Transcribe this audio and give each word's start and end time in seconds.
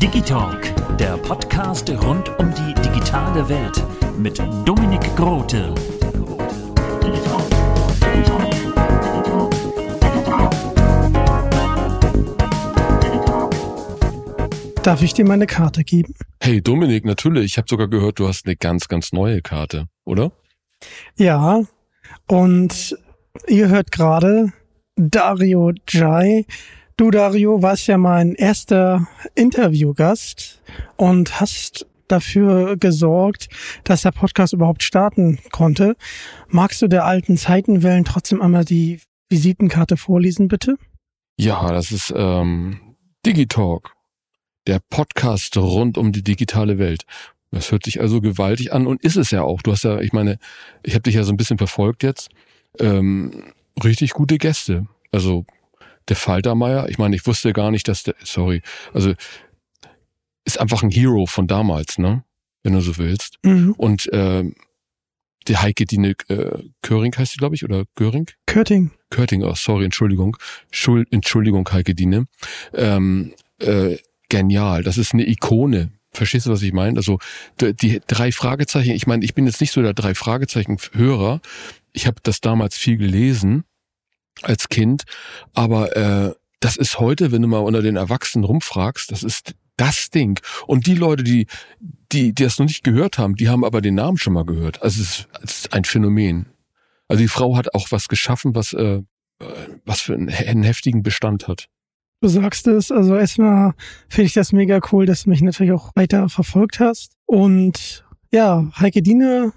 Digitalk, 0.00 0.96
der 0.98 1.16
Podcast 1.18 1.90
rund 1.90 2.28
um 2.38 2.52
die 2.54 2.74
digitale 2.82 3.48
Welt 3.48 3.82
mit 4.18 4.38
Dominik 4.64 5.14
Grote. 5.16 5.74
Darf 14.82 15.02
ich 15.02 15.12
dir 15.12 15.26
meine 15.26 15.46
Karte 15.46 15.84
geben? 15.84 16.14
Hey 16.40 16.62
Dominik, 16.62 17.04
natürlich. 17.04 17.44
Ich 17.44 17.58
habe 17.58 17.68
sogar 17.68 17.88
gehört, 17.88 18.18
du 18.18 18.26
hast 18.26 18.46
eine 18.46 18.56
ganz, 18.56 18.88
ganz 18.88 19.12
neue 19.12 19.42
Karte, 19.42 19.88
oder? 20.04 20.32
Ja, 21.16 21.62
und 22.26 22.96
ihr 23.46 23.68
hört 23.68 23.92
gerade 23.92 24.52
Dario 24.96 25.72
Jai. 25.88 26.46
Du, 27.00 27.10
Dario, 27.10 27.62
warst 27.62 27.86
ja 27.86 27.96
mein 27.96 28.34
erster 28.34 29.08
Interviewgast 29.34 30.60
und 30.98 31.40
hast 31.40 31.86
dafür 32.08 32.76
gesorgt, 32.76 33.48
dass 33.84 34.02
der 34.02 34.10
Podcast 34.10 34.52
überhaupt 34.52 34.82
starten 34.82 35.38
konnte. 35.50 35.96
Magst 36.48 36.82
du 36.82 36.88
der 36.88 37.06
alten 37.06 37.38
Zeitenwellen 37.38 38.04
trotzdem 38.04 38.42
einmal 38.42 38.66
die 38.66 39.00
Visitenkarte 39.30 39.96
vorlesen, 39.96 40.48
bitte? 40.48 40.76
Ja, 41.38 41.72
das 41.72 41.90
ist 41.90 42.12
ähm, 42.14 42.94
Digitalk, 43.24 43.94
der 44.66 44.82
Podcast 44.90 45.56
rund 45.56 45.96
um 45.96 46.12
die 46.12 46.22
digitale 46.22 46.76
Welt. 46.78 47.04
Das 47.50 47.72
hört 47.72 47.86
sich 47.86 48.02
also 48.02 48.20
gewaltig 48.20 48.74
an 48.74 48.86
und 48.86 49.02
ist 49.02 49.16
es 49.16 49.30
ja 49.30 49.40
auch. 49.40 49.62
Du 49.62 49.72
hast 49.72 49.84
ja, 49.84 50.00
ich 50.00 50.12
meine, 50.12 50.38
ich 50.82 50.92
habe 50.92 51.04
dich 51.04 51.14
ja 51.14 51.22
so 51.22 51.32
ein 51.32 51.38
bisschen 51.38 51.56
verfolgt 51.56 52.02
jetzt. 52.02 52.28
Ähm, 52.78 53.54
richtig 53.82 54.10
gute 54.10 54.36
Gäste. 54.36 54.86
Also 55.12 55.46
der 56.10 56.16
Faltermeier, 56.16 56.88
ich 56.88 56.98
meine, 56.98 57.16
ich 57.16 57.26
wusste 57.26 57.52
gar 57.52 57.70
nicht, 57.70 57.88
dass 57.88 58.02
der, 58.02 58.14
sorry, 58.22 58.62
also 58.92 59.14
ist 60.44 60.60
einfach 60.60 60.82
ein 60.82 60.90
Hero 60.90 61.26
von 61.26 61.46
damals, 61.46 61.98
ne? 61.98 62.24
Wenn 62.62 62.74
du 62.74 62.80
so 62.80 62.98
willst. 62.98 63.38
Mhm. 63.42 63.72
Und 63.78 64.08
ähm, 64.12 64.54
die 65.48 65.56
Heike 65.56 65.86
Dine 65.86 66.14
äh, 66.28 66.62
Köring 66.82 67.16
heißt 67.16 67.32
sie, 67.32 67.38
glaube 67.38 67.54
ich, 67.54 67.64
oder 67.64 67.84
Göring? 67.94 68.26
Körting. 68.46 68.90
Körting, 69.08 69.42
oh, 69.42 69.54
sorry, 69.54 69.84
Entschuldigung. 69.84 70.36
Schuld, 70.70 71.08
Entschuldigung, 71.10 71.66
Heike 71.72 71.94
Dine. 71.94 72.26
Ähm, 72.74 73.32
äh, 73.60 73.96
genial. 74.28 74.82
Das 74.82 74.98
ist 74.98 75.14
eine 75.14 75.26
Ikone. 75.26 75.92
Verstehst 76.12 76.46
du, 76.46 76.50
was 76.50 76.62
ich 76.62 76.72
meine? 76.72 76.98
Also 76.98 77.18
die, 77.60 77.74
die 77.74 78.00
drei 78.06 78.32
Fragezeichen, 78.32 78.90
ich 78.90 79.06
meine, 79.06 79.24
ich 79.24 79.34
bin 79.34 79.46
jetzt 79.46 79.60
nicht 79.60 79.72
so 79.72 79.80
der 79.80 79.94
drei 79.94 80.14
Fragezeichen-Hörer. 80.14 81.40
Ich 81.92 82.06
habe 82.06 82.18
das 82.22 82.40
damals 82.40 82.76
viel 82.76 82.96
gelesen 82.98 83.64
als 84.42 84.68
Kind, 84.68 85.04
aber 85.54 85.96
äh, 85.96 86.34
das 86.60 86.76
ist 86.76 87.00
heute, 87.00 87.32
wenn 87.32 87.42
du 87.42 87.48
mal 87.48 87.58
unter 87.58 87.82
den 87.82 87.96
Erwachsenen 87.96 88.44
rumfragst, 88.44 89.10
das 89.10 89.22
ist 89.22 89.54
das 89.76 90.10
Ding. 90.10 90.38
Und 90.66 90.86
die 90.86 90.94
Leute, 90.94 91.24
die, 91.24 91.46
die, 92.12 92.34
die 92.34 92.44
das 92.44 92.58
noch 92.58 92.66
nicht 92.66 92.84
gehört 92.84 93.18
haben, 93.18 93.34
die 93.34 93.48
haben 93.48 93.64
aber 93.64 93.80
den 93.80 93.94
Namen 93.94 94.18
schon 94.18 94.34
mal 94.34 94.44
gehört. 94.44 94.82
Also 94.82 95.00
es 95.00 95.08
ist, 95.08 95.28
es 95.42 95.58
ist 95.60 95.72
ein 95.72 95.84
Phänomen. 95.84 96.46
Also 97.08 97.22
die 97.22 97.28
Frau 97.28 97.56
hat 97.56 97.74
auch 97.74 97.90
was 97.90 98.08
geschaffen, 98.08 98.54
was, 98.54 98.74
äh, 98.74 99.02
was 99.86 100.02
für 100.02 100.14
einen, 100.14 100.28
einen 100.28 100.62
heftigen 100.62 101.02
Bestand 101.02 101.48
hat. 101.48 101.68
Du 102.20 102.28
sagst 102.28 102.66
es, 102.66 102.92
also 102.92 103.16
erstmal 103.16 103.72
finde 104.08 104.26
ich 104.26 104.34
das 104.34 104.52
mega 104.52 104.80
cool, 104.92 105.06
dass 105.06 105.24
du 105.24 105.30
mich 105.30 105.40
natürlich 105.40 105.72
auch 105.72 105.90
weiter 105.96 106.28
verfolgt 106.28 106.78
hast. 106.78 107.16
Und 107.24 108.04
ja, 108.30 108.70
Heike 108.78 109.00
Diene, 109.00 109.54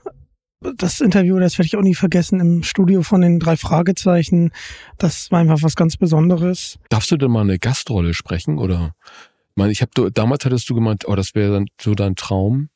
das 0.77 1.01
Interview, 1.01 1.39
das 1.39 1.57
werde 1.57 1.67
ich 1.67 1.75
auch 1.75 1.81
nie 1.81 1.95
vergessen, 1.95 2.39
im 2.39 2.63
Studio 2.63 3.03
von 3.03 3.21
den 3.21 3.39
drei 3.39 3.57
Fragezeichen. 3.57 4.51
Das 4.97 5.31
war 5.31 5.39
einfach 5.39 5.61
was 5.61 5.75
ganz 5.75 5.97
Besonderes. 5.97 6.79
Darfst 6.89 7.11
du 7.11 7.17
denn 7.17 7.31
mal 7.31 7.41
eine 7.41 7.59
Gastrolle 7.59 8.13
sprechen? 8.13 8.57
Oder 8.57 8.95
ich 9.05 9.55
meine, 9.55 9.71
ich 9.71 9.81
habe 9.81 10.11
damals 10.11 10.45
hattest 10.45 10.69
du 10.69 10.75
gemeint, 10.75 11.07
oh, 11.07 11.15
das 11.15 11.35
wäre 11.35 11.53
dann 11.53 11.65
so 11.79 11.93
dein 11.93 12.15
Traum, 12.15 12.69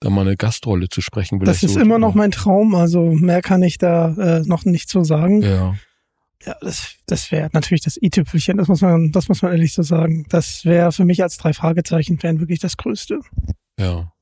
da 0.00 0.10
mal 0.10 0.22
eine 0.22 0.36
Gastrolle 0.36 0.88
zu 0.88 1.00
sprechen. 1.00 1.38
Das 1.40 1.62
ist 1.62 1.74
so 1.74 1.80
immer 1.80 1.98
noch 1.98 2.14
mein 2.14 2.30
Traum, 2.30 2.74
also 2.74 3.12
mehr 3.12 3.42
kann 3.42 3.62
ich 3.62 3.78
da 3.78 4.14
äh, 4.16 4.40
noch 4.40 4.64
nicht 4.64 4.88
so 4.88 5.04
sagen. 5.04 5.42
Ja. 5.42 5.74
Ja, 6.46 6.56
das, 6.60 6.96
das 7.06 7.32
wäre 7.32 7.48
natürlich 7.52 7.82
das 7.82 7.96
i-Tüpfelchen, 8.00 8.58
das 8.58 8.68
muss 8.68 8.82
man, 8.82 9.12
das 9.12 9.28
muss 9.28 9.40
man 9.40 9.52
ehrlich 9.52 9.72
so 9.72 9.82
sagen. 9.82 10.26
Das 10.28 10.64
wäre 10.66 10.92
für 10.92 11.06
mich 11.06 11.22
als 11.22 11.38
drei 11.38 11.54
Fragezeichen 11.54 12.18
Fan 12.18 12.38
wirklich 12.40 12.58
das 12.58 12.76
Größte. 12.76 13.20
Ja. 13.78 14.12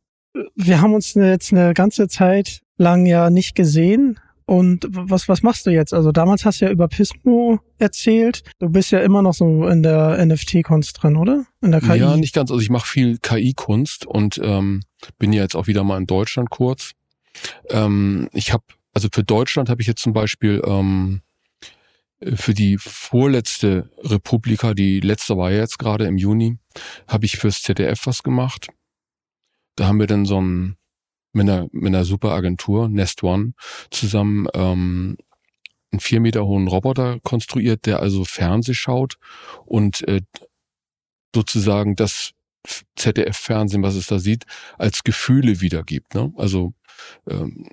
Wir 0.54 0.80
haben 0.80 0.94
uns 0.94 1.14
jetzt 1.14 1.52
eine 1.52 1.74
ganze 1.74 2.08
Zeit 2.08 2.62
lang 2.82 3.06
ja 3.06 3.30
nicht 3.30 3.54
gesehen. 3.54 4.18
Und 4.44 4.86
was, 4.90 5.28
was 5.28 5.42
machst 5.42 5.66
du 5.66 5.70
jetzt? 5.70 5.94
Also 5.94 6.12
damals 6.12 6.44
hast 6.44 6.60
du 6.60 6.66
ja 6.66 6.70
über 6.70 6.88
Pismo 6.88 7.60
erzählt. 7.78 8.42
Du 8.58 8.68
bist 8.68 8.90
ja 8.90 9.00
immer 9.00 9.22
noch 9.22 9.34
so 9.34 9.66
in 9.66 9.82
der 9.82 10.22
NFT-Kunst 10.24 11.02
drin, 11.02 11.16
oder? 11.16 11.46
In 11.62 11.70
der 11.70 11.80
KI. 11.80 11.98
Ja, 11.98 12.16
nicht 12.16 12.34
ganz. 12.34 12.50
Also 12.50 12.60
ich 12.60 12.68
mache 12.68 12.86
viel 12.86 13.18
KI-Kunst 13.18 14.04
und 14.04 14.38
ähm, 14.42 14.82
bin 15.18 15.32
ja 15.32 15.42
jetzt 15.42 15.54
auch 15.54 15.68
wieder 15.68 15.84
mal 15.84 15.96
in 15.96 16.06
Deutschland 16.06 16.50
kurz. 16.50 16.92
Ähm, 17.70 18.28
ich 18.32 18.52
habe, 18.52 18.64
also 18.92 19.08
für 19.10 19.24
Deutschland 19.24 19.70
habe 19.70 19.80
ich 19.80 19.88
jetzt 19.88 20.02
zum 20.02 20.12
Beispiel 20.12 20.60
ähm, 20.66 21.22
für 22.34 22.52
die 22.52 22.78
vorletzte 22.78 23.90
Republika, 24.02 24.74
die 24.74 25.00
letzte 25.00 25.36
war 25.36 25.50
ja 25.50 25.58
jetzt 25.58 25.78
gerade 25.78 26.04
im 26.04 26.18
Juni, 26.18 26.58
habe 27.08 27.24
ich 27.24 27.38
fürs 27.38 27.62
ZDF 27.62 28.06
was 28.06 28.22
gemacht. 28.22 28.68
Da 29.76 29.86
haben 29.86 29.98
wir 29.98 30.06
dann 30.06 30.26
so 30.26 30.40
ein 30.40 30.76
mit 31.32 31.48
einer, 31.48 31.68
mit 31.72 31.88
einer 31.88 32.04
super 32.04 32.32
Agentur, 32.32 32.88
Nest 32.88 33.22
One, 33.22 33.52
zusammen 33.90 34.46
ähm, 34.54 35.16
einen 35.90 36.00
vier 36.00 36.20
Meter 36.20 36.46
hohen 36.46 36.68
Roboter 36.68 37.20
konstruiert, 37.20 37.86
der 37.86 38.00
also 38.00 38.24
Fernseh 38.24 38.74
schaut 38.74 39.16
und 39.64 40.06
äh, 40.08 40.22
sozusagen 41.34 41.96
das 41.96 42.32
ZDF-Fernsehen, 42.96 43.82
was 43.82 43.94
es 43.94 44.06
da 44.06 44.18
sieht, 44.18 44.44
als 44.78 45.02
Gefühle 45.02 45.60
wiedergibt. 45.60 46.14
Ne? 46.14 46.32
Also 46.36 46.74
ähm, 47.28 47.68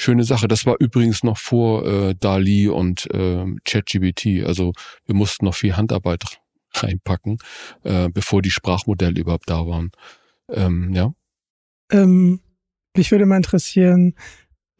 schöne 0.00 0.24
Sache. 0.24 0.48
Das 0.48 0.66
war 0.66 0.76
übrigens 0.78 1.22
noch 1.22 1.38
vor 1.38 1.86
äh, 1.86 2.14
Dali 2.18 2.68
und 2.68 3.10
äh, 3.12 3.44
ChatGBT. 3.64 4.44
Also 4.46 4.72
wir 5.06 5.14
mussten 5.14 5.44
noch 5.44 5.54
viel 5.54 5.76
Handarbeit 5.76 6.24
reinpacken, 6.74 7.38
äh, 7.82 8.08
bevor 8.08 8.42
die 8.42 8.50
Sprachmodelle 8.50 9.20
überhaupt 9.20 9.50
da 9.50 9.66
waren. 9.66 9.90
Ähm, 10.48 10.92
ja. 10.94 11.12
Ähm, 11.90 12.40
mich 12.96 13.10
würde 13.10 13.26
mal 13.26 13.36
interessieren, 13.36 14.14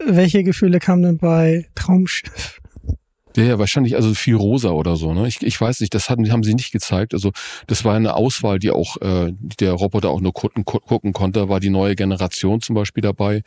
welche 0.03 0.43
Gefühle 0.43 0.79
kamen 0.79 1.03
denn 1.03 1.17
bei 1.17 1.67
Traumschiff? 1.75 2.59
Ja, 3.35 3.43
ja, 3.43 3.59
wahrscheinlich 3.59 3.95
also 3.95 4.13
viel 4.13 4.35
rosa 4.35 4.69
oder 4.69 4.95
so. 4.95 5.11
Ne? 5.13 5.27
Ich, 5.27 5.41
ich 5.41 5.59
weiß 5.59 5.79
nicht, 5.79 5.95
das 5.95 6.09
hatten, 6.09 6.31
haben 6.31 6.43
sie 6.43 6.53
nicht 6.53 6.71
gezeigt. 6.71 7.15
Also 7.15 7.31
das 7.65 7.83
war 7.83 7.95
eine 7.95 8.15
Auswahl, 8.15 8.59
die 8.59 8.69
auch 8.69 8.97
äh, 9.01 9.33
der 9.59 9.71
Roboter 9.73 10.09
auch 10.09 10.21
nur 10.21 10.33
gucken, 10.33 10.65
gucken 10.65 11.13
konnte. 11.13 11.49
War 11.49 11.59
die 11.59 11.71
neue 11.71 11.95
Generation 11.95 12.61
zum 12.61 12.75
Beispiel 12.75 13.01
dabei. 13.01 13.41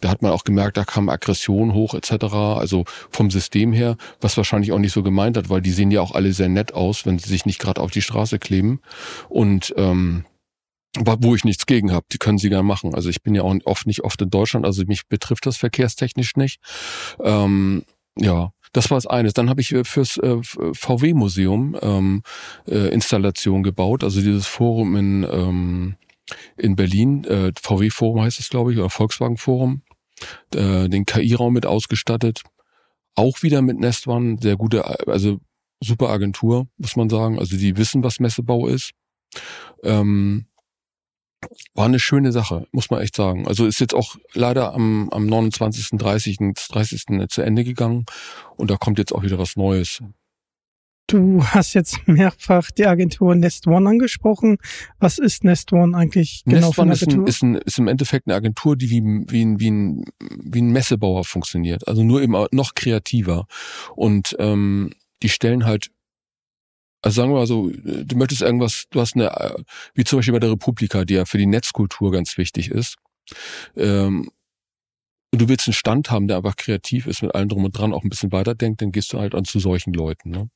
Da 0.00 0.08
hat 0.08 0.22
man 0.22 0.32
auch 0.32 0.42
gemerkt, 0.42 0.76
da 0.76 0.84
kam 0.84 1.08
Aggression 1.08 1.72
hoch 1.72 1.94
etc. 1.94 2.24
Also 2.34 2.84
vom 3.10 3.30
System 3.30 3.72
her, 3.72 3.96
was 4.20 4.36
wahrscheinlich 4.36 4.72
auch 4.72 4.80
nicht 4.80 4.92
so 4.92 5.04
gemeint 5.04 5.36
hat, 5.36 5.50
weil 5.50 5.60
die 5.60 5.70
sehen 5.70 5.92
ja 5.92 6.00
auch 6.00 6.16
alle 6.16 6.32
sehr 6.32 6.48
nett 6.48 6.74
aus, 6.74 7.06
wenn 7.06 7.20
sie 7.20 7.28
sich 7.28 7.46
nicht 7.46 7.60
gerade 7.60 7.80
auf 7.80 7.92
die 7.92 8.02
Straße 8.02 8.40
kleben. 8.40 8.80
Und 9.28 9.72
ähm, 9.76 10.24
wo 10.96 11.34
ich 11.34 11.44
nichts 11.44 11.66
gegen 11.66 11.92
habe. 11.92 12.06
Die 12.12 12.18
können 12.18 12.38
sie 12.38 12.48
gerne 12.48 12.62
machen. 12.62 12.94
Also 12.94 13.08
ich 13.10 13.22
bin 13.22 13.34
ja 13.34 13.42
auch 13.42 13.54
oft 13.64 13.86
nicht 13.86 14.02
oft 14.04 14.20
in 14.22 14.30
Deutschland, 14.30 14.64
also 14.66 14.84
mich 14.86 15.06
betrifft 15.08 15.46
das 15.46 15.56
verkehrstechnisch 15.56 16.36
nicht. 16.36 16.60
Ähm, 17.22 17.84
ja, 18.18 18.52
Das 18.72 18.90
war 18.90 18.96
das 18.96 19.06
eine. 19.06 19.32
Dann 19.32 19.48
habe 19.48 19.60
ich 19.60 19.72
äh, 19.72 19.84
fürs 19.84 20.16
äh, 20.18 20.38
VW-Museum 20.42 21.76
ähm, 21.80 22.22
äh, 22.66 22.88
Installation 22.92 23.62
gebaut, 23.62 24.04
also 24.04 24.20
dieses 24.20 24.46
Forum 24.46 24.96
in, 24.96 25.24
ähm, 25.24 25.96
in 26.56 26.76
Berlin, 26.76 27.24
äh, 27.24 27.52
VW-Forum 27.60 28.22
heißt 28.22 28.40
es, 28.40 28.50
glaube 28.50 28.72
ich, 28.72 28.78
oder 28.78 28.90
Volkswagen-Forum, 28.90 29.82
äh, 30.54 30.88
den 30.88 31.06
KI-Raum 31.06 31.52
mit 31.54 31.66
ausgestattet. 31.66 32.42
Auch 33.14 33.42
wieder 33.42 33.62
mit 33.62 33.78
Nest 33.78 34.06
One, 34.06 34.36
sehr 34.40 34.56
gute, 34.56 35.08
also 35.08 35.40
super 35.80 36.10
Agentur, 36.10 36.68
muss 36.76 36.96
man 36.96 37.08
sagen. 37.08 37.38
Also 37.38 37.56
die 37.56 37.76
wissen, 37.76 38.02
was 38.04 38.20
Messebau 38.20 38.68
ist. 38.68 38.92
Ähm, 39.82 40.46
war 41.74 41.86
eine 41.86 42.00
schöne 42.00 42.32
Sache, 42.32 42.66
muss 42.72 42.90
man 42.90 43.00
echt 43.00 43.16
sagen. 43.16 43.46
Also 43.46 43.66
ist 43.66 43.80
jetzt 43.80 43.94
auch 43.94 44.16
leider 44.34 44.74
am, 44.74 45.08
am 45.10 45.26
29., 45.26 45.98
30., 45.98 46.38
30. 46.68 47.28
zu 47.28 47.42
Ende 47.42 47.64
gegangen 47.64 48.06
und 48.56 48.70
da 48.70 48.76
kommt 48.76 48.98
jetzt 48.98 49.14
auch 49.14 49.22
wieder 49.22 49.38
was 49.38 49.56
Neues. 49.56 50.02
Du 51.08 51.42
hast 51.42 51.72
jetzt 51.74 51.98
mehrfach 52.06 52.70
die 52.70 52.86
Agentur 52.86 53.34
Nest 53.34 53.66
One 53.66 53.88
angesprochen. 53.88 54.58
Was 54.98 55.18
ist 55.18 55.42
Nest 55.42 55.72
One 55.72 55.96
eigentlich 55.96 56.42
genau 56.44 56.66
Nest 56.66 56.74
für 56.74 56.82
eine 56.82 56.90
One 56.90 56.94
ist, 56.94 57.02
ein, 57.02 57.08
Agentur? 57.08 57.28
ist, 57.28 57.42
ein, 57.42 57.54
ist 57.56 57.78
im 57.78 57.88
Endeffekt 57.88 58.26
eine 58.26 58.36
Agentur, 58.36 58.76
die 58.76 58.90
wie, 58.90 59.02
wie, 59.28 59.44
ein, 59.44 59.58
wie, 59.58 59.70
ein, 59.70 60.04
wie 60.20 60.60
ein 60.60 60.70
Messebauer 60.70 61.24
funktioniert. 61.24 61.88
Also 61.88 62.04
nur 62.04 62.20
eben 62.22 62.36
noch 62.52 62.74
kreativer. 62.74 63.46
Und 63.96 64.36
ähm, 64.38 64.90
die 65.22 65.30
stellen 65.30 65.64
halt 65.64 65.90
also 67.02 67.20
sagen 67.20 67.30
wir 67.30 67.36
mal 67.36 67.46
so, 67.46 67.70
du 67.70 68.16
möchtest 68.16 68.42
irgendwas, 68.42 68.86
du 68.90 69.00
hast 69.00 69.14
eine, 69.14 69.30
wie 69.94 70.04
zum 70.04 70.18
Beispiel 70.18 70.32
bei 70.32 70.40
der 70.40 70.50
Republika, 70.50 71.04
die 71.04 71.14
ja 71.14 71.24
für 71.24 71.38
die 71.38 71.46
Netzkultur 71.46 72.10
ganz 72.10 72.36
wichtig 72.38 72.70
ist. 72.70 72.96
Ähm, 73.76 74.30
und 75.32 75.42
du 75.42 75.48
willst 75.48 75.68
einen 75.68 75.74
Stand 75.74 76.10
haben, 76.10 76.26
der 76.26 76.38
einfach 76.38 76.56
kreativ 76.56 77.06
ist, 77.06 77.22
mit 77.22 77.34
allem 77.34 77.48
drum 77.48 77.64
und 77.64 77.72
dran, 77.72 77.92
auch 77.92 78.02
ein 78.02 78.08
bisschen 78.08 78.32
weiterdenkt, 78.32 78.80
dann 78.80 78.92
gehst 78.92 79.12
du 79.12 79.18
halt 79.18 79.34
an 79.34 79.44
zu 79.44 79.60
solchen 79.60 79.92
Leuten. 79.92 80.30
Ne? 80.30 80.48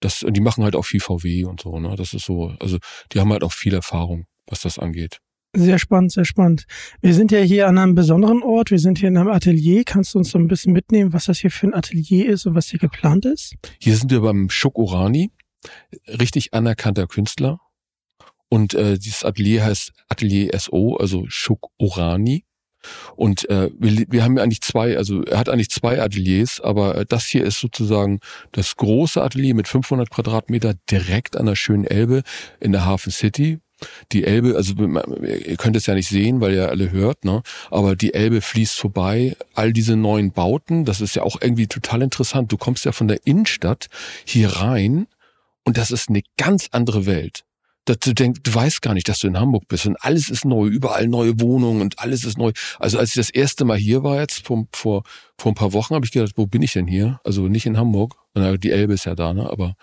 Das, 0.00 0.22
und 0.22 0.36
die 0.36 0.40
machen 0.40 0.64
halt 0.64 0.76
auch 0.76 0.84
viel 0.84 1.00
VW 1.00 1.44
und 1.44 1.60
so. 1.60 1.78
Ne? 1.78 1.94
Das 1.96 2.14
ist 2.14 2.24
so, 2.24 2.54
also 2.60 2.78
die 3.12 3.20
haben 3.20 3.32
halt 3.32 3.42
auch 3.42 3.52
viel 3.52 3.74
Erfahrung, 3.74 4.26
was 4.46 4.60
das 4.60 4.78
angeht. 4.78 5.18
Sehr 5.56 5.80
spannend, 5.80 6.12
sehr 6.12 6.24
spannend. 6.24 6.64
Wir 7.00 7.12
sind 7.12 7.32
ja 7.32 7.40
hier 7.40 7.66
an 7.66 7.76
einem 7.76 7.96
besonderen 7.96 8.44
Ort. 8.44 8.70
Wir 8.70 8.78
sind 8.78 9.00
hier 9.00 9.08
in 9.08 9.16
einem 9.16 9.30
Atelier. 9.30 9.82
Kannst 9.84 10.14
du 10.14 10.18
uns 10.18 10.30
so 10.30 10.38
ein 10.38 10.46
bisschen 10.46 10.72
mitnehmen, 10.72 11.12
was 11.12 11.24
das 11.24 11.40
hier 11.40 11.50
für 11.50 11.66
ein 11.66 11.74
Atelier 11.74 12.28
ist 12.28 12.46
und 12.46 12.54
was 12.54 12.68
hier 12.68 12.78
geplant 12.78 13.24
ist? 13.24 13.56
Hier 13.80 13.96
sind 13.96 14.12
wir 14.12 14.20
beim 14.20 14.48
Schokorani 14.48 15.32
richtig 16.06 16.54
anerkannter 16.54 17.06
Künstler. 17.06 17.58
Und 18.48 18.74
äh, 18.74 18.98
dieses 18.98 19.24
Atelier 19.24 19.64
heißt 19.64 19.92
Atelier 20.08 20.58
SO, 20.58 20.96
also 20.96 21.24
Shuk 21.28 21.70
Orani. 21.78 22.44
Und 23.14 23.48
äh, 23.50 23.70
wir, 23.78 24.06
wir 24.08 24.24
haben 24.24 24.38
eigentlich 24.38 24.62
zwei, 24.62 24.96
also 24.96 25.22
er 25.22 25.38
hat 25.38 25.48
eigentlich 25.48 25.70
zwei 25.70 26.00
Ateliers, 26.02 26.60
aber 26.60 26.96
äh, 26.96 27.06
das 27.06 27.26
hier 27.26 27.44
ist 27.44 27.60
sozusagen 27.60 28.20
das 28.52 28.76
große 28.76 29.22
Atelier 29.22 29.54
mit 29.54 29.68
500 29.68 30.10
Quadratmeter 30.10 30.74
direkt 30.90 31.36
an 31.36 31.46
der 31.46 31.56
schönen 31.56 31.84
Elbe 31.84 32.22
in 32.58 32.72
der 32.72 32.84
Hafen 32.86 33.12
City. 33.12 33.58
Die 34.12 34.24
Elbe, 34.24 34.56
also 34.56 34.74
ihr 34.74 35.56
könnt 35.56 35.76
es 35.76 35.86
ja 35.86 35.94
nicht 35.94 36.08
sehen, 36.08 36.42
weil 36.42 36.52
ihr 36.52 36.68
alle 36.68 36.90
hört, 36.90 37.24
ne? 37.24 37.42
Aber 37.70 37.96
die 37.96 38.12
Elbe 38.12 38.42
fließt 38.42 38.78
vorbei. 38.78 39.36
All 39.54 39.72
diese 39.72 39.96
neuen 39.96 40.32
Bauten, 40.32 40.84
das 40.84 41.00
ist 41.00 41.14
ja 41.14 41.22
auch 41.22 41.40
irgendwie 41.40 41.66
total 41.66 42.02
interessant. 42.02 42.52
Du 42.52 42.58
kommst 42.58 42.84
ja 42.84 42.92
von 42.92 43.08
der 43.08 43.26
Innenstadt 43.26 43.86
hier 44.26 44.50
rein 44.50 45.06
und 45.70 45.76
das 45.78 45.92
ist 45.92 46.08
eine 46.08 46.22
ganz 46.36 46.66
andere 46.72 47.06
Welt. 47.06 47.44
Dass 47.84 47.98
du 48.00 48.12
denkst, 48.12 48.40
du 48.42 48.52
weißt 48.52 48.82
gar 48.82 48.92
nicht, 48.92 49.08
dass 49.08 49.20
du 49.20 49.28
in 49.28 49.38
Hamburg 49.38 49.68
bist 49.68 49.86
und 49.86 49.96
alles 50.00 50.28
ist 50.30 50.44
neu, 50.44 50.66
überall 50.66 51.06
neue 51.06 51.40
Wohnungen 51.40 51.80
und 51.80 52.00
alles 52.00 52.24
ist 52.24 52.38
neu. 52.38 52.50
Also 52.80 52.98
als 52.98 53.10
ich 53.10 53.14
das 53.14 53.30
erste 53.30 53.64
Mal 53.64 53.78
hier 53.78 54.02
war 54.02 54.20
jetzt 54.20 54.44
vor, 54.44 54.66
vor, 54.72 55.04
vor 55.38 55.52
ein 55.52 55.54
paar 55.54 55.72
Wochen, 55.72 55.94
habe 55.94 56.04
ich 56.04 56.10
gedacht, 56.10 56.32
wo 56.34 56.46
bin 56.46 56.60
ich 56.62 56.72
denn 56.72 56.88
hier? 56.88 57.20
Also 57.22 57.46
nicht 57.46 57.66
in 57.66 57.76
Hamburg. 57.76 58.16
Die 58.36 58.70
Elbe 58.72 58.94
ist 58.94 59.04
ja 59.06 59.14
da, 59.14 59.32
ne? 59.32 59.48
Aber 59.48 59.74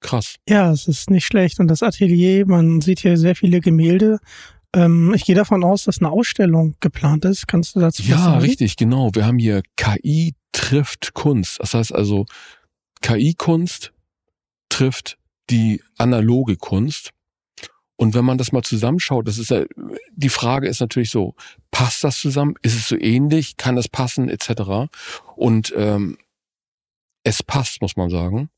krass. 0.00 0.36
Ja, 0.48 0.72
es 0.72 0.88
ist 0.88 1.10
nicht 1.10 1.26
schlecht. 1.26 1.60
Und 1.60 1.68
das 1.68 1.82
Atelier, 1.82 2.46
man 2.46 2.80
sieht 2.80 3.00
hier 3.00 3.18
sehr 3.18 3.36
viele 3.36 3.60
Gemälde. 3.60 4.18
Ähm, 4.74 5.12
ich 5.14 5.26
gehe 5.26 5.36
davon 5.36 5.62
aus, 5.62 5.84
dass 5.84 6.00
eine 6.00 6.10
Ausstellung 6.10 6.74
geplant 6.80 7.26
ist. 7.26 7.46
Kannst 7.46 7.76
du 7.76 7.80
dazu 7.80 8.02
was 8.02 8.08
Ja, 8.08 8.18
sagen? 8.18 8.40
richtig, 8.40 8.76
genau. 8.76 9.10
Wir 9.12 9.26
haben 9.26 9.38
hier 9.38 9.60
KI 9.76 10.34
trifft 10.52 11.12
Kunst. 11.12 11.60
Das 11.60 11.74
heißt 11.74 11.94
also, 11.94 12.24
KI-Kunst 13.02 13.92
trifft 14.70 15.17
die 15.50 15.82
analoge 15.96 16.56
Kunst. 16.56 17.10
Und 17.96 18.14
wenn 18.14 18.24
man 18.24 18.38
das 18.38 18.52
mal 18.52 18.62
zusammenschaut, 18.62 19.26
das 19.26 19.38
ist 19.38 19.50
ja, 19.50 19.64
die 20.12 20.28
Frage 20.28 20.68
ist 20.68 20.80
natürlich 20.80 21.10
so, 21.10 21.34
passt 21.72 22.04
das 22.04 22.20
zusammen? 22.20 22.54
Ist 22.62 22.76
es 22.76 22.88
so 22.88 22.96
ähnlich? 22.96 23.56
Kann 23.56 23.74
das 23.74 23.88
passen? 23.88 24.28
Etc. 24.28 24.52
Und 25.34 25.74
ähm, 25.76 26.16
es 27.24 27.42
passt, 27.42 27.82
muss 27.82 27.96
man 27.96 28.08
sagen. 28.08 28.50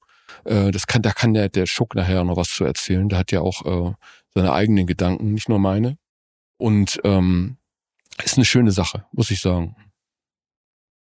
Äh, 0.44 0.70
das 0.70 0.86
kann, 0.86 1.00
da 1.02 1.12
kann 1.12 1.32
der, 1.32 1.48
der 1.48 1.66
Schuck 1.66 1.94
nachher 1.94 2.22
noch 2.24 2.36
was 2.36 2.50
zu 2.50 2.64
erzählen. 2.64 3.08
Der 3.08 3.18
hat 3.18 3.32
ja 3.32 3.40
auch 3.40 3.64
äh, 3.64 3.94
seine 4.34 4.52
eigenen 4.52 4.86
Gedanken, 4.86 5.32
nicht 5.32 5.48
nur 5.48 5.58
meine. 5.58 5.96
Und 6.58 7.00
ähm, 7.04 7.56
ist 8.22 8.36
eine 8.36 8.44
schöne 8.44 8.72
Sache, 8.72 9.06
muss 9.12 9.30
ich 9.30 9.40
sagen. 9.40 9.74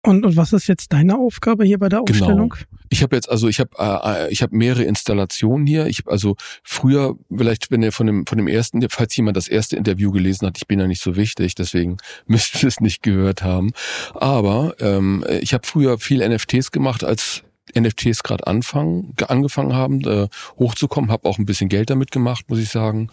Und, 0.02 0.25
und 0.25 0.35
was 0.37 0.55
ist 0.55 0.67
jetzt 0.67 0.93
deine 0.94 1.19
Aufgabe 1.19 1.64
hier 1.64 1.79
bei 1.79 1.88
der 1.91 2.02
Genau. 2.05 2.25
Ausstellung? 2.25 2.55
Ich 2.88 3.02
habe 3.02 3.14
jetzt 3.17 3.29
also 3.31 3.49
ich 3.49 3.61
habe 3.61 3.70
äh, 3.79 4.32
ich 4.32 4.41
habe 4.43 4.56
mehrere 4.56 4.85
Installationen 4.85 5.67
hier. 5.67 5.87
Ich 5.87 5.99
hab 5.99 6.08
also 6.08 6.37
früher 6.64 7.17
vielleicht 7.35 7.70
wenn 7.70 7.82
ihr 7.82 7.93
von 7.93 8.06
dem 8.06 8.26
von 8.26 8.38
dem 8.38 8.49
ersten 8.49 8.82
falls 8.88 9.14
jemand 9.17 9.37
das 9.37 9.47
erste 9.47 9.76
Interview 9.76 10.11
gelesen 10.11 10.47
hat, 10.47 10.56
ich 10.56 10.67
bin 10.67 10.81
ja 10.81 10.87
nicht 10.87 11.02
so 11.02 11.17
wichtig, 11.17 11.55
deswegen 11.55 11.99
müsst 12.26 12.62
ihr 12.62 12.69
es 12.69 12.81
nicht 12.81 13.02
gehört 13.02 13.43
haben. 13.43 13.73
Aber 14.14 14.75
ähm, 14.81 15.25
ich 15.43 15.52
habe 15.52 15.67
früher 15.67 15.99
viel 15.99 16.26
NFTs 16.26 16.70
gemacht, 16.73 17.05
als 17.05 17.43
NFTs 17.79 18.23
gerade 18.23 18.46
anfangen 18.46 19.12
ge- 19.17 19.29
angefangen 19.29 19.75
haben 19.75 20.00
äh, 20.05 20.29
hochzukommen, 20.58 21.11
habe 21.12 21.29
auch 21.29 21.38
ein 21.38 21.44
bisschen 21.46 21.69
Geld 21.69 21.91
damit 21.91 22.11
gemacht, 22.11 22.46
muss 22.49 22.58
ich 22.58 22.70
sagen, 22.70 23.11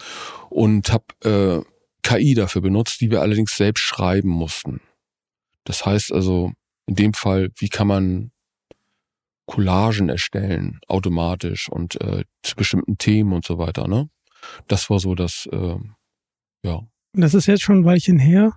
und 0.50 0.92
habe 0.92 1.06
äh, 1.24 1.62
KI 2.02 2.34
dafür 2.34 2.62
benutzt, 2.62 3.02
die 3.02 3.12
wir 3.12 3.22
allerdings 3.22 3.56
selbst 3.58 3.82
schreiben 3.82 4.30
mussten. 4.30 4.80
Das 5.66 5.86
heißt 5.86 6.12
also 6.14 6.54
in 6.88 6.96
dem 6.96 7.14
Fall, 7.14 7.50
wie 7.58 7.70
kann 7.70 7.88
man 7.88 8.32
Collagen 9.46 10.10
erstellen, 10.10 10.80
automatisch 10.88 11.70
und 11.70 12.00
äh, 12.02 12.24
zu 12.44 12.56
bestimmten 12.56 12.98
Themen 12.98 13.32
und 13.34 13.46
so 13.46 13.58
weiter, 13.58 13.88
ne? 13.88 14.10
Das 14.68 14.90
war 14.90 15.00
so 15.00 15.16
das, 15.16 15.48
äh, 15.52 15.78
ja. 16.64 16.82
Das 17.14 17.34
ist 17.34 17.48
jetzt 17.48 17.64
schon 17.64 17.80
ein 17.80 17.86
Weilchen 17.86 18.20
her. 18.20 18.54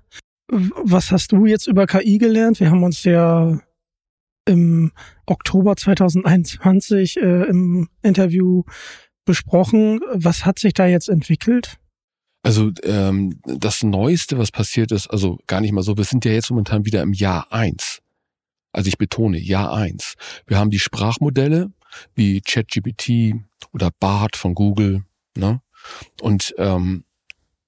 Was 0.49 1.13
hast 1.13 1.33
du 1.33 1.47
jetzt 1.47 1.69
über 1.69 1.87
KI 1.87 2.19
gelernt? 2.19 2.59
Wir 2.59 2.71
haben 2.71 2.83
uns 2.83 3.05
ja 3.05 3.61
im 4.47 4.93
Oktober 5.27 5.77
2021 5.77 7.19
äh, 7.19 7.45
im 7.45 7.89
Interview 8.03 8.65
besprochen. 9.25 10.01
Was 10.13 10.45
hat 10.45 10.59
sich 10.59 10.75
da 10.75 10.87
jetzt 10.87 11.09
entwickelt? 11.09 11.79
Also 12.43 12.73
ähm, 12.83 13.39
das 13.45 13.83
Neueste, 13.83 14.39
was 14.39 14.51
passiert 14.51 14.93
ist, 14.93 15.09
also 15.09 15.39
gar 15.47 15.61
nicht 15.61 15.73
mal 15.73 15.83
so, 15.83 15.97
wir 15.97 16.05
sind 16.05 16.25
ja 16.25 16.33
jetzt 16.33 16.51
momentan 16.51 16.85
wieder 16.85 17.03
im 17.03 17.13
Jahr 17.13 17.53
eins. 17.53 18.01
Also 18.73 18.89
ich 18.89 18.99
betone, 18.99 19.39
Jahr 19.39 19.73
eins. 19.73 20.15
Wir 20.47 20.59
haben 20.59 20.71
die 20.71 20.79
Sprachmodelle 20.79 21.73
wie 22.15 22.41
ChatGPT 22.41 23.35
oder 23.73 23.91
BART 23.99 24.37
von 24.37 24.55
Google, 24.55 25.05
ne? 25.37 25.61
Und 26.21 26.55
ähm, 26.59 27.05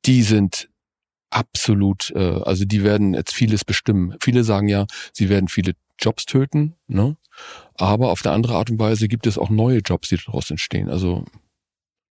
die 0.05 0.23
sind 0.23 0.69
absolut, 1.31 2.13
äh, 2.15 2.41
also 2.43 2.65
die 2.65 2.85
werden 2.85 3.15
jetzt 3.15 3.35
vieles 3.35 3.65
bestimmen. 3.65 4.17
Viele 4.23 4.45
sagen 4.45 4.69
ja, 4.69 4.87
sie 5.13 5.29
werden 5.29 5.49
viele 5.49 5.73
Jobs 5.99 6.27
töten, 6.27 6.75
ne? 6.87 7.17
Aber 7.75 8.11
auf 8.11 8.23
der 8.23 8.33
andere 8.33 8.55
Art 8.57 8.71
und 8.71 8.79
Weise 8.79 9.09
gibt 9.09 9.27
es 9.27 9.39
auch 9.39 9.51
neue 9.51 9.79
Jobs, 9.79 10.09
die 10.09 10.19
daraus 10.19 10.51
entstehen. 10.51 10.89
Also 10.89 11.25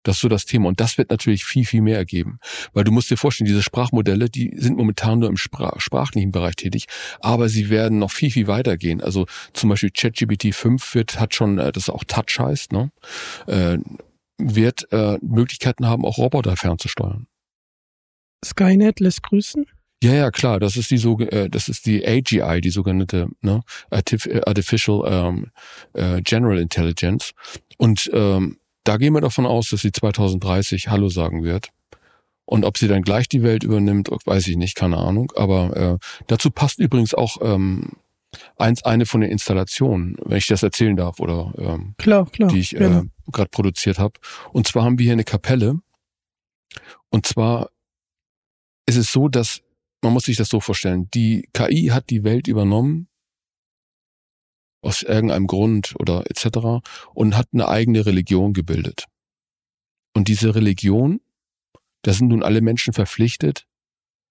das 0.08 0.16
ist 0.16 0.22
so 0.22 0.28
das 0.28 0.46
Thema. 0.46 0.68
Und 0.68 0.80
das 0.80 0.96
wird 0.96 1.10
natürlich 1.10 1.44
viel, 1.44 1.64
viel 1.64 1.82
mehr 1.82 1.98
ergeben. 1.98 2.38
Weil 2.72 2.84
du 2.84 2.92
musst 2.92 3.10
dir 3.10 3.16
vorstellen, 3.16 3.46
diese 3.46 3.62
Sprachmodelle, 3.62 4.30
die 4.30 4.54
sind 4.56 4.76
momentan 4.76 5.18
nur 5.18 5.28
im 5.28 5.36
Sprach 5.36 5.78
sprachlichen 5.80 6.32
Bereich 6.32 6.56
tätig, 6.56 6.86
aber 7.20 7.48
sie 7.48 7.68
werden 7.68 7.98
noch 7.98 8.10
viel, 8.10 8.30
viel 8.30 8.46
weiter 8.46 8.76
gehen. 8.76 9.02
Also 9.02 9.26
zum 9.52 9.68
Beispiel 9.68 9.90
ChatGPT 9.90 10.54
5 10.54 10.94
wird, 10.94 11.20
hat 11.20 11.34
schon, 11.34 11.58
äh, 11.58 11.72
das 11.72 11.90
auch 11.90 12.04
Touch 12.04 12.38
heißt, 12.38 12.72
ne? 12.72 12.90
äh, 13.46 13.78
wird 14.38 14.90
äh, 14.92 15.18
Möglichkeiten 15.20 15.86
haben, 15.86 16.04
auch 16.04 16.18
Roboter 16.18 16.56
fernzusteuern. 16.56 17.26
Skynet 18.44 19.00
lässt 19.00 19.22
grüßen. 19.22 19.66
Ja, 20.02 20.14
ja, 20.14 20.30
klar, 20.30 20.60
das 20.60 20.76
ist 20.76 20.90
die 20.90 20.98
so, 20.98 21.18
äh, 21.18 21.50
das 21.50 21.68
ist 21.68 21.84
die 21.84 22.06
AGI, 22.06 22.60
die 22.60 22.70
sogenannte 22.70 23.28
ne, 23.40 23.62
Artif 23.90 24.26
äh, 24.26 24.40
Artificial 24.46 25.02
ähm, 25.06 25.50
äh, 25.92 26.22
General 26.22 26.58
Intelligence. 26.58 27.32
Und 27.78 28.08
ähm, 28.14 28.58
da 28.88 28.96
gehen 28.96 29.12
wir 29.12 29.20
davon 29.20 29.44
aus, 29.44 29.68
dass 29.68 29.82
sie 29.82 29.92
2030 29.92 30.88
Hallo 30.88 31.10
sagen 31.10 31.44
wird. 31.44 31.68
Und 32.46 32.64
ob 32.64 32.78
sie 32.78 32.88
dann 32.88 33.02
gleich 33.02 33.28
die 33.28 33.42
Welt 33.42 33.62
übernimmt, 33.62 34.08
weiß 34.08 34.48
ich 34.48 34.56
nicht, 34.56 34.74
keine 34.76 34.96
Ahnung. 34.96 35.30
Aber 35.36 35.76
äh, 35.76 35.98
dazu 36.26 36.50
passt 36.50 36.78
übrigens 36.78 37.12
auch 37.12 37.36
ähm, 37.42 37.92
eins, 38.56 38.82
eine 38.84 39.04
von 39.04 39.20
den 39.20 39.30
Installationen, 39.30 40.16
wenn 40.24 40.38
ich 40.38 40.46
das 40.46 40.62
erzählen 40.62 40.96
darf, 40.96 41.20
oder 41.20 41.52
ähm, 41.58 41.94
Klar, 41.98 42.30
klar. 42.30 42.48
die 42.48 42.60
ich 42.60 42.74
äh, 42.76 43.02
gerade 43.30 43.50
produziert 43.50 43.98
habe. 43.98 44.14
Und 44.52 44.66
zwar 44.66 44.84
haben 44.84 44.98
wir 44.98 45.04
hier 45.04 45.12
eine 45.12 45.24
Kapelle. 45.24 45.78
Und 47.10 47.26
zwar 47.26 47.68
ist 48.86 48.96
es 48.96 49.12
so, 49.12 49.28
dass 49.28 49.60
man 50.00 50.14
muss 50.14 50.24
sich 50.24 50.38
das 50.38 50.48
so 50.48 50.60
vorstellen: 50.60 51.10
Die 51.12 51.46
KI 51.52 51.88
hat 51.88 52.08
die 52.08 52.24
Welt 52.24 52.48
übernommen 52.48 53.07
aus 54.80 55.02
irgendeinem 55.02 55.46
Grund 55.46 55.94
oder 55.98 56.24
etc. 56.30 56.86
und 57.14 57.36
hat 57.36 57.48
eine 57.52 57.68
eigene 57.68 58.06
Religion 58.06 58.52
gebildet. 58.52 59.04
Und 60.14 60.28
diese 60.28 60.54
Religion, 60.54 61.20
da 62.02 62.12
sind 62.12 62.28
nun 62.28 62.42
alle 62.42 62.60
Menschen 62.60 62.92
verpflichtet, 62.92 63.66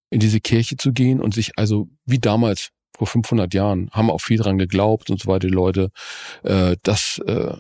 in 0.10 0.20
diese 0.20 0.40
Kirche 0.40 0.78
zu 0.78 0.94
gehen 0.94 1.20
und 1.20 1.34
sich 1.34 1.58
also 1.58 1.90
wie 2.06 2.20
damals 2.20 2.70
vor 2.98 3.08
500 3.08 3.54
Jahren 3.54 3.90
haben 3.92 4.10
auch 4.10 4.22
viel 4.22 4.38
dran 4.38 4.58
geglaubt 4.58 5.10
und 5.10 5.22
so 5.22 5.28
weiter, 5.28 5.48
die 5.48 5.54
Leute, 5.54 5.92
äh, 6.44 6.78
dass 6.84 7.20
äh, 7.28 7.56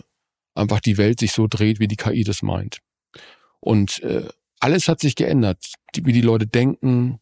einfach 0.55 0.79
die 0.79 0.97
Welt 0.97 1.19
sich 1.19 1.31
so 1.31 1.47
dreht, 1.47 1.79
wie 1.79 1.87
die 1.87 1.95
KI 1.95 2.23
das 2.23 2.41
meint. 2.41 2.79
Und 3.59 4.01
äh, 4.01 4.27
alles 4.59 4.87
hat 4.87 4.99
sich 4.99 5.15
geändert, 5.15 5.73
die, 5.95 6.05
wie 6.05 6.13
die 6.13 6.21
Leute 6.21 6.47
denken, 6.47 7.19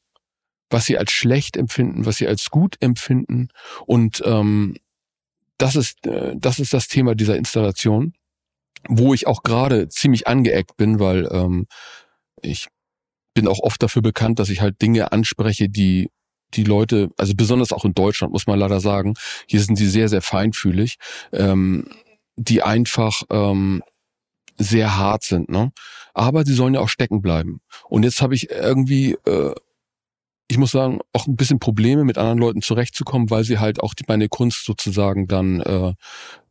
was 0.69 0.85
sie 0.85 0.97
als 0.97 1.11
schlecht 1.11 1.57
empfinden, 1.57 2.05
was 2.05 2.17
sie 2.17 2.27
als 2.27 2.49
gut 2.49 2.77
empfinden. 2.79 3.49
Und 3.85 4.23
ähm, 4.25 4.77
das 5.57 5.75
ist 5.75 6.05
äh, 6.05 6.33
das 6.37 6.59
ist 6.59 6.73
das 6.73 6.87
Thema 6.87 7.15
dieser 7.15 7.37
Installation, 7.37 8.13
wo 8.87 9.13
ich 9.13 9.27
auch 9.27 9.43
gerade 9.43 9.89
ziemlich 9.89 10.27
angeeckt 10.27 10.77
bin, 10.77 10.99
weil 10.99 11.27
ähm, 11.31 11.67
ich 12.41 12.67
bin 13.33 13.47
auch 13.47 13.59
oft 13.59 13.81
dafür 13.83 14.01
bekannt, 14.01 14.39
dass 14.39 14.49
ich 14.49 14.61
halt 14.61 14.81
Dinge 14.81 15.11
anspreche, 15.11 15.69
die 15.69 16.09
die 16.53 16.63
Leute, 16.63 17.09
also 17.17 17.33
besonders 17.35 17.71
auch 17.71 17.85
in 17.85 17.93
Deutschland, 17.93 18.31
muss 18.31 18.47
man 18.47 18.59
leider 18.59 18.79
sagen, 18.79 19.15
hier 19.47 19.61
sind 19.61 19.75
sie 19.75 19.87
sehr, 19.87 20.09
sehr 20.09 20.21
feinfühlig, 20.21 20.97
ähm, 21.33 21.87
die 22.37 22.61
einfach 22.63 23.23
ähm, 23.29 23.83
sehr 24.57 24.95
hart 24.95 25.23
sind, 25.23 25.49
ne? 25.49 25.71
Aber 26.13 26.45
sie 26.45 26.53
sollen 26.53 26.75
ja 26.75 26.79
auch 26.79 26.89
stecken 26.89 27.21
bleiben. 27.21 27.59
Und 27.89 28.03
jetzt 28.03 28.21
habe 28.21 28.35
ich 28.35 28.49
irgendwie, 28.49 29.17
äh, 29.25 29.53
ich 30.47 30.57
muss 30.57 30.71
sagen, 30.71 30.99
auch 31.13 31.27
ein 31.27 31.35
bisschen 31.35 31.59
Probleme 31.59 32.03
mit 32.03 32.17
anderen 32.17 32.37
Leuten 32.37 32.61
zurechtzukommen, 32.61 33.29
weil 33.29 33.43
sie 33.43 33.57
halt 33.57 33.81
auch 33.81 33.93
die, 33.93 34.03
meine 34.07 34.29
Kunst 34.29 34.65
sozusagen 34.65 35.27
dann 35.27 35.59
äh, 35.61 35.93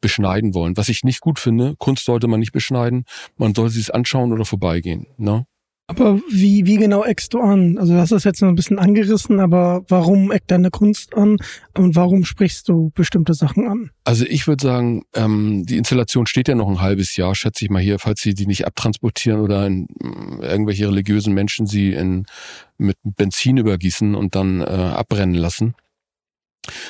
beschneiden 0.00 0.54
wollen. 0.54 0.76
Was 0.76 0.88
ich 0.88 1.04
nicht 1.04 1.20
gut 1.20 1.38
finde, 1.38 1.76
Kunst 1.78 2.04
sollte 2.04 2.26
man 2.26 2.40
nicht 2.40 2.52
beschneiden, 2.52 3.04
man 3.36 3.54
soll 3.54 3.70
sie 3.70 3.80
es 3.80 3.90
anschauen 3.90 4.32
oder 4.32 4.44
vorbeigehen. 4.44 5.06
Ne? 5.16 5.46
Aber 5.86 6.18
wie, 6.30 6.64
wie 6.64 6.76
genau 6.76 7.04
eckst 7.04 7.34
du 7.34 7.40
an? 7.40 7.76
Also 7.76 7.94
das 7.94 8.10
ist 8.10 8.24
jetzt 8.24 8.40
noch 8.40 8.48
ein 8.48 8.54
bisschen 8.54 8.78
angerissen, 8.78 9.38
aber 9.38 9.84
warum 9.88 10.32
eckt 10.32 10.50
deine 10.50 10.70
Kunst 10.70 11.14
an 11.14 11.36
und 11.76 11.94
warum 11.94 12.24
sprichst 12.24 12.70
du 12.70 12.90
bestimmte 12.94 13.34
Sachen 13.34 13.68
an? 13.68 13.90
Also 14.04 14.24
ich 14.24 14.46
würde 14.46 14.64
sagen, 14.64 15.04
ähm, 15.14 15.66
die 15.66 15.76
Installation 15.76 16.26
steht 16.26 16.48
ja 16.48 16.54
noch 16.54 16.70
ein 16.70 16.80
halbes 16.80 17.16
Jahr, 17.16 17.34
schätze 17.34 17.66
ich 17.66 17.70
mal 17.70 17.82
hier, 17.82 17.98
falls 17.98 18.22
sie 18.22 18.32
die 18.32 18.46
nicht 18.46 18.66
abtransportieren 18.66 19.40
oder 19.40 19.66
in, 19.66 19.88
äh, 20.40 20.46
irgendwelche 20.46 20.88
religiösen 20.88 21.34
Menschen 21.34 21.66
sie 21.66 21.92
in, 21.92 22.24
mit 22.78 22.96
Benzin 23.02 23.58
übergießen 23.58 24.14
und 24.14 24.34
dann 24.34 24.62
äh, 24.62 24.64
abbrennen 24.64 25.34
lassen. 25.34 25.74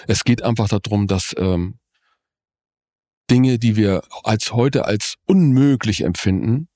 Es 0.06 0.22
geht 0.22 0.44
einfach 0.44 0.68
darum, 0.68 1.08
dass 1.08 1.34
ähm, 1.36 1.78
Dinge, 3.28 3.58
die 3.58 3.74
wir 3.74 4.02
als 4.22 4.52
heute 4.52 4.84
als 4.84 5.16
unmöglich 5.26 6.04
empfinden, 6.04 6.68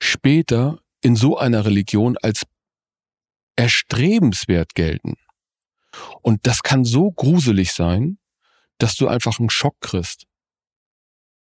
später 0.00 0.78
in 1.00 1.16
so 1.16 1.38
einer 1.38 1.64
Religion 1.64 2.16
als 2.22 2.44
erstrebenswert 3.56 4.74
gelten. 4.74 5.14
Und 6.22 6.46
das 6.46 6.62
kann 6.62 6.84
so 6.84 7.10
gruselig 7.10 7.72
sein, 7.72 8.18
dass 8.78 8.94
du 8.94 9.08
einfach 9.08 9.40
einen 9.40 9.50
Schock 9.50 9.80
kriegst. 9.80 10.24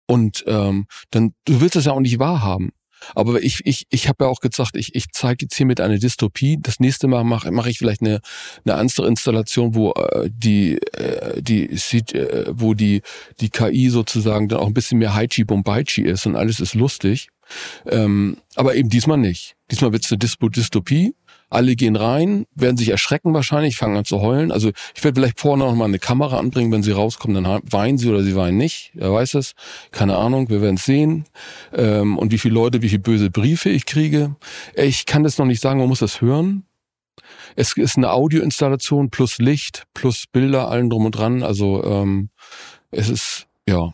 Und 0.06 0.44
ähm, 0.48 0.86
dann, 1.12 1.34
du 1.46 1.62
willst 1.62 1.76
es 1.76 1.86
ja 1.86 1.94
auch 1.94 2.02
nicht 2.02 2.20
wahrhaben. 2.20 2.72
Aber 3.16 3.42
ich, 3.42 3.62
ich, 3.66 3.86
ich 3.90 4.08
habe 4.08 4.26
ja 4.26 4.30
auch 4.30 4.40
gesagt, 4.40 4.76
ich, 4.76 4.96
ich 4.96 5.08
zeige 5.12 5.46
jetzt 5.46 5.56
hier 5.56 5.66
mit 5.66 5.82
einer 5.82 5.98
Dystopie. 5.98 6.58
Das 6.62 6.80
nächste 6.80 7.08
Mal 7.08 7.24
mache 7.24 7.52
mach 7.52 7.66
ich 7.66 7.78
vielleicht 7.78 8.02
eine, 8.02 8.22
eine 8.66 8.76
andere 8.76 9.08
Installation, 9.08 9.76
wo 9.76 9.92
äh, 9.92 10.30
die, 10.32 10.78
äh, 10.94 11.42
die 11.42 11.66
äh, 11.66 12.46
wo 12.50 12.74
die, 12.74 13.02
die 13.40 13.50
KI 13.50 13.90
sozusagen 13.90 14.48
dann 14.48 14.60
auch 14.60 14.68
ein 14.68 14.74
bisschen 14.74 15.00
mehr 15.00 15.14
Haichi 15.14 15.44
Bombaichi 15.44 16.04
ist 16.04 16.26
und 16.26 16.36
alles 16.36 16.60
ist 16.60 16.76
lustig. 16.76 17.30
Ähm, 17.86 18.38
aber 18.56 18.76
eben 18.76 18.90
diesmal 18.90 19.18
nicht. 19.18 19.56
Diesmal 19.72 19.92
wird 19.92 20.06
es 20.06 20.12
eine 20.12 20.20
Dystopie. 20.20 21.16
Alle 21.50 21.76
gehen 21.76 21.96
rein, 21.96 22.48
werden 22.56 22.78
sich 22.78 22.90
erschrecken 22.90 23.34
wahrscheinlich, 23.36 23.78
fangen 23.78 23.96
an 23.96 24.06
zu 24.06 24.22
heulen. 24.22 24.52
Also 24.52 24.72
ich 24.96 25.04
werde 25.04 25.22
vielleicht 25.22 25.40
vorne 25.40 25.64
noch 25.64 25.76
mal 25.76 25.86
eine 25.86 26.00
Kamera 26.00 26.40
anbringen, 26.40 26.72
wenn 26.72 26.82
sie 26.82 26.92
rauskommen, 26.92 27.44
dann 27.44 27.62
weinen 27.70 28.00
sie 28.00 28.10
oder 28.10 28.24
sie 28.24 28.36
weinen 28.36 28.58
nicht. 28.58 28.92
Wer 28.96 29.14
weiß 29.14 29.36
es? 29.36 29.54
Keine 29.92 30.18
Ahnung, 30.18 30.50
wir 30.50 30.62
werden 30.64 30.78
es 30.78 30.86
sehen. 30.86 31.26
Ähm, 31.72 32.18
und 32.18 32.32
wie 32.32 32.40
viele 32.40 32.56
Leute, 32.56 32.82
wie 32.82 32.90
viele 32.90 33.04
böse 33.04 33.30
Briefe 33.30 33.70
ich 33.70 33.86
kriege. 33.86 34.36
Ich 34.74 35.06
kann 35.06 35.24
das 35.24 35.38
noch 35.38 35.46
nicht 35.46 35.62
sagen, 35.62 35.80
man 35.80 35.90
muss 35.90 36.00
das 36.00 36.22
hören. 36.22 36.66
Es 37.56 37.78
ist 37.78 37.98
eine 37.98 38.12
Audioinstallation 38.12 39.12
plus 39.12 39.38
Licht, 39.38 39.86
plus 39.94 40.26
Bilder, 40.26 40.70
allen 40.70 40.90
drum 40.90 41.06
und 41.06 41.12
dran. 41.12 41.44
Also 41.44 41.84
ähm, 41.84 42.30
es 42.90 43.10
ist 43.10 43.48
ja 43.68 43.94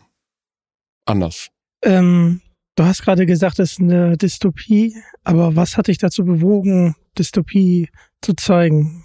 anders. 1.04 1.48
Ähm, 1.82 2.40
Du 2.80 2.86
hast 2.86 3.02
gerade 3.02 3.26
gesagt, 3.26 3.58
es 3.58 3.72
ist 3.72 3.80
eine 3.80 4.16
Dystopie, 4.16 4.96
aber 5.22 5.54
was 5.54 5.76
hat 5.76 5.88
dich 5.88 5.98
dazu 5.98 6.24
bewogen, 6.24 6.96
Dystopie 7.18 7.90
zu 8.22 8.32
zeigen? 8.32 9.04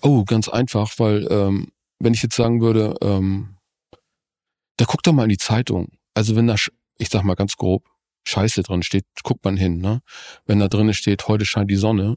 Oh, 0.00 0.24
ganz 0.24 0.48
einfach, 0.48 0.90
weil 0.96 1.28
ähm, 1.30 1.70
wenn 1.98 2.14
ich 2.14 2.22
jetzt 2.22 2.34
sagen 2.34 2.62
würde, 2.62 2.94
ähm, 3.02 3.58
da 4.78 4.86
guck 4.86 5.02
doch 5.02 5.12
mal 5.12 5.24
in 5.24 5.28
die 5.28 5.36
Zeitung. 5.36 5.88
Also 6.14 6.34
wenn 6.34 6.46
da, 6.46 6.54
ich 6.96 7.10
sag 7.10 7.22
mal 7.22 7.34
ganz 7.34 7.56
grob, 7.56 7.86
Scheiße 8.26 8.62
drin 8.62 8.82
steht, 8.82 9.04
guckt 9.22 9.44
man 9.44 9.58
hin. 9.58 9.82
Ne? 9.82 10.00
Wenn 10.46 10.58
da 10.58 10.68
drinnen 10.68 10.94
steht, 10.94 11.28
heute 11.28 11.44
scheint 11.44 11.70
die 11.70 11.76
Sonne, 11.76 12.16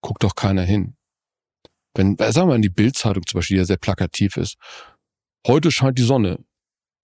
guckt 0.00 0.22
doch 0.22 0.34
keiner 0.34 0.62
hin. 0.62 0.96
Wenn, 1.94 2.16
äh, 2.16 2.32
sagen 2.32 2.46
wir 2.46 2.52
mal 2.52 2.56
in 2.56 2.62
die 2.62 2.70
Bildzeitung 2.70 3.26
zum 3.26 3.40
Beispiel, 3.40 3.56
die 3.56 3.60
ja 3.60 3.66
sehr 3.66 3.76
plakativ 3.76 4.38
ist, 4.38 4.56
heute 5.46 5.70
scheint 5.70 5.98
die 5.98 6.04
Sonne. 6.04 6.42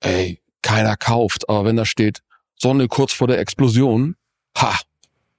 Ey, 0.00 0.40
keiner 0.62 0.96
kauft. 0.96 1.46
Aber 1.50 1.66
wenn 1.66 1.76
da 1.76 1.84
steht, 1.84 2.22
Sonne 2.56 2.88
kurz 2.88 3.12
vor 3.12 3.28
der 3.28 3.38
Explosion, 3.38 4.16
ha, 4.56 4.74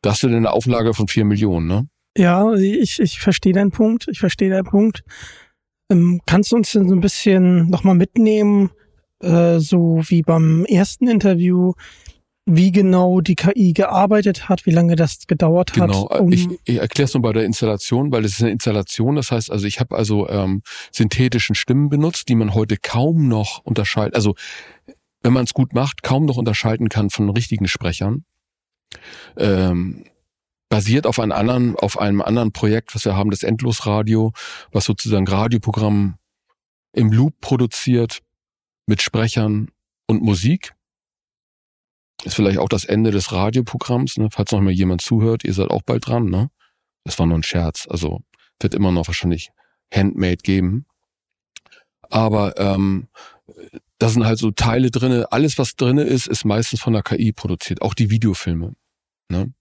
da 0.02 0.12
hast 0.12 0.24
du 0.24 0.28
denn 0.28 0.38
eine 0.38 0.52
Auflage 0.52 0.94
von 0.94 1.08
vier 1.08 1.26
Millionen, 1.26 1.68
ne? 1.68 1.88
Ja, 2.18 2.54
ich, 2.54 3.00
ich 3.00 3.20
verstehe 3.20 3.54
deinen 3.54 3.72
Punkt. 3.72 4.08
Ich 4.10 4.20
verstehe 4.20 4.50
deinen 4.50 4.66
Punkt. 4.66 5.04
Ähm, 5.92 6.22
kannst 6.26 6.52
du 6.52 6.56
uns 6.56 6.72
denn 6.72 6.88
so 6.88 6.96
ein 6.96 7.02
bisschen 7.02 7.70
nochmal 7.70 7.96
mitnehmen, 7.96 8.72
äh, 9.22 9.60
so 9.60 10.02
wie 10.08 10.22
beim 10.22 10.66
ersten 10.66 11.08
Interview, 11.08 11.74
wie 12.46 12.72
genau 12.72 13.22
die 13.22 13.36
KI 13.36 13.74
gearbeitet 13.74 14.48
hat, 14.48 14.66
wie 14.66 14.72
lange 14.72 14.96
das 14.96 15.26
gedauert 15.28 15.72
hat? 15.72 15.88
Genau, 15.88 16.08
um 16.08 16.32
ich, 16.32 16.48
ich 16.66 16.78
erkläre 16.78 17.06
es 17.06 17.14
nur 17.14 17.24
bei 17.24 17.34
der 17.34 17.44
Installation, 17.44 18.12
weil 18.12 18.24
es 18.24 18.34
ist 18.34 18.44
eine 18.44 18.52
Installation. 18.52 19.16
Das 19.16 19.32
heißt, 19.32 19.52
also 19.52 19.66
ich 19.66 19.80
habe 19.80 19.96
also 19.96 20.30
ähm, 20.30 20.62
synthetischen 20.92 21.56
Stimmen 21.56 21.90
benutzt, 21.90 22.30
die 22.30 22.36
man 22.36 22.54
heute 22.54 22.78
kaum 22.78 23.28
noch 23.28 23.62
unterscheidet. 23.64 24.16
Also 24.16 24.36
wenn 25.26 25.34
man 25.34 25.46
es 25.46 25.56
gut 25.56 25.74
macht, 25.74 26.04
kaum 26.04 26.26
noch 26.26 26.38
unterscheiden 26.38 26.88
kann 26.88 27.10
von 27.10 27.32
richtigen 27.32 27.68
Sprechern. 27.68 28.26
Ähm, 29.38 30.06
basiert 30.70 31.08
auf 31.08 31.20
einem 31.20 31.32
anderen, 31.32 31.76
auf 31.76 31.98
einem 31.98 32.22
anderen 32.22 32.52
Projekt, 32.54 32.94
was 32.94 33.06
wir 33.06 33.16
haben, 33.16 33.32
das 33.32 33.42
Endlosradio, 33.42 34.34
was 34.72 34.86
sozusagen 34.86 35.28
Radioprogramm 35.28 36.20
im 36.94 37.12
Loop 37.12 37.42
produziert 37.42 38.20
mit 38.86 39.02
Sprechern 39.02 39.72
und 40.06 40.22
Musik. 40.22 40.76
Ist 42.24 42.36
vielleicht 42.36 42.60
auch 42.60 42.70
das 42.70 42.86
Ende 42.86 43.10
des 43.10 43.32
Radioprogramms, 43.32 44.18
ne? 44.18 44.30
falls 44.32 44.52
noch 44.52 44.62
mal 44.62 44.72
jemand 44.72 45.02
zuhört, 45.02 45.44
ihr 45.44 45.54
seid 45.54 45.72
auch 45.72 45.82
bald 45.82 46.08
dran, 46.08 46.26
ne? 46.26 46.52
Das 47.04 47.18
war 47.18 47.26
nur 47.26 47.40
ein 47.40 47.44
Scherz, 47.44 47.88
also 47.90 48.22
wird 48.60 48.76
immer 48.76 48.92
noch 48.92 49.08
wahrscheinlich 49.08 49.50
Handmade 49.92 50.38
geben. 50.38 50.86
Aber 52.12 52.60
ähm, 52.60 53.08
da 53.98 54.10
sind 54.10 54.26
halt 54.26 54.40
so 54.40 54.52
Teile 54.52 54.92
drinne. 54.92 55.32
Alles, 55.32 55.58
was 55.58 55.76
drinne 55.76 56.04
ist, 56.04 56.28
ist 56.28 56.46
meistens 56.46 56.82
von 56.82 56.94
der 56.94 57.04
KI 57.04 57.32
produziert. 57.32 57.82
Auch 57.82 57.94
die 57.94 58.10
Videofilme, 58.10 58.74
ne? 59.30 59.54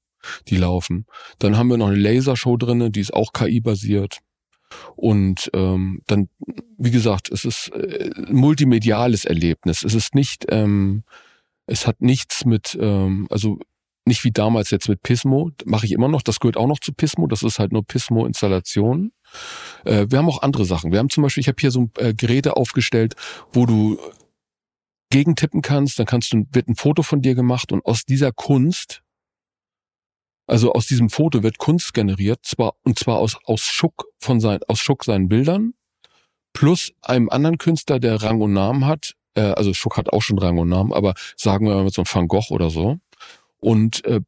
die 0.49 0.57
laufen. 0.57 1.07
Dann 1.39 1.57
haben 1.57 1.69
wir 1.69 1.77
noch 1.77 1.89
eine 1.89 1.97
Lasershow 1.97 2.57
drinne, 2.57 2.91
die 2.91 3.01
ist 3.01 3.15
auch 3.15 3.33
KI-basiert. 3.33 4.21
Und 4.97 5.51
ähm, 5.55 6.01
dann, 6.07 6.29
wie 6.79 6.91
gesagt, 6.91 7.31
es 7.31 7.45
ist 7.45 7.69
äh, 7.69 8.11
multimediales 8.29 9.25
Erlebnis. 9.25 9.85
Es 9.85 9.95
ist 9.95 10.15
nicht, 10.15 10.47
ähm, 10.49 11.05
es 11.67 11.87
hat 11.87 12.01
nichts 12.01 12.45
mit, 12.45 12.77
ähm, 12.81 13.29
also 13.31 13.59
nicht 14.07 14.25
wie 14.25 14.33
damals 14.33 14.71
jetzt 14.71 14.89
mit 14.89 15.03
Pismo, 15.03 15.51
mache 15.65 15.87
ich 15.87 15.93
immer 15.93 16.09
noch, 16.09 16.23
das 16.23 16.41
gehört 16.41 16.57
auch 16.57 16.67
noch 16.67 16.81
zu 16.81 16.93
Pismo, 16.93 17.27
das 17.27 17.43
ist 17.43 17.59
halt 17.59 17.73
nur 17.73 17.87
Pismo-Installation. 17.87 19.13
Äh, 19.85 20.07
wir 20.11 20.19
haben 20.19 20.29
auch 20.29 20.43
andere 20.43 20.65
Sachen. 20.65 20.93
Wir 20.93 20.99
haben 20.99 21.11
zum 21.11 21.23
Beispiel, 21.23 21.41
ich 21.41 21.49
habe 21.49 21.61
hier 21.61 21.71
so 21.71 21.89
äh, 21.99 22.13
Geräte 22.13 22.57
aufgestellt, 22.57 23.15
wo 23.53 23.65
du 23.67 23.99
gegentippen 25.15 25.63
kannst, 25.63 25.97
dann 26.01 26.07
kannst 26.07 26.33
du, 26.33 26.45
wird 26.51 26.69
ein 26.69 26.75
Foto 26.75 27.05
von 27.05 27.23
dir 27.23 27.37
gemacht 27.37 27.71
und 27.71 27.85
aus 27.87 28.05
dieser 28.05 28.33
Kunst, 28.33 29.03
also 30.49 30.73
aus 30.73 30.89
diesem 30.89 31.09
Foto 31.09 31.45
wird 31.45 31.59
Kunst 31.59 31.95
generiert, 31.95 32.41
zwar, 32.45 32.75
und 32.83 32.99
zwar 32.99 33.19
aus, 33.19 33.39
aus 33.45 33.61
Schuck 33.61 34.07
von 34.19 34.41
sein, 34.41 34.59
aus 34.67 34.81
Schuck 34.81 35.05
seinen 35.05 35.29
Bildern, 35.29 35.75
plus 36.53 36.93
einem 37.01 37.29
anderen 37.29 37.59
Künstler, 37.59 38.01
der 38.01 38.23
Rang 38.23 38.41
und 38.41 38.55
Namen 38.55 38.87
hat, 38.87 39.15
äh, 39.35 39.43
also 39.43 39.73
Schuck 39.73 39.97
hat 39.99 40.13
auch 40.13 40.21
schon 40.21 40.39
Rang 40.41 40.59
und 40.59 40.69
Namen, 40.69 40.93
aber 40.93 41.15
sagen 41.37 41.67
wir 41.67 41.77
mal 41.77 41.89
so 41.91 42.03
ein 42.03 42.09
Van 42.13 42.27
Gogh 42.27 42.51
oder 42.51 42.71
so. 42.71 42.99
Und 43.61 44.05
äh, 44.07 44.21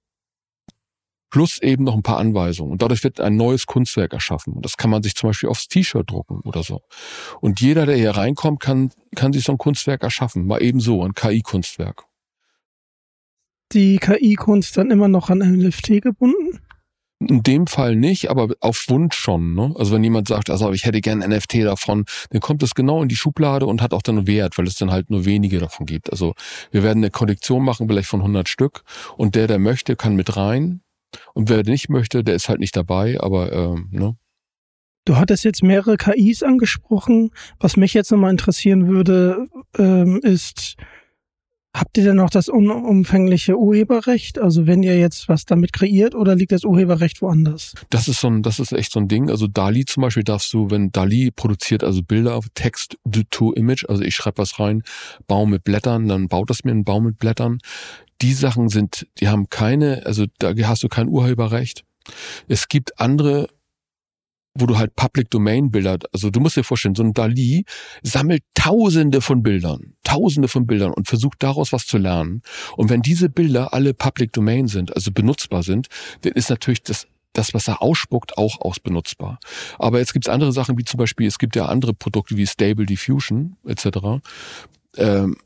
plus 1.31 1.61
eben 1.61 1.85
noch 1.85 1.95
ein 1.95 2.03
paar 2.03 2.19
Anweisungen. 2.19 2.73
Und 2.73 2.83
dadurch 2.83 3.03
wird 3.05 3.21
ein 3.21 3.37
neues 3.37 3.67
Kunstwerk 3.67 4.13
erschaffen. 4.13 4.55
Und 4.55 4.65
das 4.65 4.77
kann 4.77 4.91
man 4.91 5.03
sich 5.03 5.15
zum 5.15 5.31
Beispiel 5.31 5.49
aufs 5.49 5.69
T-Shirt 5.69 6.11
drucken 6.11 6.41
oder 6.45 6.63
so. 6.63 6.83
Und 7.41 7.61
jeder, 7.61 7.87
der 7.87 7.97
hier 7.97 8.13
reinkommt, 8.13 8.61
kann, 8.61 8.91
kann 9.15 9.33
sich 9.33 9.45
so 9.45 9.53
ein 9.53 9.59
Kunstwerk 9.59 10.03
erschaffen. 10.03 10.47
Mal 10.47 10.63
eben 10.63 10.81
so, 10.81 11.03
ein 11.03 11.15
KI-Kunstwerk. 11.15 12.05
Die 13.73 13.99
KI-Kunst 13.99 14.77
dann 14.77 14.91
immer 14.91 15.09
noch 15.09 15.29
an 15.29 15.39
NFT 15.39 16.03
gebunden? 16.03 16.61
In 17.19 17.43
dem 17.43 17.67
Fall 17.67 17.97
nicht, 17.97 18.29
aber 18.29 18.55
auf 18.61 18.85
Wunsch 18.89 19.17
schon. 19.17 19.55
Ne? 19.55 19.75
Also 19.79 19.95
wenn 19.95 20.05
jemand 20.05 20.29
sagt, 20.29 20.51
also 20.51 20.71
ich 20.73 20.85
hätte 20.85 21.01
gern 21.01 21.21
NFT 21.21 21.65
davon, 21.65 22.05
dann 22.31 22.43
kommt 22.43 22.63
das 22.63 22.75
genau 22.75 23.03
in 23.03 23.09
die 23.09 23.17
Schublade 23.17 23.65
und 23.65 23.81
hat 23.81 23.95
auch 23.95 24.03
dann 24.03 24.27
Wert, 24.27 24.59
weil 24.59 24.67
es 24.67 24.75
dann 24.75 24.91
halt 24.91 25.09
nur 25.09 25.25
wenige 25.25 25.59
davon 25.59 25.87
gibt. 25.87 26.13
Also 26.13 26.35
wir 26.71 26.83
werden 26.83 26.99
eine 26.99 27.11
Kollektion 27.11 27.65
machen, 27.65 27.89
vielleicht 27.89 28.09
von 28.09 28.21
100 28.21 28.51
Stück 28.51 28.83
und 29.17 29.35
der, 29.35 29.47
der 29.47 29.59
möchte, 29.59 29.97
kann 29.97 30.15
mit 30.15 30.37
rein 30.37 30.83
und 31.35 31.49
wer 31.49 31.63
nicht 31.63 31.89
möchte, 31.89 32.25
der 32.25 32.35
ist 32.35 32.49
halt 32.49 32.61
nicht 32.61 32.77
dabei, 32.77 33.19
aber 33.21 33.53
ähm, 33.53 33.89
ne? 33.91 34.17
Du 35.05 35.17
hattest 35.17 35.45
jetzt 35.45 35.63
mehrere 35.63 35.97
KIs 35.97 36.43
angesprochen. 36.43 37.31
Was 37.61 37.77
mich 37.77 37.95
jetzt 37.95 38.11
nochmal 38.11 38.33
interessieren 38.33 38.89
würde, 38.89 39.47
ähm, 39.79 40.19
ist, 40.23 40.77
Habt 41.77 41.99
ihr 41.99 42.05
denn 42.05 42.17
noch 42.17 42.31
das 42.31 42.49
unumfängliche 42.49 43.59
Urheberrecht? 43.59 44.39
Also 44.39 44.67
wenn 44.67 44.83
ihr 44.83 44.99
jetzt 44.99 45.29
was 45.29 45.45
damit 45.45 45.75
kreiert 45.75 46.15
oder 46.15 46.35
liegt 46.35 46.53
das 46.53 46.65
Urheberrecht 46.65 47.21
woanders? 47.21 47.75
Das 47.91 48.09
ist 48.09 48.23
so 48.23 48.29
ein, 48.29 48.43
das 48.43 48.61
ist 48.61 48.73
echt 48.73 48.93
so 48.93 48.99
ein 48.99 49.09
Ding. 49.09 49.29
Also 49.29 49.47
Dali 49.47 49.85
zum 49.85 50.01
Beispiel 50.01 50.25
darfst 50.25 50.51
du, 50.55 50.71
wenn 50.71 50.91
Dali 50.91 51.31
produziert 51.31 51.85
also 51.85 52.03
Bilder 52.03 52.35
auf 52.35 52.47
Text 52.55 52.97
to 53.29 53.53
Image, 53.53 53.85
also 53.91 54.03
ich 54.03 54.15
schreibe 54.15 54.39
was 54.39 54.59
rein, 54.59 54.85
Baum 55.27 55.51
mit 55.51 55.65
Blättern, 55.65 56.09
dann 56.09 56.29
baut 56.29 56.49
das 56.49 56.65
mir 56.65 56.71
einen 56.71 56.85
Baum 56.85 57.05
mit 57.05 57.19
Blättern. 57.19 57.59
Die 58.23 58.33
Sachen 58.33 58.69
sind, 58.69 59.07
die 59.19 59.29
haben 59.29 59.49
keine, 59.51 60.05
also 60.07 60.27
da 60.39 60.53
hast 60.65 60.83
du 60.83 60.89
kein 60.89 61.09
Urheberrecht. 61.09 61.85
Es 62.49 62.69
gibt 62.69 63.01
andere 63.01 63.49
wo 64.59 64.67
du 64.67 64.79
halt 64.79 64.97
Public 64.97 65.31
Domain 65.31 65.71
Bilder, 65.71 65.99
also 66.13 66.31
du 66.31 66.41
musst 66.41 66.57
dir 66.57 66.65
vorstellen, 66.65 66.95
so 66.95 67.03
ein 67.03 67.13
Dali 67.13 67.65
sammelt 68.03 68.43
tausende 68.55 69.21
von 69.21 69.43
Bildern, 69.43 69.95
tausende 70.05 70.49
von 70.49 70.67
Bildern 70.67 70.93
und 70.93 71.09
versucht 71.09 71.43
daraus 71.43 71.73
was 71.73 71.87
zu 71.87 71.99
lernen. 71.99 72.43
Und 72.77 72.91
wenn 72.91 73.03
diese 73.03 73.29
Bilder 73.29 73.73
alle 73.75 73.95
Public 73.95 74.33
Domain 74.33 74.67
sind, 74.67 74.95
also 74.95 75.13
benutzbar 75.13 75.63
sind, 75.63 75.89
dann 76.23 76.33
ist 76.33 76.51
natürlich 76.51 76.83
das 76.83 77.07
das, 77.33 77.53
was 77.53 77.69
er 77.69 77.83
ausspuckt, 77.83 78.39
auch 78.39 78.63
ausbenutzbar. 78.63 79.39
Aber 79.79 79.99
jetzt 79.99 80.15
gibt 80.15 80.27
es 80.27 80.33
andere 80.33 80.53
Sachen, 80.53 80.79
wie 80.79 80.85
zum 80.85 80.97
Beispiel, 80.97 81.27
es 81.27 81.39
gibt 81.39 81.55
ja 81.55 81.67
andere 81.67 81.93
Produkte 81.93 82.39
wie 82.39 82.47
Stable 82.47 82.87
Diffusion 82.87 83.59
etc. 83.67 84.25
Ähm, 84.97 85.37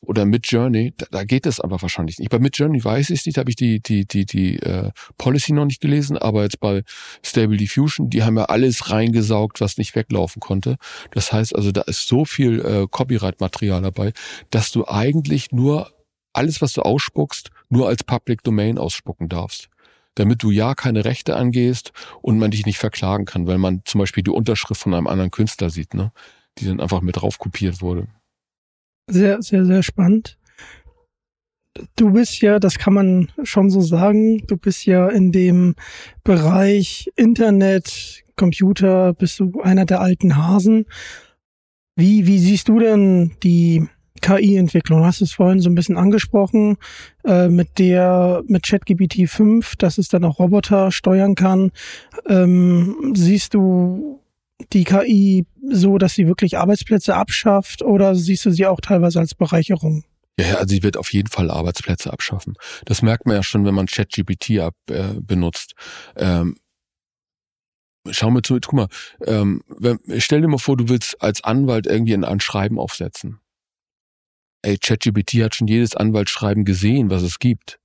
oder 0.00 0.24
Mid 0.24 0.46
Journey, 0.46 0.94
da, 0.96 1.06
da 1.10 1.24
geht 1.24 1.46
es 1.46 1.60
aber 1.60 1.80
wahrscheinlich 1.82 2.18
nicht. 2.18 2.30
Bei 2.30 2.38
Mid 2.38 2.56
Journey 2.56 2.82
weiß 2.82 3.10
ich 3.10 3.20
es 3.20 3.26
nicht, 3.26 3.38
habe 3.38 3.50
ich 3.50 3.56
die 3.56 3.80
die 3.80 4.06
die 4.06 4.24
die 4.24 4.56
äh, 4.60 4.90
Policy 5.18 5.52
noch 5.52 5.66
nicht 5.66 5.80
gelesen, 5.80 6.16
aber 6.16 6.42
jetzt 6.42 6.60
bei 6.60 6.82
Stable 7.22 7.56
Diffusion, 7.56 8.08
die 8.08 8.22
haben 8.22 8.36
ja 8.36 8.44
alles 8.44 8.90
reingesaugt, 8.90 9.60
was 9.60 9.78
nicht 9.78 9.94
weglaufen 9.94 10.40
konnte. 10.40 10.76
Das 11.10 11.32
heißt 11.32 11.54
also, 11.54 11.72
da 11.72 11.82
ist 11.82 12.06
so 12.08 12.24
viel 12.24 12.60
äh, 12.60 12.86
Copyright-Material 12.90 13.82
dabei, 13.82 14.12
dass 14.50 14.72
du 14.72 14.86
eigentlich 14.86 15.52
nur 15.52 15.92
alles, 16.32 16.62
was 16.62 16.72
du 16.72 16.82
ausspuckst, 16.82 17.50
nur 17.68 17.88
als 17.88 18.04
Public 18.04 18.42
Domain 18.42 18.78
ausspucken 18.78 19.28
darfst 19.28 19.68
damit 20.16 20.42
du 20.42 20.50
ja 20.50 20.74
keine 20.74 21.04
Rechte 21.04 21.36
angehst 21.36 21.92
und 22.22 22.38
man 22.38 22.50
dich 22.50 22.66
nicht 22.66 22.78
verklagen 22.78 23.26
kann, 23.26 23.46
weil 23.46 23.58
man 23.58 23.82
zum 23.84 23.98
Beispiel 23.98 24.22
die 24.22 24.30
Unterschrift 24.30 24.80
von 24.80 24.94
einem 24.94 25.06
anderen 25.06 25.30
Künstler 25.30 25.70
sieht, 25.70 25.94
ne? 25.94 26.10
die 26.58 26.64
dann 26.64 26.80
einfach 26.80 27.02
mit 27.02 27.16
drauf 27.16 27.38
kopiert 27.38 27.82
wurde. 27.82 28.08
Sehr, 29.08 29.40
sehr, 29.40 29.64
sehr 29.64 29.82
spannend. 29.82 30.36
Du 31.94 32.12
bist 32.12 32.40
ja, 32.40 32.58
das 32.58 32.78
kann 32.78 32.94
man 32.94 33.28
schon 33.42 33.70
so 33.70 33.80
sagen, 33.80 34.46
du 34.46 34.56
bist 34.56 34.86
ja 34.86 35.08
in 35.08 35.30
dem 35.30 35.74
Bereich 36.24 37.10
Internet, 37.16 38.24
Computer, 38.34 39.12
bist 39.14 39.38
du 39.38 39.60
einer 39.62 39.84
der 39.84 40.00
alten 40.00 40.36
Hasen. 40.36 40.86
Wie, 41.96 42.26
wie 42.26 42.38
siehst 42.38 42.68
du 42.68 42.78
denn 42.78 43.32
die 43.42 43.86
KI-Entwicklung? 44.20 45.00
Du 45.00 45.06
hast 45.06 45.20
es 45.20 45.32
vorhin 45.32 45.60
so 45.60 45.70
ein 45.70 45.74
bisschen 45.74 45.96
angesprochen, 45.96 46.76
äh, 47.24 47.48
mit 47.48 47.78
der, 47.78 48.42
mit 48.46 48.64
ChatGPT 48.64 49.28
5, 49.28 49.76
dass 49.76 49.98
es 49.98 50.08
dann 50.08 50.24
auch 50.24 50.38
Roboter 50.38 50.90
steuern 50.90 51.34
kann. 51.34 51.70
Ähm, 52.26 53.12
siehst 53.14 53.54
du 53.54 54.20
die 54.72 54.84
KI 54.84 55.46
so, 55.70 55.98
dass 55.98 56.14
sie 56.14 56.26
wirklich 56.26 56.58
Arbeitsplätze 56.58 57.14
abschafft 57.14 57.82
oder 57.82 58.14
siehst 58.14 58.44
du 58.46 58.50
sie 58.50 58.66
auch 58.66 58.80
teilweise 58.80 59.20
als 59.20 59.34
Bereicherung? 59.34 60.04
Ja, 60.38 60.56
also 60.56 60.74
sie 60.74 60.82
wird 60.82 60.96
auf 60.96 61.12
jeden 61.12 61.28
Fall 61.28 61.50
Arbeitsplätze 61.50 62.12
abschaffen. 62.12 62.54
Das 62.84 63.02
merkt 63.02 63.26
man 63.26 63.36
ja 63.36 63.42
schon, 63.42 63.64
wenn 63.64 63.74
man 63.74 63.86
ChatGPT 63.86 64.58
ab, 64.60 64.74
äh, 64.90 65.14
benutzt. 65.20 65.74
Ähm, 66.14 66.56
schau 68.10 68.30
mir 68.30 68.42
zu, 68.42 68.58
guck 68.60 68.72
mal, 68.72 68.88
ähm, 69.24 69.62
wenn, 69.68 69.98
stell 70.20 70.42
dir 70.42 70.48
mal 70.48 70.58
vor, 70.58 70.76
du 70.76 70.88
willst 70.88 71.20
als 71.22 71.42
Anwalt 71.42 71.86
irgendwie 71.86 72.14
ein, 72.14 72.24
ein 72.24 72.40
Schreiben 72.40 72.78
aufsetzen. 72.78 73.40
Ey, 74.62 74.78
ChatGPT 74.78 75.42
hat 75.42 75.54
schon 75.54 75.68
jedes 75.68 75.94
Anwaltsschreiben 75.94 76.64
gesehen, 76.64 77.08
was 77.08 77.22
es 77.22 77.38
gibt. 77.38 77.78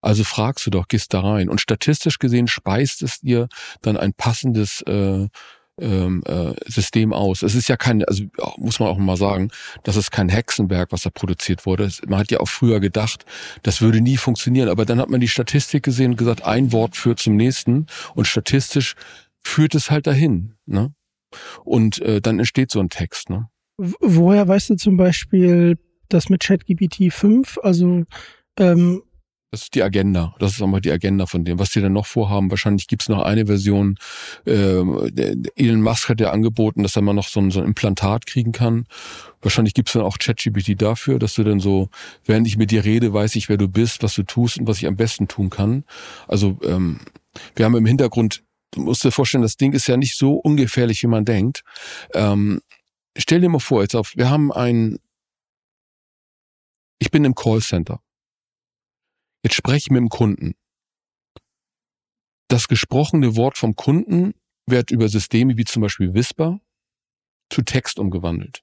Also 0.00 0.24
fragst 0.24 0.66
du 0.66 0.70
doch, 0.70 0.88
gehst 0.88 1.14
da 1.14 1.20
rein. 1.20 1.48
Und 1.48 1.60
statistisch 1.60 2.18
gesehen 2.18 2.48
speist 2.48 3.02
es 3.02 3.20
dir 3.20 3.48
dann 3.80 3.96
ein 3.96 4.12
passendes 4.14 4.82
äh, 4.82 5.28
ähm, 5.80 6.22
äh, 6.26 6.52
System 6.66 7.12
aus. 7.12 7.42
Es 7.42 7.54
ist 7.54 7.68
ja 7.68 7.76
kein, 7.76 8.04
also 8.04 8.24
muss 8.58 8.78
man 8.78 8.88
auch 8.88 8.98
mal 8.98 9.16
sagen, 9.16 9.50
das 9.84 9.96
ist 9.96 10.10
kein 10.10 10.28
Hexenwerk, 10.28 10.92
was 10.92 11.02
da 11.02 11.10
produziert 11.10 11.66
wurde. 11.66 11.90
Man 12.06 12.18
hat 12.18 12.30
ja 12.30 12.40
auch 12.40 12.48
früher 12.48 12.80
gedacht, 12.80 13.24
das 13.62 13.80
würde 13.80 14.00
nie 14.00 14.16
funktionieren. 14.16 14.68
Aber 14.68 14.84
dann 14.84 15.00
hat 15.00 15.08
man 15.08 15.20
die 15.20 15.28
Statistik 15.28 15.82
gesehen 15.82 16.12
und 16.12 16.16
gesagt, 16.16 16.44
ein 16.44 16.72
Wort 16.72 16.96
führt 16.96 17.18
zum 17.18 17.36
nächsten 17.36 17.86
und 18.14 18.26
statistisch 18.26 18.94
führt 19.42 19.74
es 19.74 19.90
halt 19.90 20.06
dahin. 20.06 20.54
Ne? 20.66 20.94
Und 21.64 22.00
äh, 22.02 22.20
dann 22.20 22.38
entsteht 22.38 22.70
so 22.70 22.80
ein 22.80 22.90
Text. 22.90 23.30
Ne? 23.30 23.48
Woher 23.78 24.46
weißt 24.46 24.70
du 24.70 24.76
zum 24.76 24.96
Beispiel 24.96 25.78
das 26.08 26.28
mit 26.28 26.42
ChatGPT 26.42 27.12
5? 27.12 27.58
Also 27.62 28.04
ähm, 28.58 29.02
das 29.52 29.64
ist 29.64 29.74
die 29.74 29.82
Agenda. 29.82 30.34
Das 30.38 30.54
ist 30.54 30.62
einmal 30.62 30.80
die 30.80 30.90
Agenda 30.90 31.26
von 31.26 31.44
dem, 31.44 31.58
was 31.58 31.70
die 31.70 31.82
dann 31.82 31.92
noch 31.92 32.06
vorhaben. 32.06 32.50
Wahrscheinlich 32.50 32.88
gibt's 32.88 33.10
noch 33.10 33.22
eine 33.22 33.44
Version. 33.44 33.98
Ähm, 34.46 35.12
Elon 35.56 35.82
Musk 35.82 36.08
hat 36.08 36.22
ja 36.22 36.30
angeboten, 36.30 36.82
dass 36.82 36.96
er 36.96 37.02
mal 37.02 37.12
noch 37.12 37.28
so 37.28 37.38
ein, 37.38 37.50
so 37.50 37.60
ein 37.60 37.66
Implantat 37.66 38.24
kriegen 38.24 38.52
kann. 38.52 38.86
Wahrscheinlich 39.42 39.74
gibt's 39.74 39.92
dann 39.92 40.02
auch 40.02 40.16
ChatGPT 40.18 40.80
dafür, 40.80 41.18
dass 41.18 41.34
du 41.34 41.44
dann 41.44 41.60
so, 41.60 41.90
während 42.24 42.46
ich 42.46 42.56
mit 42.56 42.70
dir 42.70 42.86
rede, 42.86 43.12
weiß 43.12 43.36
ich, 43.36 43.50
wer 43.50 43.58
du 43.58 43.68
bist, 43.68 44.02
was 44.02 44.14
du 44.14 44.22
tust 44.22 44.56
und 44.56 44.66
was 44.66 44.78
ich 44.78 44.86
am 44.86 44.96
besten 44.96 45.28
tun 45.28 45.50
kann. 45.50 45.84
Also 46.28 46.58
ähm, 46.64 47.00
wir 47.54 47.66
haben 47.66 47.76
im 47.76 47.84
Hintergrund, 47.84 48.42
du 48.70 48.80
musst 48.80 49.04
dir 49.04 49.12
vorstellen, 49.12 49.42
das 49.42 49.58
Ding 49.58 49.74
ist 49.74 49.86
ja 49.86 49.98
nicht 49.98 50.16
so 50.16 50.32
ungefährlich, 50.32 51.02
wie 51.02 51.08
man 51.08 51.26
denkt. 51.26 51.62
Ähm, 52.14 52.62
stell 53.18 53.42
dir 53.42 53.50
mal 53.50 53.58
vor, 53.58 53.82
jetzt 53.82 53.96
auf, 53.96 54.14
wir 54.16 54.30
haben 54.30 54.50
ein, 54.50 54.98
ich 56.98 57.10
bin 57.10 57.26
im 57.26 57.34
Callcenter. 57.34 58.00
Jetzt 59.42 59.54
spreche 59.54 59.78
ich 59.78 59.90
mit 59.90 60.00
dem 60.00 60.08
Kunden. 60.08 60.54
Das 62.48 62.68
gesprochene 62.68 63.34
Wort 63.36 63.58
vom 63.58 63.76
Kunden 63.76 64.34
wird 64.66 64.90
über 64.90 65.08
Systeme 65.08 65.56
wie 65.56 65.64
zum 65.64 65.82
Beispiel 65.82 66.14
Whisper 66.14 66.60
zu 67.50 67.62
Text 67.62 67.98
umgewandelt. 67.98 68.62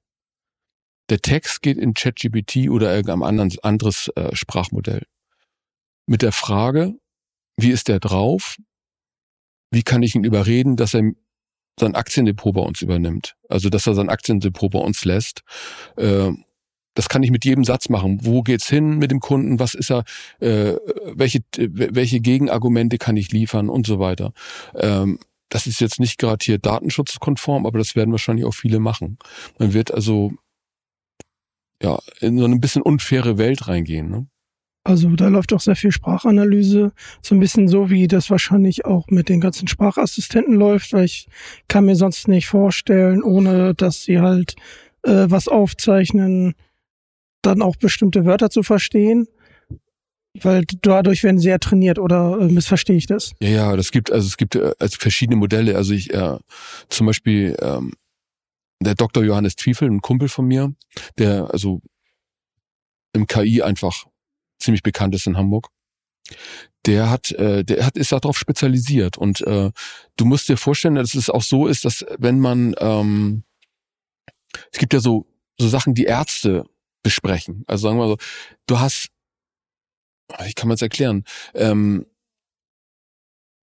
Der 1.10 1.20
Text 1.20 1.62
geht 1.62 1.78
in 1.78 1.94
ChatGPT 1.94 2.70
oder 2.70 2.96
irgendein 2.96 3.24
anderes, 3.24 3.60
anderes 3.64 4.08
äh, 4.16 4.36
Sprachmodell. 4.36 5.06
Mit 6.06 6.22
der 6.22 6.32
Frage, 6.32 6.96
wie 7.58 7.72
ist 7.72 7.88
der 7.88 8.00
drauf? 8.00 8.58
Wie 9.72 9.84
kann 9.84 10.04
ich 10.04 10.16
ihn 10.16 10.24
überreden, 10.24 10.76
dass 10.76 10.94
er 10.94 11.12
sein 11.80 11.96
Aktiendepot 11.96 12.54
bei 12.54 12.62
uns 12.62 12.82
übernimmt? 12.82 13.36
Also, 13.48 13.70
dass 13.70 13.88
er 13.88 13.96
sein 13.96 14.10
Aktiendepot 14.10 14.72
bei 14.72 14.80
uns 14.80 15.04
lässt. 15.04 15.42
Äh, 15.98 16.32
das 17.00 17.08
kann 17.08 17.24
ich 17.24 17.32
mit 17.32 17.46
jedem 17.46 17.64
Satz 17.64 17.88
machen. 17.88 18.20
Wo 18.24 18.44
geht's 18.44 18.68
hin 18.68 18.98
mit 18.98 19.10
dem 19.10 19.22
Kunden? 19.22 19.58
Was 19.58 19.74
ist 19.74 19.90
er? 19.90 20.04
Äh, 20.42 20.74
welche 21.14 21.40
welche 21.56 22.20
Gegenargumente 22.20 22.98
kann 22.98 23.16
ich 23.16 23.32
liefern 23.32 23.70
und 23.70 23.88
so 23.88 24.00
weiter. 24.00 24.34
Ähm, 24.76 25.18
das 25.48 25.66
ist 25.66 25.80
jetzt 25.80 26.02
nicht 26.02 26.18
gerade 26.18 26.44
hier 26.44 26.58
datenschutzkonform, 26.58 27.66
aber 27.66 27.78
das 27.78 27.96
werden 27.96 28.12
wahrscheinlich 28.12 28.46
auch 28.46 28.54
viele 28.54 28.80
machen. 28.80 29.18
Man 29.58 29.74
wird 29.74 29.94
also 29.94 30.34
ja 31.82 31.98
in 32.20 32.38
so 32.38 32.44
eine 32.44 32.60
bisschen 32.60 32.82
unfaire 32.82 33.38
Welt 33.38 33.70
reingehen. 33.70 34.10
Ne? 34.12 34.28
Also 34.84 35.08
da 35.16 35.30
läuft 35.30 35.54
auch 35.54 35.62
sehr 35.62 35.78
viel 35.78 35.94
Sprachanalyse, 35.94 36.92
so 37.22 37.34
ein 37.34 37.40
bisschen 37.40 37.70
so 37.70 37.90
wie 37.90 38.10
das 38.10 38.30
wahrscheinlich 38.30 38.84
auch 38.84 39.08
mit 39.08 39.30
den 39.30 39.40
ganzen 39.40 39.70
Sprachassistenten 39.70 40.56
läuft, 40.56 40.92
weil 40.92 41.06
ich 41.06 41.30
kann 41.70 41.86
mir 41.86 41.96
sonst 41.96 42.28
nicht 42.28 42.48
vorstellen, 42.48 43.24
ohne 43.24 43.74
dass 43.74 44.04
sie 44.04 44.20
halt 44.20 44.58
äh, 45.04 45.28
was 45.30 45.48
aufzeichnen, 45.48 46.56
dann 47.42 47.62
auch 47.62 47.76
bestimmte 47.76 48.26
Wörter 48.26 48.50
zu 48.50 48.64
verstehen? 48.64 49.28
Weil 50.42 50.64
dadurch 50.82 51.24
werden 51.24 51.40
sie 51.40 51.50
ja 51.50 51.58
trainiert 51.58 51.98
oder 51.98 52.40
äh, 52.40 52.48
missverstehe 52.48 52.96
ich 52.96 53.08
das? 53.08 53.34
Ja, 53.40 53.50
ja, 53.50 53.76
das 53.76 53.92
gibt, 53.92 54.12
also 54.12 54.28
es 54.28 54.38
gibt 54.38 54.56
äh, 54.56 54.74
also 54.80 54.98
verschiedene 55.00 55.38
Modelle. 55.38 55.76
Also 55.76 55.94
ich, 55.94 56.14
äh, 56.14 56.38
zum 56.90 57.08
Beispiel 57.08 57.58
ähm, 57.62 57.94
der 58.80 58.96
Dr. 58.96 59.24
Johannes 59.24 59.56
Zwiefel, 59.56 59.90
ein 59.90 60.02
Kumpel 60.02 60.30
von 60.30 60.46
mir, 60.46 60.74
der 61.18 61.52
also 61.52 61.82
im 63.14 63.28
KI 63.28 63.64
einfach 63.64 64.06
ziemlich 64.60 64.84
bekannt 64.84 65.16
ist 65.16 65.26
in 65.26 65.36
Hamburg. 65.36 65.70
der 66.86 67.10
hat, 67.10 67.32
äh, 67.32 67.64
der 67.64 67.86
hat 67.86 67.98
ist 67.98 68.12
darauf 68.12 68.38
spezialisiert 68.38 69.18
und 69.18 69.42
äh, 69.42 69.72
du 70.16 70.26
musst 70.26 70.48
dir 70.48 70.58
vorstellen, 70.58 70.96
dass 70.96 71.16
es 71.16 71.30
auch 71.30 71.42
so 71.42 71.68
ist, 71.68 71.86
dass 71.86 72.06
wenn 72.18 72.40
man 72.40 72.76
ähm, 72.80 73.44
es 74.72 74.80
gibt 74.80 74.94
ja 74.94 75.00
so 75.00 75.26
so 75.60 75.68
Sachen, 75.68 75.94
die 75.94 76.06
Ärzte 76.06 76.66
besprechen. 77.04 77.64
Also 77.68 77.88
sagen 77.88 78.00
wir 78.00 78.08
so, 78.08 78.18
du 78.68 78.80
hast, 78.80 79.10
ich 80.46 80.56
kann 80.56 80.68
man 80.68 80.76
es 80.76 80.82
erklären, 80.82 81.24
ähm, 81.54 82.06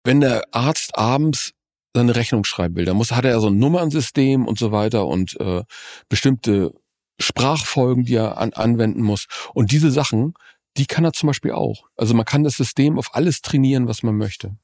wenn 0.05 0.21
der 0.21 0.45
Arzt 0.53 0.97
abends 0.97 1.53
seine 1.95 2.17
Rechnung 2.17 2.45
schreiben 2.45 2.77
will, 2.77 2.85
dann 2.85 2.97
muss 2.97 3.13
hat 3.13 3.25
er 3.25 3.41
so 3.41 3.49
ein 3.49 3.59
Nummernsystem 3.59 4.47
und 4.47 4.59
so 4.59 4.73
weiter 4.73 5.07
und 5.07 5.39
äh, 5.41 5.65
bestimmte 6.09 6.73
Sprachfolgen, 7.21 8.05
die 8.05 8.15
er 8.15 8.39
an, 8.39 8.53
anwenden 8.53 9.03
muss. 9.03 9.27
Und 9.55 9.73
diese 9.73 9.91
Sachen, 9.91 10.35
die 10.77 10.87
kann 10.87 11.05
er 11.05 11.13
zum 11.13 11.27
Beispiel 11.27 11.53
auch. 11.53 11.89
Also 11.97 12.15
man 12.15 12.25
kann 12.25 12.45
das 12.45 12.55
System 12.55 12.99
auf 12.99 13.15
alles 13.15 13.43
trainieren, 13.43 13.89
was 13.89 14.03
man 14.03 14.17
möchte. 14.17 14.57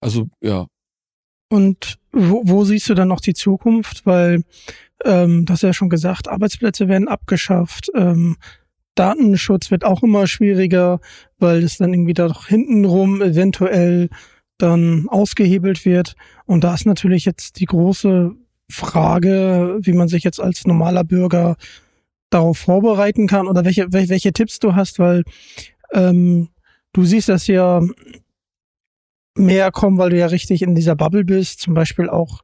Also 0.00 0.28
ja. 0.40 0.66
Und 1.50 1.98
wo, 2.12 2.42
wo 2.44 2.64
siehst 2.64 2.88
du 2.88 2.94
dann 2.94 3.08
noch 3.08 3.20
die 3.20 3.34
Zukunft? 3.34 4.06
Weil, 4.06 4.44
ähm, 5.04 5.44
das 5.44 5.56
hast 5.56 5.62
ja 5.62 5.72
schon 5.72 5.88
gesagt, 5.88 6.28
Arbeitsplätze 6.28 6.88
werden 6.88 7.08
abgeschafft, 7.08 7.90
ähm, 7.94 8.36
Datenschutz 8.94 9.70
wird 9.70 9.84
auch 9.84 10.02
immer 10.02 10.26
schwieriger, 10.26 11.00
weil 11.38 11.62
es 11.62 11.78
dann 11.78 11.94
irgendwie 11.94 12.14
da 12.14 12.32
hintenrum 12.46 13.22
eventuell 13.22 14.08
dann 14.58 15.06
ausgehebelt 15.08 15.84
wird. 15.84 16.16
Und 16.46 16.64
da 16.64 16.74
ist 16.74 16.84
natürlich 16.84 17.24
jetzt 17.24 17.60
die 17.60 17.66
große 17.66 18.32
Frage, 18.68 19.78
wie 19.80 19.92
man 19.92 20.08
sich 20.08 20.24
jetzt 20.24 20.40
als 20.40 20.66
normaler 20.66 21.04
Bürger 21.04 21.56
darauf 22.30 22.58
vorbereiten 22.58 23.28
kann 23.28 23.46
oder 23.46 23.64
welche, 23.64 23.92
welche, 23.92 24.10
welche 24.10 24.32
Tipps 24.32 24.58
du 24.58 24.74
hast, 24.74 24.98
weil 24.98 25.22
ähm, 25.92 26.48
du 26.92 27.04
siehst 27.04 27.28
das 27.28 27.46
ja 27.46 27.80
mehr 29.36 29.70
kommen, 29.70 29.98
weil 29.98 30.10
du 30.10 30.18
ja 30.18 30.26
richtig 30.26 30.62
in 30.62 30.74
dieser 30.74 30.96
Bubble 30.96 31.24
bist. 31.24 31.60
Zum 31.60 31.74
Beispiel 31.74 32.10
auch 32.10 32.42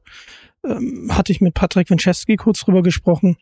ähm, 0.67 1.09
hatte 1.11 1.31
ich 1.31 1.41
mit 1.41 1.53
Patrick 1.53 1.89
Winchewski 1.89 2.35
kurz 2.35 2.61
drüber 2.61 2.83
gesprochen. 2.83 3.37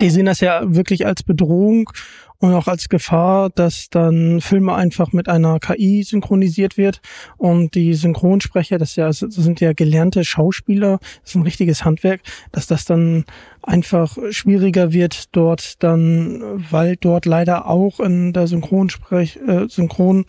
Die 0.00 0.10
sehen 0.10 0.26
das 0.26 0.38
ja 0.38 0.62
wirklich 0.64 1.06
als 1.06 1.24
Bedrohung 1.24 1.90
und 2.38 2.54
auch 2.54 2.68
als 2.68 2.88
Gefahr, 2.88 3.50
dass 3.50 3.88
dann 3.90 4.40
Filme 4.40 4.74
einfach 4.74 5.12
mit 5.12 5.28
einer 5.28 5.58
KI 5.58 6.04
synchronisiert 6.04 6.76
wird 6.76 7.00
und 7.36 7.74
die 7.74 7.94
Synchronsprecher, 7.94 8.78
das, 8.78 8.94
ja, 8.94 9.06
das 9.06 9.18
sind 9.18 9.60
ja 9.60 9.72
gelernte 9.72 10.24
Schauspieler, 10.24 10.98
das 11.22 11.30
ist 11.30 11.34
ein 11.34 11.42
richtiges 11.42 11.84
Handwerk, 11.84 12.20
dass 12.52 12.68
das 12.68 12.84
dann 12.84 13.24
einfach 13.60 14.16
schwieriger 14.30 14.92
wird 14.92 15.34
dort 15.34 15.82
dann, 15.82 16.64
weil 16.70 16.94
dort 16.96 17.26
leider 17.26 17.66
auch 17.66 17.98
in 17.98 18.32
der 18.32 18.46
Synchronsprech, 18.46 19.40
äh, 19.48 19.68
Synchron 19.68 20.26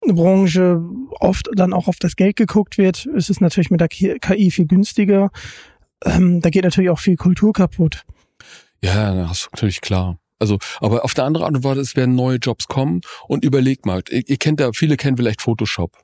Branche 0.00 0.80
oft 1.20 1.48
dann 1.54 1.72
auch 1.72 1.88
auf 1.88 1.96
das 1.98 2.16
Geld 2.16 2.36
geguckt 2.36 2.78
wird, 2.78 3.06
ist 3.06 3.30
es 3.30 3.40
natürlich 3.40 3.70
mit 3.70 3.80
der 3.80 3.88
KI 3.88 4.50
viel 4.50 4.66
günstiger. 4.66 5.30
Ähm, 6.04 6.40
da 6.40 6.50
geht 6.50 6.64
natürlich 6.64 6.90
auch 6.90 6.98
viel 6.98 7.16
Kultur 7.16 7.52
kaputt. 7.52 8.04
Ja, 8.82 9.14
das 9.14 9.42
ist 9.42 9.48
natürlich 9.52 9.80
klar. 9.80 10.18
Also, 10.38 10.58
aber 10.80 11.04
auf 11.04 11.14
der 11.14 11.24
anderen 11.24 11.46
Art 11.46 11.56
und 11.56 11.64
Weise, 11.64 11.80
es 11.80 11.96
werden 11.96 12.14
neue 12.14 12.36
Jobs 12.36 12.68
kommen 12.68 13.00
und 13.26 13.44
überlegt 13.44 13.86
mal, 13.86 14.02
ihr, 14.08 14.22
ihr 14.28 14.36
kennt 14.36 14.60
ja, 14.60 14.70
viele 14.72 14.96
kennen 14.96 15.16
vielleicht 15.16 15.42
Photoshop. 15.42 15.96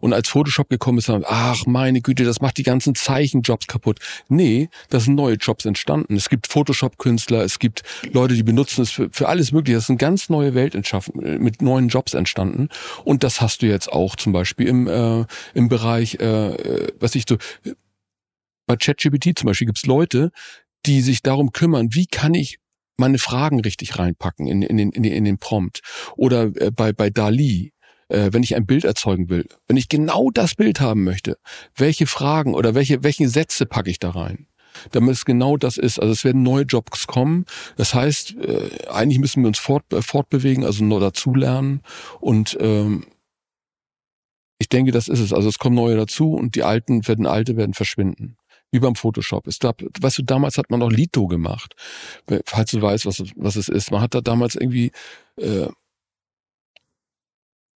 Und 0.00 0.12
als 0.12 0.28
Photoshop 0.28 0.68
gekommen 0.68 0.98
ist, 0.98 1.10
ach 1.10 1.66
meine 1.66 2.00
Güte, 2.00 2.24
das 2.24 2.40
macht 2.40 2.58
die 2.58 2.62
ganzen 2.62 2.94
Zeichenjobs 2.94 3.66
kaputt. 3.66 3.98
Nee, 4.28 4.68
da 4.90 5.00
sind 5.00 5.14
neue 5.14 5.34
Jobs 5.34 5.64
entstanden. 5.64 6.16
Es 6.16 6.28
gibt 6.28 6.46
Photoshop-Künstler, 6.46 7.42
es 7.42 7.58
gibt 7.58 7.82
Leute, 8.12 8.34
die 8.34 8.42
benutzen 8.42 8.82
es 8.82 8.90
für, 8.90 9.08
für 9.10 9.28
alles 9.28 9.52
Mögliche. 9.52 9.76
Das 9.76 9.84
ist 9.84 9.90
eine 9.90 9.98
ganz 9.98 10.28
neue 10.28 10.54
Welt 10.54 10.74
entschaffen, 10.74 11.40
mit 11.42 11.62
neuen 11.62 11.88
Jobs 11.88 12.14
entstanden. 12.14 12.68
Und 13.04 13.24
das 13.24 13.40
hast 13.40 13.62
du 13.62 13.66
jetzt 13.66 13.92
auch 13.92 14.16
zum 14.16 14.32
Beispiel 14.32 14.66
im, 14.66 14.86
äh, 14.86 15.24
im 15.54 15.68
Bereich, 15.68 16.18
äh, 16.20 16.48
äh 16.54 16.92
was 17.00 17.14
ich 17.14 17.24
so, 17.28 17.36
bei 18.66 18.76
ChatGPT 18.76 19.38
zum 19.38 19.46
Beispiel 19.46 19.66
gibt's 19.66 19.86
Leute, 19.86 20.30
die 20.86 21.00
sich 21.00 21.22
darum 21.22 21.52
kümmern, 21.52 21.88
wie 21.92 22.06
kann 22.06 22.34
ich 22.34 22.58
meine 22.98 23.18
Fragen 23.18 23.60
richtig 23.60 23.98
reinpacken 23.98 24.46
in, 24.46 24.62
in, 24.62 24.76
den, 24.76 24.90
in, 24.90 25.02
den, 25.02 25.12
in 25.12 25.24
den 25.24 25.38
Prompt. 25.38 25.80
Oder 26.16 26.50
äh, 26.56 26.70
bei, 26.70 26.92
bei 26.92 27.10
Dali, 27.10 27.72
äh, 28.08 28.30
wenn 28.32 28.42
ich 28.42 28.56
ein 28.56 28.66
Bild 28.66 28.84
erzeugen 28.84 29.28
will, 29.28 29.46
wenn 29.66 29.76
ich 29.76 29.88
genau 29.88 30.30
das 30.30 30.54
Bild 30.54 30.80
haben 30.80 31.04
möchte, 31.04 31.38
welche 31.76 32.06
Fragen 32.06 32.54
oder 32.54 32.74
welche, 32.74 33.02
welche 33.02 33.28
Sätze 33.28 33.66
packe 33.66 33.90
ich 33.90 33.98
da 33.98 34.10
rein? 34.10 34.46
damit 34.92 35.14
es 35.14 35.24
genau 35.24 35.56
das 35.56 35.76
ist. 35.76 35.98
Also 35.98 36.12
es 36.12 36.24
werden 36.24 36.44
neue 36.44 36.62
Jobs 36.62 37.08
kommen. 37.08 37.46
Das 37.76 37.94
heißt, 37.94 38.36
äh, 38.36 38.86
eigentlich 38.88 39.18
müssen 39.18 39.42
wir 39.42 39.48
uns 39.48 39.58
fort, 39.58 39.92
äh, 39.92 40.02
fortbewegen, 40.02 40.64
also 40.64 40.84
nur 40.84 41.00
dazulernen. 41.00 41.82
Und 42.20 42.56
ähm, 42.60 43.04
ich 44.58 44.68
denke, 44.68 44.92
das 44.92 45.08
ist 45.08 45.20
es. 45.20 45.32
Also 45.32 45.48
es 45.48 45.58
kommen 45.58 45.74
neue 45.74 45.96
dazu 45.96 46.32
und 46.34 46.54
die 46.54 46.62
alten 46.62 47.06
werden 47.08 47.26
alte 47.26 47.56
werden 47.56 47.74
verschwinden 47.74 48.36
wie 48.70 48.80
beim 48.80 48.94
Photoshop. 48.96 49.46
Es 49.46 49.58
gab, 49.58 49.82
weißt 49.98 50.18
du, 50.18 50.22
damals 50.22 50.58
hat 50.58 50.70
man 50.70 50.80
noch 50.80 50.90
Lito 50.90 51.26
gemacht, 51.26 51.74
falls 52.44 52.70
du 52.70 52.82
weißt, 52.82 53.06
was, 53.06 53.22
was 53.34 53.56
es 53.56 53.70
ist. 53.70 53.90
Man 53.90 54.02
hat 54.02 54.14
da 54.14 54.20
damals 54.20 54.56
irgendwie 54.56 54.92
äh, 55.36 55.68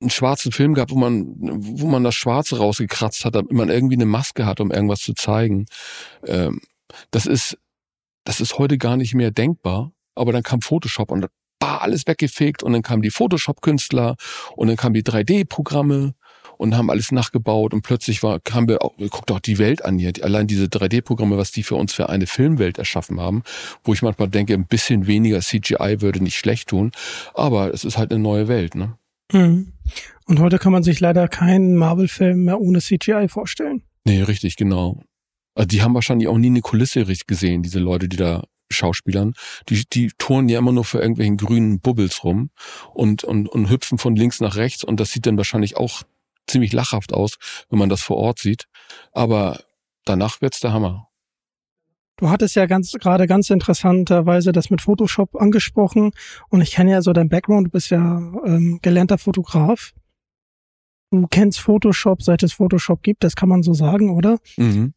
einen 0.00 0.10
schwarzen 0.10 0.52
Film 0.52 0.74
gehabt, 0.74 0.90
wo 0.90 0.98
man, 0.98 1.34
wo 1.38 1.86
man 1.86 2.04
das 2.04 2.14
Schwarze 2.14 2.58
rausgekratzt 2.58 3.24
hat, 3.24 3.34
damit 3.34 3.52
man 3.52 3.68
irgendwie 3.68 3.96
eine 3.96 4.06
Maske 4.06 4.46
hat, 4.46 4.60
um 4.60 4.70
irgendwas 4.70 5.00
zu 5.00 5.14
zeigen. 5.14 5.66
Ähm, 6.26 6.60
das 7.10 7.26
ist, 7.26 7.58
das 8.24 8.40
ist 8.40 8.58
heute 8.58 8.78
gar 8.78 8.96
nicht 8.96 9.14
mehr 9.14 9.30
denkbar. 9.30 9.92
Aber 10.14 10.32
dann 10.32 10.42
kam 10.42 10.60
Photoshop 10.60 11.10
und 11.10 11.26
war 11.60 11.82
alles 11.82 12.06
weggefegt 12.06 12.62
und 12.62 12.72
dann 12.72 12.82
kamen 12.82 13.02
die 13.02 13.10
Photoshop-Künstler 13.10 14.16
und 14.56 14.68
dann 14.68 14.76
kamen 14.76 14.94
die 14.94 15.02
3D-Programme 15.02 16.14
und 16.56 16.76
haben 16.76 16.90
alles 16.90 17.10
nachgebaut 17.10 17.72
und 17.72 17.82
plötzlich 17.82 18.22
war, 18.22 18.40
haben 18.50 18.68
wir 18.68 18.82
auch, 18.82 18.94
guckt 18.96 19.30
auch 19.30 19.40
die 19.40 19.58
Welt 19.58 19.84
an 19.84 19.98
hier, 19.98 20.12
allein 20.22 20.46
diese 20.46 20.66
3D-Programme, 20.66 21.38
was 21.38 21.52
die 21.52 21.62
für 21.62 21.76
uns 21.76 21.94
für 21.94 22.08
eine 22.08 22.26
Filmwelt 22.26 22.78
erschaffen 22.78 23.18
haben, 23.18 23.42
wo 23.84 23.94
ich 23.94 24.02
manchmal 24.02 24.28
denke, 24.28 24.54
ein 24.54 24.66
bisschen 24.66 25.06
weniger 25.06 25.40
CGI 25.40 26.00
würde 26.00 26.22
nicht 26.22 26.36
schlecht 26.36 26.68
tun, 26.68 26.92
aber 27.34 27.72
es 27.72 27.84
ist 27.84 27.96
halt 27.96 28.12
eine 28.12 28.22
neue 28.22 28.48
Welt, 28.48 28.74
ne? 28.74 28.98
Mhm. 29.32 29.72
Und 30.26 30.40
heute 30.40 30.58
kann 30.58 30.72
man 30.72 30.82
sich 30.82 31.00
leider 31.00 31.28
keinen 31.28 31.76
Marvel-Film 31.76 32.44
mehr 32.44 32.60
ohne 32.60 32.80
CGI 32.80 33.28
vorstellen. 33.28 33.82
Nee, 34.04 34.22
richtig, 34.22 34.56
genau. 34.56 35.02
Also 35.54 35.66
die 35.66 35.82
haben 35.82 35.94
wahrscheinlich 35.94 36.28
auch 36.28 36.38
nie 36.38 36.48
eine 36.48 36.60
Kulisse 36.60 37.08
richtig 37.08 37.26
gesehen, 37.26 37.62
diese 37.62 37.80
Leute, 37.80 38.08
die 38.08 38.16
da 38.16 38.44
Schauspielern, 38.72 39.34
die, 39.68 39.84
die 39.92 40.12
touren 40.16 40.48
ja 40.48 40.58
immer 40.58 40.72
nur 40.72 40.84
für 40.84 41.00
irgendwelchen 41.00 41.36
grünen 41.36 41.80
Bubbles 41.80 42.22
rum 42.22 42.50
und, 42.94 43.24
und, 43.24 43.48
und 43.48 43.68
hüpfen 43.68 43.98
von 43.98 44.14
links 44.14 44.40
nach 44.40 44.56
rechts 44.56 44.84
und 44.84 45.00
das 45.00 45.10
sieht 45.10 45.26
dann 45.26 45.36
wahrscheinlich 45.36 45.76
auch 45.76 46.02
ziemlich 46.46 46.72
lachhaft 46.72 47.12
aus, 47.12 47.36
wenn 47.68 47.78
man 47.78 47.88
das 47.88 48.00
vor 48.00 48.16
Ort 48.16 48.38
sieht. 48.38 48.66
Aber 49.12 49.60
danach 50.04 50.40
wird's 50.40 50.60
der 50.60 50.72
Hammer. 50.72 51.09
Du 52.20 52.28
hattest 52.28 52.54
ja 52.54 52.66
ganz 52.66 52.92
gerade 52.92 53.26
ganz 53.26 53.48
interessanterweise 53.48 54.52
das 54.52 54.68
mit 54.68 54.82
Photoshop 54.82 55.36
angesprochen 55.36 56.10
und 56.50 56.60
ich 56.60 56.72
kenne 56.72 56.90
ja 56.90 57.00
so 57.00 57.14
dein 57.14 57.30
Background, 57.30 57.68
du 57.68 57.70
bist 57.70 57.88
ja 57.88 58.18
ähm, 58.44 58.78
gelernter 58.82 59.16
Fotograf. 59.16 59.92
Du 61.10 61.26
kennst 61.28 61.60
Photoshop, 61.60 62.22
seit 62.22 62.42
es 62.42 62.52
Photoshop 62.52 63.02
gibt, 63.02 63.24
das 63.24 63.36
kann 63.36 63.48
man 63.48 63.62
so 63.62 63.72
sagen, 63.72 64.10
oder? 64.10 64.36
Mhm. 64.58 64.92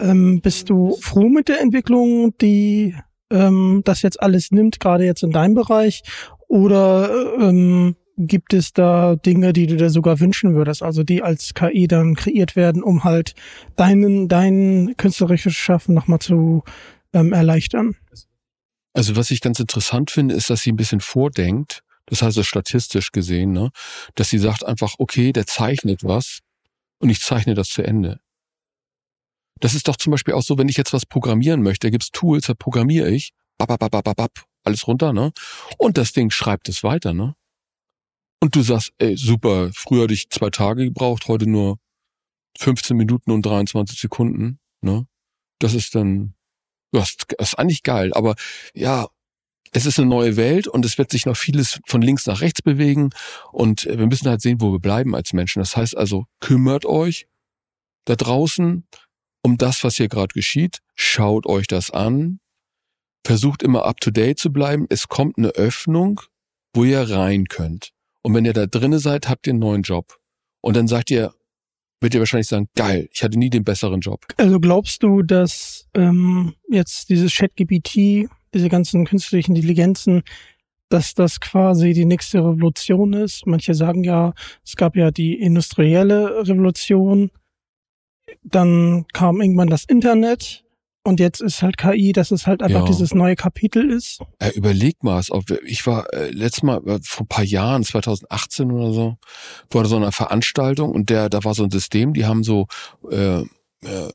Ähm, 0.00 0.40
bist 0.40 0.68
du 0.68 0.96
froh 1.00 1.28
mit 1.28 1.48
der 1.48 1.60
Entwicklung, 1.60 2.36
die 2.38 2.96
ähm, 3.30 3.82
das 3.84 4.02
jetzt 4.02 4.20
alles 4.20 4.50
nimmt, 4.50 4.80
gerade 4.80 5.04
jetzt 5.04 5.22
in 5.22 5.30
deinem 5.30 5.54
Bereich? 5.54 6.02
Oder 6.48 7.38
ähm, 7.38 7.94
gibt 8.18 8.52
es 8.52 8.72
da 8.72 9.16
Dinge, 9.16 9.52
die 9.52 9.66
du 9.66 9.76
dir 9.76 9.90
sogar 9.90 10.20
wünschen 10.20 10.54
würdest, 10.54 10.82
also 10.82 11.04
die 11.04 11.22
als 11.22 11.54
KI 11.54 11.86
dann 11.86 12.16
kreiert 12.16 12.56
werden, 12.56 12.82
um 12.82 13.04
halt 13.04 13.34
deinen, 13.76 14.28
dein 14.28 14.94
künstlerisches 14.96 15.54
Schaffen 15.54 15.94
nochmal 15.94 16.18
zu 16.18 16.64
ähm, 17.12 17.32
erleichtern? 17.32 17.96
Also 18.92 19.16
was 19.16 19.30
ich 19.30 19.40
ganz 19.40 19.60
interessant 19.60 20.10
finde, 20.10 20.34
ist, 20.34 20.50
dass 20.50 20.62
sie 20.62 20.72
ein 20.72 20.76
bisschen 20.76 21.00
vordenkt, 21.00 21.82
das 22.06 22.22
heißt 22.22 22.44
statistisch 22.44 23.12
gesehen, 23.12 23.52
ne, 23.52 23.70
dass 24.16 24.28
sie 24.30 24.38
sagt 24.38 24.64
einfach, 24.64 24.94
okay, 24.98 25.32
der 25.32 25.46
zeichnet 25.46 26.02
was 26.02 26.40
und 26.98 27.10
ich 27.10 27.20
zeichne 27.20 27.54
das 27.54 27.68
zu 27.68 27.82
Ende. 27.82 28.18
Das 29.60 29.74
ist 29.74 29.88
doch 29.88 29.96
zum 29.96 30.10
Beispiel 30.10 30.34
auch 30.34 30.42
so, 30.42 30.58
wenn 30.58 30.68
ich 30.68 30.76
jetzt 30.76 30.92
was 30.92 31.06
programmieren 31.06 31.62
möchte, 31.62 31.86
da 31.86 31.90
gibt's 31.90 32.10
Tools, 32.10 32.46
da 32.46 32.54
programmiere 32.54 33.10
ich, 33.10 33.32
bap, 33.58 33.68
bap, 33.68 33.90
bap, 33.90 34.04
bap, 34.04 34.16
bap, 34.16 34.32
alles 34.64 34.86
runter, 34.86 35.12
ne? 35.12 35.32
Und 35.78 35.98
das 35.98 36.12
Ding 36.12 36.30
schreibt 36.30 36.68
es 36.68 36.82
weiter, 36.82 37.12
ne? 37.12 37.34
Und 38.40 38.54
du 38.54 38.62
sagst, 38.62 38.92
ey, 38.98 39.16
super, 39.16 39.70
früher 39.74 40.04
hatte 40.04 40.14
ich 40.14 40.30
zwei 40.30 40.50
Tage 40.50 40.84
gebraucht, 40.84 41.28
heute 41.28 41.48
nur 41.48 41.78
15 42.58 42.96
Minuten 42.96 43.30
und 43.30 43.42
23 43.42 43.98
Sekunden. 43.98 44.60
Ne? 44.80 45.06
Das 45.58 45.74
ist 45.74 45.94
dann, 45.94 46.34
das 46.92 47.16
ist 47.38 47.58
eigentlich 47.58 47.82
geil. 47.82 48.12
Aber 48.14 48.36
ja, 48.74 49.08
es 49.72 49.86
ist 49.86 49.98
eine 49.98 50.08
neue 50.08 50.36
Welt 50.36 50.66
und 50.66 50.84
es 50.84 50.98
wird 50.98 51.10
sich 51.10 51.26
noch 51.26 51.36
vieles 51.36 51.80
von 51.86 52.00
links 52.00 52.26
nach 52.26 52.40
rechts 52.40 52.62
bewegen. 52.62 53.10
Und 53.52 53.84
wir 53.86 54.06
müssen 54.06 54.28
halt 54.28 54.40
sehen, 54.40 54.60
wo 54.60 54.72
wir 54.72 54.80
bleiben 54.80 55.14
als 55.14 55.32
Menschen. 55.32 55.60
Das 55.60 55.76
heißt 55.76 55.96
also, 55.96 56.24
kümmert 56.40 56.86
euch 56.86 57.26
da 58.04 58.16
draußen 58.16 58.86
um 59.42 59.58
das, 59.58 59.84
was 59.84 59.96
hier 59.96 60.08
gerade 60.08 60.32
geschieht. 60.32 60.78
Schaut 60.94 61.46
euch 61.46 61.66
das 61.66 61.90
an. 61.90 62.40
Versucht 63.24 63.62
immer 63.62 63.84
up 63.84 64.00
to 64.00 64.10
date 64.10 64.38
zu 64.38 64.52
bleiben. 64.52 64.86
Es 64.88 65.08
kommt 65.08 65.38
eine 65.38 65.50
Öffnung, 65.50 66.20
wo 66.74 66.84
ihr 66.84 67.10
rein 67.10 67.46
könnt. 67.46 67.92
Und 68.22 68.34
wenn 68.34 68.44
ihr 68.44 68.52
da 68.52 68.66
drinnen 68.66 68.98
seid, 68.98 69.28
habt 69.28 69.46
ihr 69.46 69.52
einen 69.52 69.60
neuen 69.60 69.82
Job. 69.82 70.18
Und 70.60 70.76
dann 70.76 70.88
sagt 70.88 71.10
ihr, 71.10 71.32
wird 72.00 72.14
ihr 72.14 72.20
wahrscheinlich 72.20 72.48
sagen, 72.48 72.68
geil, 72.76 73.08
ich 73.12 73.22
hatte 73.22 73.38
nie 73.38 73.50
den 73.50 73.64
besseren 73.64 74.00
Job. 74.00 74.24
Also 74.36 74.60
glaubst 74.60 75.02
du, 75.02 75.22
dass 75.22 75.88
ähm, 75.94 76.54
jetzt 76.68 77.08
dieses 77.08 77.34
ChatGPT, 77.34 78.28
diese 78.54 78.68
ganzen 78.68 79.04
künstlichen 79.04 79.56
Intelligenzen, 79.56 80.22
dass 80.88 81.14
das 81.14 81.40
quasi 81.40 81.92
die 81.92 82.04
nächste 82.04 82.38
Revolution 82.38 83.12
ist? 83.12 83.46
Manche 83.46 83.74
sagen 83.74 84.04
ja, 84.04 84.32
es 84.64 84.76
gab 84.76 84.96
ja 84.96 85.10
die 85.10 85.34
industrielle 85.34 86.46
Revolution, 86.46 87.30
dann 88.42 89.06
kam 89.12 89.40
irgendwann 89.40 89.68
das 89.68 89.84
Internet 89.84 90.64
und 91.08 91.20
jetzt 91.20 91.40
ist 91.40 91.62
halt 91.62 91.78
KI, 91.78 92.12
dass 92.12 92.30
es 92.30 92.46
halt 92.46 92.62
einfach 92.62 92.80
Ja. 92.80 92.84
dieses 92.84 93.14
neue 93.14 93.34
Kapitel 93.34 93.90
ist. 93.90 94.20
Äh, 94.40 94.50
überleg 94.50 95.02
mal, 95.02 95.22
ich 95.64 95.86
war 95.86 96.12
äh, 96.12 96.28
letztes 96.30 96.62
Mal 96.62 96.86
äh, 96.86 96.98
vor 97.02 97.24
ein 97.24 97.28
paar 97.28 97.44
Jahren, 97.44 97.82
2018 97.82 98.70
oder 98.70 98.92
so, 98.92 99.16
war 99.70 99.82
da 99.84 99.88
so 99.88 99.96
eine 99.96 100.12
Veranstaltung 100.12 100.92
und 100.92 101.08
der, 101.08 101.30
da 101.30 101.42
war 101.44 101.54
so 101.54 101.64
ein 101.64 101.70
System, 101.70 102.12
die 102.12 102.26
haben 102.26 102.44
so, 102.44 102.66
äh, 103.10 103.40
äh, 103.40 104.12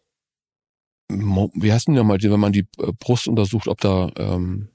wie 1.09 1.71
heißt 1.73 1.87
denn 1.87 1.95
nochmal, 1.95 2.21
wenn 2.21 2.39
man 2.39 2.53
die 2.53 2.67
äh, 2.77 2.91
Brust 2.99 3.27
untersucht, 3.27 3.67
ob 3.67 3.81
da, 3.81 4.11
ähm, 4.17 4.69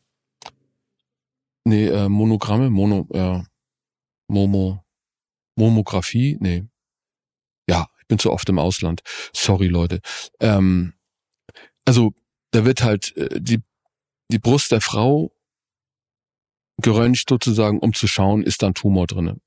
nee, 1.65 1.87
äh, 1.87 2.09
Monogramme, 2.09 2.69
Mono, 2.69 3.07
äh, 3.13 3.43
Momo, 4.27 4.83
Momographie, 5.57 6.37
nee. 6.41 6.65
Ja, 7.71 7.87
ich 8.01 8.07
bin 8.09 8.19
zu 8.19 8.33
oft 8.33 8.49
im 8.49 8.59
Ausland. 8.59 9.03
Sorry, 9.33 9.69
Leute. 9.69 10.01
Ähm, 10.41 10.95
also, 11.89 12.13
da 12.51 12.67
wird 12.67 12.83
halt 12.83 13.17
äh, 13.17 13.41
die, 13.41 13.63
die 14.31 14.39
Brust 14.39 14.73
der 14.73 14.83
Frau 14.83 15.33
geröntgt 16.83 17.25
sozusagen, 17.31 17.79
um 17.79 17.95
zu 17.95 18.07
schauen, 18.07 18.43
ist 18.43 18.61
da 18.61 18.67
ein 18.67 18.75
Tumor 18.75 19.07
drinne. 19.07 19.39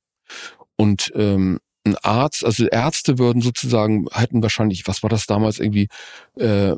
Und 0.76 1.12
ähm, 1.14 1.60
ein 1.86 1.96
Arzt, 1.98 2.44
also 2.44 2.66
Ärzte 2.66 3.20
würden 3.20 3.44
sozusagen, 3.44 4.08
hätten 4.12 4.42
wahrscheinlich, 4.42 4.88
was 4.88 5.04
war 5.04 5.10
das 5.12 5.28
damals 5.28 5.60
irgendwie, 5.60 5.88
äh, 6.36 6.76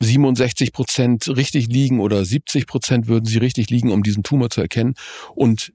67 0.00 0.72
Prozent 0.72 1.28
richtig 1.28 1.68
liegen 1.68 2.00
oder 2.00 2.24
70 2.24 2.66
Prozent 2.66 3.06
würden 3.06 3.26
sie 3.26 3.38
richtig 3.38 3.70
liegen, 3.70 3.92
um 3.92 4.02
diesen 4.02 4.24
Tumor 4.24 4.50
zu 4.50 4.60
erkennen. 4.60 4.94
Und 5.36 5.72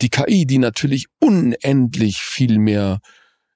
die 0.00 0.10
KI, 0.10 0.44
die 0.44 0.58
natürlich 0.58 1.06
unendlich 1.20 2.18
viel 2.18 2.58
mehr 2.58 2.98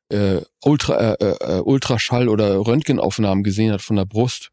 äh, 0.08 0.40
Ultra, 0.62 1.14
äh, 1.14 1.36
äh, 1.40 1.60
Ultraschall 1.62 2.28
oder 2.28 2.64
Röntgenaufnahmen 2.64 3.42
gesehen 3.42 3.72
hat 3.72 3.82
von 3.82 3.96
der 3.96 4.04
Brust, 4.04 4.52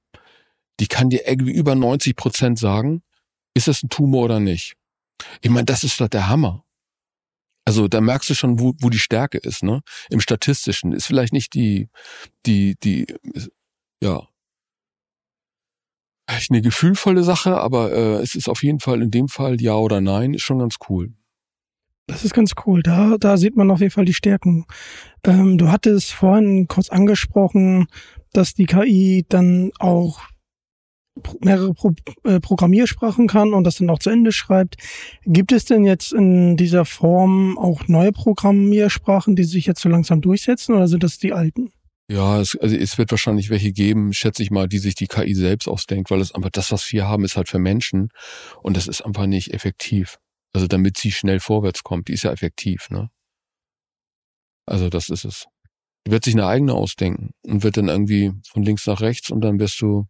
die 0.80 0.88
kann 0.88 1.10
dir 1.10 1.28
irgendwie 1.28 1.54
über 1.54 1.76
90 1.76 2.16
Prozent 2.16 2.60
sagen, 2.60 3.04
ist 3.54 3.68
das 3.68 3.84
ein 3.84 3.90
Tumor 3.90 4.24
oder 4.24 4.40
nicht. 4.40 4.76
Ich 5.42 5.50
meine, 5.50 5.66
das 5.66 5.84
ist 5.84 6.00
doch 6.02 6.08
der 6.08 6.28
Hammer. 6.28 6.64
Also 7.66 7.88
da 7.88 8.02
merkst 8.02 8.30
du 8.30 8.34
schon, 8.34 8.60
wo, 8.60 8.74
wo 8.80 8.90
die 8.90 9.00
Stärke 9.00 9.38
ist, 9.38 9.64
ne? 9.64 9.82
Im 10.10 10.20
Statistischen 10.20 10.92
ist 10.92 11.06
vielleicht 11.06 11.32
nicht 11.32 11.54
die, 11.54 11.88
die, 12.46 12.76
die, 12.84 13.08
ja, 14.02 14.28
eine 16.50 16.62
gefühlvolle 16.62 17.24
Sache, 17.24 17.58
aber 17.58 17.92
äh, 17.92 18.22
es 18.22 18.36
ist 18.36 18.50
auf 18.50 18.64
jeden 18.64 18.80
Fall 18.80 19.02
in 19.02 19.12
dem 19.12 19.28
Fall 19.28 19.62
ja 19.62 19.76
oder 19.76 20.02
nein, 20.02 20.34
ist 20.34 20.44
schon 20.44 20.60
ganz 20.60 20.78
cool. 20.90 21.14
Das 22.08 22.26
ist 22.26 22.34
ganz 22.34 22.54
cool. 22.66 22.84
Da, 22.84 23.18
da 23.18 23.38
sieht 23.38 23.56
man 23.56 23.72
auf 23.72 23.80
jeden 23.80 23.92
Fall 23.92 24.06
die 24.06 24.14
Stärken. 24.14 24.66
Ähm, 25.26 25.58
du 25.58 25.72
hattest 25.72 26.12
vorhin 26.12 26.68
kurz 26.68 26.90
angesprochen, 26.90 27.88
dass 28.34 28.54
die 28.54 28.66
KI 28.66 29.26
dann 29.30 29.72
auch 29.80 30.22
mehrere 31.42 31.74
Pro 31.74 31.94
äh, 32.24 32.40
Programmiersprachen 32.40 33.28
kann 33.28 33.54
und 33.54 33.64
das 33.64 33.78
dann 33.78 33.90
auch 33.90 34.00
zu 34.00 34.10
Ende 34.10 34.32
schreibt. 34.32 34.78
Gibt 35.26 35.52
es 35.52 35.66
denn 35.66 35.86
jetzt 35.86 36.14
in 36.14 36.58
dieser 36.58 36.86
Form 36.86 37.58
auch 37.58 37.88
neue 37.88 38.12
Programmiersprachen, 38.12 39.36
die 39.36 39.44
sich 39.44 39.66
jetzt 39.66 39.82
so 39.82 39.90
langsam 39.90 40.22
durchsetzen 40.22 40.76
oder 40.76 40.88
sind 40.88 41.04
das 41.04 41.20
die 41.20 41.34
alten? 41.34 41.72
Ja, 42.10 42.42
es, 42.42 42.58
also 42.58 42.76
es 42.76 42.98
wird 42.98 43.12
wahrscheinlich 43.12 43.50
welche 43.50 43.72
geben, 43.72 44.14
schätze 44.14 44.44
ich 44.44 44.52
mal, 44.52 44.68
die 44.68 44.80
sich 44.80 44.96
die 44.96 45.08
KI 45.08 45.34
selbst 45.36 45.68
ausdenkt, 45.68 46.12
weil 46.12 46.20
es 46.20 46.34
einfach 46.34 46.50
das, 46.52 46.72
was 46.72 46.92
wir 46.92 47.08
haben, 47.08 47.24
ist 47.24 47.38
halt 47.38 47.48
für 47.48 47.60
Menschen 47.60 48.10
und 48.62 48.76
das 48.76 48.88
ist 48.88 49.02
einfach 49.02 49.26
nicht 49.26 49.54
effektiv. 49.54 50.20
Also 50.54 50.68
damit 50.68 50.98
sie 50.98 51.12
schnell 51.12 51.40
vorwärts 51.40 51.84
kommt, 51.84 52.10
die 52.10 52.14
ist 52.14 52.24
ja 52.24 52.32
effektiv, 52.32 52.90
ne? 52.90 53.10
Also 54.66 54.90
das 54.90 55.10
ist 55.10 55.26
es. 55.26 55.46
Die 56.06 56.12
wird 56.12 56.26
sich 56.26 56.36
eine 56.36 56.46
eigene 56.46 56.74
ausdenken 56.74 57.32
und 57.46 57.64
wird 57.64 57.78
dann 57.78 57.88
irgendwie 57.88 58.32
von 58.52 58.64
links 58.64 58.86
nach 58.86 59.02
rechts 59.02 59.30
und 59.30 59.42
dann 59.42 59.60
wirst 59.60 59.82
du 59.82 60.06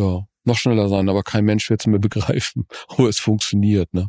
ja 0.00 0.26
noch 0.44 0.56
schneller 0.56 0.88
sein, 0.88 1.08
aber 1.08 1.22
kein 1.22 1.44
Mensch 1.44 1.68
wird 1.70 1.80
es 1.80 1.86
mehr 1.86 1.98
begreifen, 1.98 2.66
aber 2.88 3.08
es 3.08 3.18
funktioniert, 3.18 3.92
ne? 3.92 4.08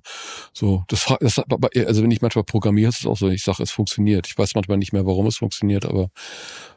So, 0.53 0.83
das, 0.87 1.13
das 1.19 1.39
also 1.39 2.03
wenn 2.03 2.11
ich 2.11 2.21
manchmal 2.21 2.45
programmiere, 2.45 2.89
ist 2.89 3.01
es 3.01 3.05
auch 3.05 3.17
so, 3.17 3.29
ich 3.29 3.43
sage, 3.43 3.63
es 3.63 3.71
funktioniert. 3.71 4.27
Ich 4.27 4.37
weiß 4.37 4.55
manchmal 4.55 4.77
nicht 4.77 4.93
mehr, 4.93 5.05
warum 5.05 5.27
es 5.27 5.37
funktioniert, 5.37 5.85
aber 5.85 6.09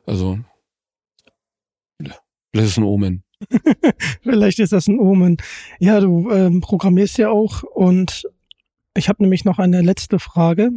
also 0.06 0.38
das 2.52 2.66
ist 2.66 2.78
ein 2.78 2.84
Omen. 2.84 3.24
Vielleicht 4.22 4.58
ist 4.60 4.72
das 4.72 4.86
ein 4.86 4.98
Omen. 4.98 5.36
Ja, 5.80 6.00
du 6.00 6.30
ähm, 6.30 6.60
programmierst 6.60 7.18
ja 7.18 7.30
auch 7.30 7.62
und 7.62 8.28
ich 8.96 9.08
habe 9.08 9.22
nämlich 9.22 9.44
noch 9.44 9.58
eine 9.58 9.82
letzte 9.82 10.18
Frage. 10.18 10.70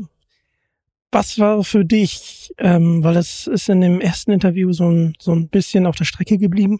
Was 1.11 1.39
war 1.39 1.63
für 1.63 1.85
dich, 1.85 2.53
ähm, 2.57 3.03
weil 3.03 3.15
es 3.15 3.47
ist 3.47 3.69
in 3.69 3.81
dem 3.81 4.01
ersten 4.01 4.31
Interview 4.31 4.73
so 4.73 4.89
ein, 4.89 5.13
so 5.19 5.31
ein 5.31 5.49
bisschen 5.49 5.85
auf 5.85 5.95
der 5.95 6.05
Strecke 6.05 6.37
geblieben, 6.37 6.79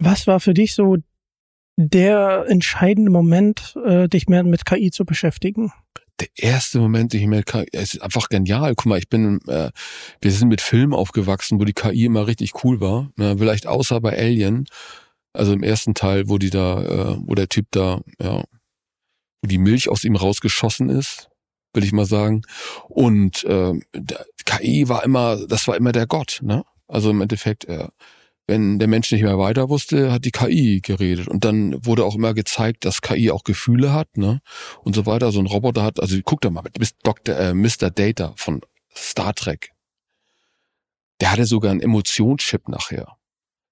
was 0.00 0.26
war 0.26 0.40
für 0.40 0.54
dich 0.54 0.74
so 0.74 0.96
der 1.76 2.46
entscheidende 2.48 3.10
Moment, 3.10 3.76
äh, 3.86 4.08
dich 4.08 4.28
mehr 4.28 4.42
mit 4.42 4.66
KI 4.66 4.90
zu 4.90 5.04
beschäftigen? 5.04 5.72
der 6.20 6.28
erste 6.36 6.78
Moment, 6.78 7.12
den 7.12 7.20
ich 7.22 7.26
mir, 7.26 7.42
es 7.72 7.94
ist 7.94 8.02
einfach 8.02 8.28
genial. 8.28 8.74
Guck 8.74 8.86
mal, 8.86 8.98
ich 8.98 9.08
bin, 9.08 9.40
äh, 9.48 9.70
wir 10.20 10.30
sind 10.30 10.48
mit 10.48 10.60
Filmen 10.60 10.92
aufgewachsen, 10.92 11.58
wo 11.58 11.64
die 11.64 11.72
KI 11.72 12.04
immer 12.04 12.26
richtig 12.26 12.64
cool 12.64 12.80
war. 12.80 13.10
Ne? 13.16 13.36
Vielleicht 13.38 13.66
außer 13.66 14.00
bei 14.00 14.16
Alien, 14.16 14.66
also 15.32 15.52
im 15.52 15.62
ersten 15.62 15.94
Teil, 15.94 16.28
wo 16.28 16.38
die 16.38 16.50
da, 16.50 16.82
äh, 16.82 17.16
wo 17.20 17.34
der 17.34 17.48
Typ 17.48 17.66
da, 17.70 18.00
ja, 18.20 18.44
wo 19.42 19.48
die 19.48 19.58
Milch 19.58 19.88
aus 19.88 20.04
ihm 20.04 20.16
rausgeschossen 20.16 20.90
ist, 20.90 21.30
will 21.72 21.84
ich 21.84 21.92
mal 21.92 22.06
sagen. 22.06 22.42
Und 22.88 23.44
äh, 23.44 23.72
KI 24.44 24.88
war 24.88 25.04
immer, 25.04 25.46
das 25.46 25.66
war 25.68 25.76
immer 25.76 25.92
der 25.92 26.06
Gott. 26.06 26.40
Ne? 26.42 26.64
Also 26.86 27.10
im 27.10 27.20
Endeffekt, 27.20 27.64
äh, 27.64 27.88
wenn 28.50 28.80
der 28.80 28.88
Mensch 28.88 29.12
nicht 29.12 29.22
mehr 29.22 29.38
weiter 29.38 29.68
wusste, 29.68 30.10
hat 30.10 30.24
die 30.24 30.32
KI 30.32 30.80
geredet. 30.82 31.28
Und 31.28 31.44
dann 31.44 31.86
wurde 31.86 32.04
auch 32.04 32.16
immer 32.16 32.34
gezeigt, 32.34 32.84
dass 32.84 33.00
KI 33.00 33.30
auch 33.30 33.44
Gefühle 33.44 33.92
hat, 33.92 34.16
ne? 34.16 34.40
Und 34.82 34.96
so 34.96 35.06
weiter. 35.06 35.30
So 35.30 35.38
ein 35.38 35.46
Roboter 35.46 35.84
hat, 35.84 36.00
also 36.00 36.18
guck 36.24 36.40
doch 36.40 36.50
mal, 36.50 36.64
Dr., 37.04 37.36
äh, 37.36 37.54
Mr. 37.54 37.90
Data 37.90 38.32
von 38.36 38.60
Star 38.94 39.34
Trek. 39.34 39.70
Der 41.20 41.30
hatte 41.30 41.44
sogar 41.44 41.70
einen 41.70 41.80
Emotionschip 41.80 42.68
nachher. 42.68 43.16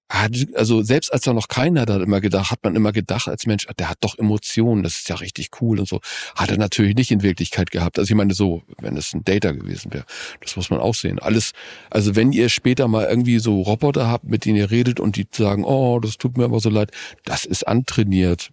Hat- 0.09 0.31
Also 0.55 0.81
selbst 0.81 1.13
als 1.13 1.21
da 1.23 1.33
noch 1.33 1.47
keiner 1.47 1.85
da 1.85 1.97
immer 2.01 2.19
gedacht, 2.19 2.49
hat 2.51 2.63
man 2.63 2.75
immer 2.75 2.91
gedacht 2.91 3.27
als 3.27 3.45
Mensch, 3.45 3.67
ah, 3.69 3.73
der 3.77 3.89
hat 3.89 3.99
doch 4.01 4.17
Emotionen, 4.17 4.81
das 4.83 4.95
ist 4.99 5.09
ja 5.09 5.15
richtig 5.15 5.49
cool 5.61 5.79
und 5.79 5.87
so. 5.87 6.01
Hat 6.35 6.49
er 6.49 6.57
natürlich 6.57 6.95
nicht 6.95 7.11
in 7.11 7.21
Wirklichkeit 7.21 7.69
gehabt. 7.69 7.99
Also 7.99 8.11
ich 8.11 8.15
meine 8.17 8.33
so, 8.33 8.63
wenn 8.79 8.97
es 8.97 9.13
ein 9.13 9.23
Data 9.23 9.51
gewesen 9.51 9.93
wäre, 9.93 10.05
das 10.41 10.55
muss 10.55 10.69
man 10.71 10.79
auch 10.79 10.95
sehen. 10.95 11.19
Alles, 11.19 11.51
also 11.91 12.15
wenn 12.15 12.31
ihr 12.31 12.49
später 12.49 12.87
mal 12.87 13.05
irgendwie 13.05 13.39
so 13.39 13.61
Roboter 13.61 14.07
habt, 14.07 14.23
mit 14.25 14.45
denen 14.45 14.57
ihr 14.57 14.71
redet 14.71 14.99
und 14.99 15.15
die 15.15 15.27
sagen, 15.31 15.63
oh, 15.63 15.99
das 15.99 16.17
tut 16.17 16.37
mir 16.37 16.45
aber 16.45 16.59
so 16.59 16.69
leid, 16.69 16.91
das 17.25 17.45
ist 17.45 17.67
antrainiert. 17.67 18.49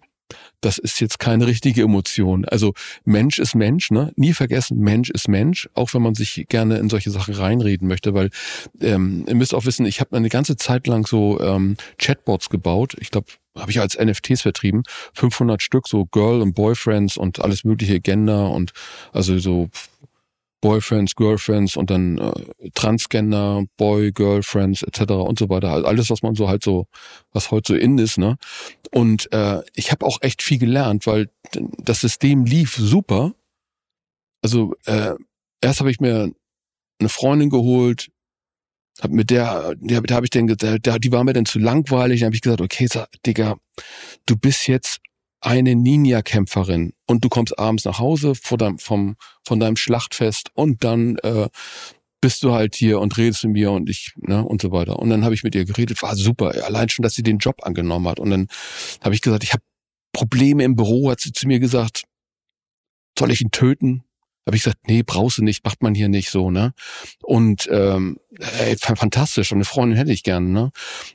Das 0.61 0.77
ist 0.77 0.99
jetzt 0.99 1.19
keine 1.19 1.47
richtige 1.47 1.83
Emotion. 1.83 2.45
Also 2.45 2.73
Mensch 3.05 3.39
ist 3.39 3.55
Mensch, 3.55 3.91
ne? 3.91 4.11
Nie 4.15 4.33
vergessen, 4.33 4.79
Mensch 4.79 5.09
ist 5.09 5.27
Mensch, 5.27 5.69
auch 5.73 5.93
wenn 5.93 6.01
man 6.01 6.15
sich 6.15 6.45
gerne 6.49 6.77
in 6.77 6.89
solche 6.89 7.11
Sachen 7.11 7.33
reinreden 7.33 7.87
möchte, 7.87 8.13
weil 8.13 8.29
ähm, 8.81 9.25
ihr 9.27 9.35
müsst 9.35 9.53
auch 9.53 9.65
wissen, 9.65 9.85
ich 9.85 9.99
habe 9.99 10.15
eine 10.15 10.29
ganze 10.29 10.57
Zeit 10.57 10.87
lang 10.87 11.05
so 11.05 11.39
ähm, 11.39 11.77
Chatbots 11.97 12.49
gebaut. 12.49 12.95
Ich 12.99 13.11
glaube, 13.11 13.27
habe 13.55 13.71
ich 13.71 13.79
als 13.79 13.97
NFTs 13.97 14.41
vertrieben, 14.41 14.83
500 15.13 15.61
Stück, 15.61 15.87
so 15.87 16.05
Girl 16.05 16.41
und 16.41 16.53
Boyfriends 16.53 17.17
und 17.17 17.39
alles 17.39 17.63
mögliche 17.63 17.99
Gender 17.99 18.51
und 18.51 18.71
also 19.13 19.37
so 19.39 19.69
Boyfriends, 20.61 21.15
Girlfriends 21.15 21.77
und 21.77 21.89
dann 21.89 22.17
äh, 22.17 22.69
Transgender, 22.73 23.63
Boy, 23.77 24.11
Girlfriends 24.11 24.83
etc. 24.83 25.11
und 25.11 25.37
so 25.37 25.49
weiter. 25.49 25.71
Also 25.71 25.87
alles, 25.87 26.09
was 26.09 26.23
man 26.23 26.35
so 26.35 26.47
halt 26.47 26.63
so, 26.63 26.87
was 27.31 27.51
heute 27.51 27.73
so 27.73 27.79
in 27.79 27.97
ist, 27.97 28.17
ne? 28.17 28.37
Und 28.91 29.31
äh, 29.31 29.61
ich 29.73 29.91
habe 29.91 30.05
auch 30.05 30.17
echt 30.21 30.41
viel 30.41 30.57
gelernt, 30.57 31.05
weil 31.05 31.29
das 31.77 32.01
System 32.01 32.45
lief 32.45 32.75
super. 32.75 33.33
Also 34.41 34.73
äh, 34.85 35.13
erst 35.61 35.79
habe 35.79 35.91
ich 35.91 35.99
mir 35.99 36.31
eine 36.99 37.09
Freundin 37.09 37.49
geholt, 37.49 38.09
hab 39.01 39.11
mit 39.11 39.29
der, 39.29 39.75
der, 39.75 40.01
der 40.01 40.15
habe 40.15 40.25
ich 40.25 40.31
dann 40.31 40.47
gesagt, 40.47 41.03
die 41.03 41.11
war 41.11 41.23
mir 41.23 41.33
dann 41.33 41.45
zu 41.45 41.59
langweilig, 41.59 42.21
dann 42.21 42.27
habe 42.27 42.35
ich 42.35 42.41
gesagt, 42.41 42.61
okay, 42.61 42.87
sag, 42.87 43.09
Digga, 43.25 43.57
du 44.25 44.35
bist 44.37 44.67
jetzt 44.67 44.99
eine 45.41 45.75
Ninja-Kämpferin 45.75 46.93
und 47.05 47.23
du 47.23 47.29
kommst 47.29 47.57
abends 47.59 47.85
nach 47.85 47.99
Hause 47.99 48.33
vor 48.35 48.57
deinem, 48.57 48.79
vom, 48.79 49.15
von 49.45 49.59
deinem 49.59 49.75
Schlachtfest 49.75 50.49
und 50.53 50.83
dann 50.83 51.17
äh, 51.17 51.47
bist 52.21 52.43
du 52.43 52.51
halt 52.51 52.75
hier 52.75 52.99
und 52.99 53.17
redest 53.17 53.43
mit 53.43 53.53
mir 53.53 53.71
und 53.71 53.89
ich, 53.89 54.13
ne, 54.17 54.43
und 54.43 54.61
so 54.61 54.71
weiter. 54.71 54.97
Und 54.99 55.09
dann 55.09 55.23
habe 55.23 55.35
ich 55.35 55.43
mit 55.43 55.53
ihr 55.53 55.65
geredet, 55.65 56.01
war 56.01 56.15
super, 56.15 56.53
allein 56.65 56.89
schon, 56.89 57.03
dass 57.03 57.13
sie 57.13 57.23
den 57.23 57.37
Job 57.37 57.57
angenommen 57.63 58.07
hat. 58.07 58.19
Und 58.19 58.31
dann 58.31 58.47
habe 59.01 59.13
ich 59.13 59.21
gesagt, 59.21 59.43
ich 59.43 59.53
habe 59.53 59.63
Probleme 60.13 60.63
im 60.63 60.75
Büro, 60.75 61.11
hat 61.11 61.19
sie 61.19 61.31
zu 61.31 61.47
mir 61.47 61.59
gesagt, 61.59 62.05
soll 63.17 63.31
ich 63.31 63.41
ihn 63.41 63.51
töten? 63.51 64.03
Habe 64.47 64.55
ich 64.55 64.63
gesagt, 64.63 64.87
nee, 64.87 65.03
brauchst 65.03 65.37
du 65.37 65.43
nicht, 65.43 65.65
macht 65.65 65.83
man 65.83 65.93
hier 65.93 66.07
nicht 66.07 66.29
so, 66.29 66.49
ne? 66.49 66.73
Und 67.21 67.67
ähm, 67.69 68.17
ey, 68.59 68.77
fantastisch, 68.77 69.51
eine 69.51 69.65
Freundin 69.65 69.97
hätte 69.97 70.13
ich 70.13 70.23
gern, 70.23 70.53
ne? 70.53 70.71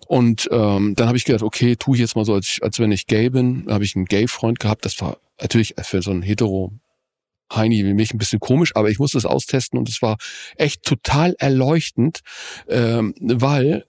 Und 0.07 0.49
ähm, 0.53 0.95
dann 0.95 1.09
habe 1.09 1.17
ich 1.17 1.25
gedacht, 1.25 1.43
okay, 1.43 1.75
tu 1.77 1.95
ich 1.95 2.01
jetzt 2.01 2.15
mal 2.15 2.27
so, 2.27 2.35
als, 2.35 2.59
als 2.61 2.79
wenn 2.79 2.93
ich 2.93 3.07
gay 3.07 3.31
bin. 3.31 3.67
habe 3.71 3.85
ich 3.85 3.97
einen 3.97 4.05
Gay-Freund 4.05 4.61
gehabt, 4.61 4.85
das 4.85 5.01
war 5.01 5.17
natürlich 5.41 5.75
für 5.83 6.03
so 6.03 6.11
einen 6.11 6.21
hetero 6.21 6.73
Heini 7.55 7.85
wie 7.85 7.95
mich 7.95 8.13
ein 8.13 8.19
bisschen 8.19 8.39
komisch, 8.39 8.73
aber 8.77 8.91
ich 8.91 8.99
musste 8.99 9.17
es 9.17 9.25
austesten 9.25 9.79
und 9.79 9.89
es 9.89 10.03
war 10.03 10.19
echt 10.57 10.83
total 10.83 11.35
erleuchtend, 11.39 12.21
ähm, 12.69 13.15
weil 13.19 13.85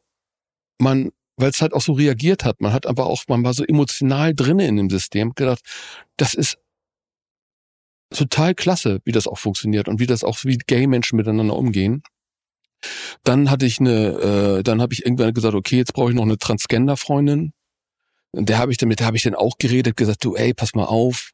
man, 0.80 1.12
weil 1.36 1.50
es 1.50 1.62
halt 1.62 1.74
auch 1.74 1.82
so 1.82 1.94
reagiert 1.94 2.46
hat. 2.46 2.62
Man 2.62 2.72
hat 2.72 2.86
aber 2.88 3.08
auch, 3.08 3.24
man 3.28 3.44
war 3.44 3.54
so 3.54 3.66
emotional 3.66 4.34
drinne 4.34 4.68
in 4.68 4.78
dem 4.78 4.90
System, 4.90 5.34
gedacht, 5.36 5.62
das 6.16 6.34
ist 6.34 6.58
total 8.14 8.56
klasse, 8.56 9.00
wie 9.06 9.12
das 9.12 9.28
auch 9.28 9.38
funktioniert 9.38 9.88
und 9.88 10.00
wie 10.00 10.08
das 10.08 10.24
auch 10.24 10.38
wie 10.44 10.58
Gay-Menschen 10.58 11.18
miteinander 11.18 11.56
umgehen. 11.56 12.04
Dann 13.24 13.50
hatte 13.50 13.66
ich 13.66 13.80
eine, 13.80 14.58
äh, 14.60 14.64
dann 14.64 14.82
habe 14.82 14.94
ich 14.94 15.06
irgendwann 15.06 15.34
gesagt, 15.34 15.56
okay, 15.56 15.78
jetzt 15.78 15.94
brauche 15.94 16.10
ich 16.10 16.16
noch 16.16 16.24
eine 16.24 16.38
Transgender-Freundin. 16.38 17.54
Und 18.32 18.50
der 18.50 18.58
habe 18.58 18.72
ich 18.72 18.78
damit, 18.78 19.00
der 19.00 19.08
habe 19.08 19.18
ich 19.18 19.24
dann 19.24 19.36
auch 19.36 19.58
geredet, 19.58 19.96
gesagt, 19.96 20.24
du, 20.24 20.36
ey, 20.36 20.54
pass 20.54 20.74
mal 20.74 20.86
auf. 20.86 21.32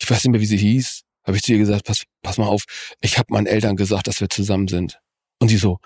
Ich 0.00 0.08
weiß 0.08 0.24
nicht 0.24 0.32
mehr, 0.32 0.40
wie 0.40 0.46
sie 0.46 0.56
hieß. 0.56 1.02
Habe 1.26 1.36
ich 1.36 1.42
zu 1.42 1.52
ihr 1.52 1.58
gesagt, 1.58 1.84
pass, 1.84 2.04
pass 2.22 2.38
mal 2.38 2.46
auf. 2.46 2.64
Ich 3.00 3.18
habe 3.18 3.32
meinen 3.32 3.46
Eltern 3.46 3.76
gesagt, 3.76 4.06
dass 4.06 4.20
wir 4.20 4.28
zusammen 4.28 4.68
sind. 4.68 5.00
Und 5.40 5.50
die 5.50 5.56
so, 5.56 5.78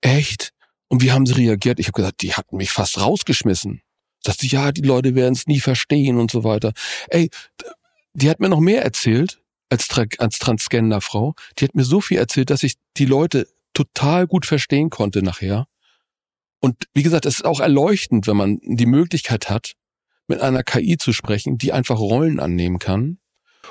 echt? 0.00 0.50
Und 0.88 1.02
wie 1.02 1.12
haben 1.12 1.26
sie 1.26 1.34
reagiert? 1.34 1.80
Ich 1.80 1.86
habe 1.86 1.96
gesagt, 1.96 2.22
die 2.22 2.34
hatten 2.34 2.56
mich 2.56 2.70
fast 2.70 3.00
rausgeschmissen. 3.00 3.82
Sagt 4.24 4.40
sie, 4.40 4.48
ja, 4.48 4.72
die 4.72 4.82
Leute 4.82 5.14
werden 5.14 5.34
es 5.34 5.46
nie 5.46 5.60
verstehen 5.60 6.18
und 6.18 6.30
so 6.30 6.44
weiter. 6.44 6.72
Ey, 7.08 7.30
die 8.14 8.30
hat 8.30 8.40
mir 8.40 8.48
noch 8.48 8.60
mehr 8.60 8.82
erzählt 8.82 9.43
als, 9.74 9.88
als 10.18 10.38
Transgender-Frau, 10.38 11.34
die 11.58 11.64
hat 11.64 11.74
mir 11.74 11.84
so 11.84 12.00
viel 12.00 12.18
erzählt, 12.18 12.50
dass 12.50 12.62
ich 12.62 12.74
die 12.96 13.06
Leute 13.06 13.48
total 13.72 14.26
gut 14.26 14.46
verstehen 14.46 14.88
konnte 14.88 15.22
nachher. 15.22 15.66
Und 16.60 16.84
wie 16.94 17.02
gesagt, 17.02 17.26
es 17.26 17.36
ist 17.36 17.44
auch 17.44 17.60
erleuchtend, 17.60 18.26
wenn 18.26 18.36
man 18.36 18.58
die 18.62 18.86
Möglichkeit 18.86 19.50
hat, 19.50 19.74
mit 20.26 20.40
einer 20.40 20.62
KI 20.62 20.96
zu 20.96 21.12
sprechen, 21.12 21.58
die 21.58 21.72
einfach 21.72 21.98
Rollen 21.98 22.40
annehmen 22.40 22.78
kann 22.78 23.18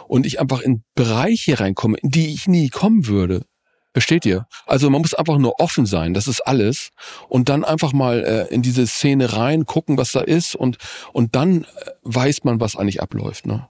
und 0.07 0.25
ich 0.25 0.39
einfach 0.39 0.61
in 0.61 0.83
Bereiche 0.93 1.59
reinkomme, 1.59 1.97
in 1.97 2.09
die 2.09 2.33
ich 2.33 2.47
nie 2.47 2.69
kommen 2.69 3.07
würde. 3.07 3.45
Versteht 3.93 4.25
ihr? 4.25 4.47
Also 4.65 4.89
man 4.89 5.01
muss 5.01 5.13
einfach 5.13 5.37
nur 5.37 5.59
offen 5.59 5.85
sein, 5.85 6.13
das 6.13 6.27
ist 6.27 6.41
alles. 6.41 6.89
Und 7.29 7.49
dann 7.49 7.63
einfach 7.63 7.93
mal 7.93 8.23
äh, 8.23 8.53
in 8.53 8.61
diese 8.63 8.87
Szene 8.87 9.33
rein, 9.33 9.65
gucken, 9.65 9.97
was 9.97 10.11
da 10.11 10.21
ist 10.21 10.55
und, 10.55 10.77
und 11.13 11.35
dann 11.35 11.63
äh, 11.63 11.67
weiß 12.01 12.43
man, 12.43 12.59
was 12.59 12.75
eigentlich 12.75 13.01
abläuft. 13.01 13.45
Ne? 13.45 13.69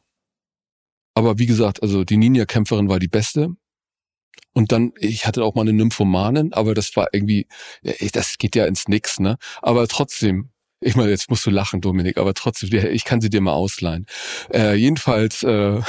Aber 1.14 1.38
wie 1.40 1.46
gesagt, 1.46 1.82
also 1.82 2.04
die 2.04 2.18
Ninja-Kämpferin 2.18 2.90
war 2.90 3.00
die 3.00 3.08
beste. 3.08 3.50
Und 4.54 4.72
dann, 4.72 4.94
ich 4.98 5.26
hatte 5.26 5.44
auch 5.44 5.56
mal 5.56 5.62
eine 5.62 5.74
Nymphomanin, 5.74 6.54
aber 6.54 6.76
das 6.76 6.96
war 6.96 7.08
irgendwie, 7.12 7.48
das 8.14 8.38
geht 8.38 8.56
ja 8.56 8.66
ins 8.66 8.88
Nix, 8.88 9.20
ne? 9.20 9.38
Aber 9.62 9.88
trotzdem, 9.88 10.50
ich 10.80 10.96
meine, 10.96 11.10
jetzt 11.10 11.30
musst 11.30 11.46
du 11.46 11.50
lachen, 11.50 11.82
Dominik, 11.82 12.18
aber 12.18 12.34
trotzdem, 12.34 12.70
ich 12.72 13.06
kann 13.06 13.22
sie 13.22 13.30
dir 13.30 13.42
mal 13.42 13.54
ausleihen. 13.54 14.06
Äh, 14.54 14.76
jedenfalls. 14.76 15.42
Äh, 15.44 15.82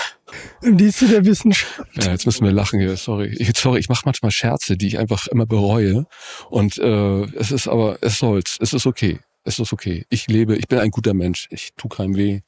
Im 0.63 0.79
Dienste 0.79 1.09
der 1.09 1.25
Wissenschaft. 1.27 1.85
Ja, 1.95 2.13
jetzt 2.13 2.27
müssen 2.27 2.45
wir 2.45 2.53
lachen 2.53 2.81
hier, 2.81 2.97
sorry. 2.97 3.35
Ich, 3.39 3.57
sorry, 3.59 3.81
ich 3.81 3.89
mache 3.89 4.03
manchmal 4.07 4.31
Scherze, 4.31 4.77
die 4.77 4.87
ich 4.87 4.99
einfach 4.99 5.27
immer 5.27 5.47
bereue. 5.47 6.07
Und 6.49 6.79
äh, 6.79 7.23
es 7.37 7.51
ist 7.51 7.69
aber, 7.69 7.99
es 8.01 8.19
soll's, 8.19 8.57
es 8.61 8.73
ist 8.73 8.87
okay 8.87 9.21
es 9.45 9.59
ist 9.59 9.73
okay. 9.73 10.07
Ich 10.09 10.27
lebe, 10.27 10.57
ich 10.57 10.69
bin 10.69 10.79
ein 10.79 10.91
guter 10.91 11.15
Mensch. 11.15 11.49
Ich 11.51 11.75
tu 11.77 11.89
keinem 11.89 12.17
weh. 12.17 12.41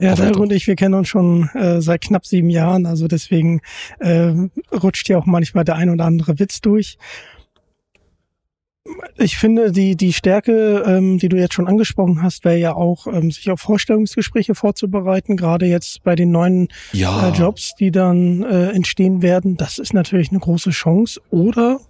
Ja, 0.00 0.14
der 0.16 0.36
und 0.36 0.52
ich, 0.52 0.66
wir 0.66 0.74
kennen 0.74 0.94
uns 0.94 1.08
schon 1.08 1.48
äh, 1.54 1.80
seit 1.80 2.02
knapp 2.02 2.26
sieben 2.26 2.50
Jahren. 2.50 2.86
Also 2.86 3.06
deswegen 3.06 3.60
äh, 4.00 4.34
rutscht 4.72 5.08
ja 5.08 5.18
auch 5.18 5.26
manchmal 5.26 5.64
der 5.64 5.76
ein 5.76 5.90
oder 5.90 6.04
andere 6.04 6.38
Witz 6.38 6.60
durch. 6.60 6.98
Ich 9.16 9.38
finde, 9.38 9.70
die, 9.70 9.94
die 9.94 10.12
Stärke, 10.12 10.82
ähm, 10.86 11.18
die 11.18 11.28
du 11.28 11.36
jetzt 11.36 11.54
schon 11.54 11.68
angesprochen 11.68 12.22
hast, 12.22 12.44
wäre 12.44 12.56
ja 12.56 12.74
auch, 12.74 13.06
ähm, 13.06 13.30
sich 13.30 13.50
auf 13.50 13.60
Vorstellungsgespräche 13.60 14.56
vorzubereiten, 14.56 15.36
gerade 15.36 15.66
jetzt 15.66 16.02
bei 16.02 16.16
den 16.16 16.32
neuen 16.32 16.68
ja. 16.92 17.28
äh, 17.28 17.32
Jobs, 17.32 17.74
die 17.78 17.92
dann 17.92 18.42
äh, 18.42 18.70
entstehen 18.70 19.22
werden. 19.22 19.56
Das 19.56 19.78
ist 19.78 19.92
natürlich 19.92 20.30
eine 20.30 20.40
große 20.40 20.70
Chance. 20.70 21.20
Oder 21.30 21.80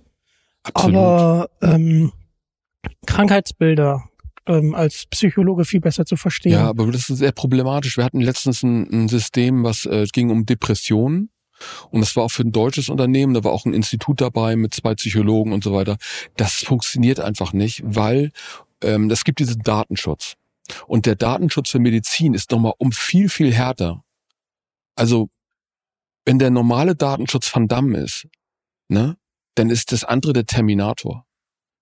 Absolut. 0.65 0.97
aber 0.97 1.51
ähm, 1.63 2.13
Krankheitsbilder 3.07 4.10
ähm, 4.47 4.75
als 4.75 5.07
Psychologe 5.07 5.65
viel 5.65 5.81
besser 5.81 6.05
zu 6.05 6.17
verstehen. 6.17 6.53
Ja, 6.53 6.69
aber 6.69 6.87
das 6.91 7.09
ist 7.09 7.19
sehr 7.19 7.33
problematisch. 7.33 7.97
Wir 7.97 8.05
hatten 8.05 8.21
letztens 8.21 8.63
ein, 8.63 8.89
ein 8.91 9.09
System, 9.09 9.65
was 9.65 9.87
äh, 9.87 10.07
ging 10.13 10.31
um 10.31 10.47
Depressionen. 10.47 11.31
Und 11.91 12.01
das 12.01 12.17
war 12.17 12.25
auch 12.25 12.31
für 12.31 12.43
ein 12.43 12.53
deutsches 12.53 12.89
Unternehmen, 12.89 13.35
da 13.35 13.45
war 13.45 13.53
auch 13.53 13.67
ein 13.67 13.75
Institut 13.75 14.21
dabei 14.23 14.57
mit 14.57 14.73
zwei 14.73 14.95
Psychologen 14.95 15.53
und 15.53 15.63
so 15.63 15.75
weiter. 15.75 15.99
Das 16.37 16.55
funktioniert 16.55 17.21
einfach 17.21 17.53
nicht, 17.53 17.83
weil 17.85 18.31
ähm, 18.83 19.11
das 19.11 19.25
gibt 19.25 19.41
diesen 19.41 19.61
Datenschutz. 19.61 20.37
Und 20.87 21.05
der 21.05 21.17
Datenschutz 21.17 21.71
für 21.71 21.79
Medizin 21.79 22.33
ist 22.33 22.51
nochmal 22.51 22.73
um 22.79 22.93
viel, 22.93 23.29
viel 23.29 23.53
härter. 23.53 24.03
Also, 24.95 25.29
wenn 26.25 26.39
der 26.39 26.51
normale 26.51 26.95
Datenschutz 26.95 27.55
Van 27.55 27.69
Damme 27.69 27.99
ist, 27.99 28.27
ne, 28.89 29.17
dann 29.55 29.71
ist 29.71 29.93
das 29.93 30.05
andere 30.05 30.33
der 30.33 30.47
Terminator. 30.47 31.27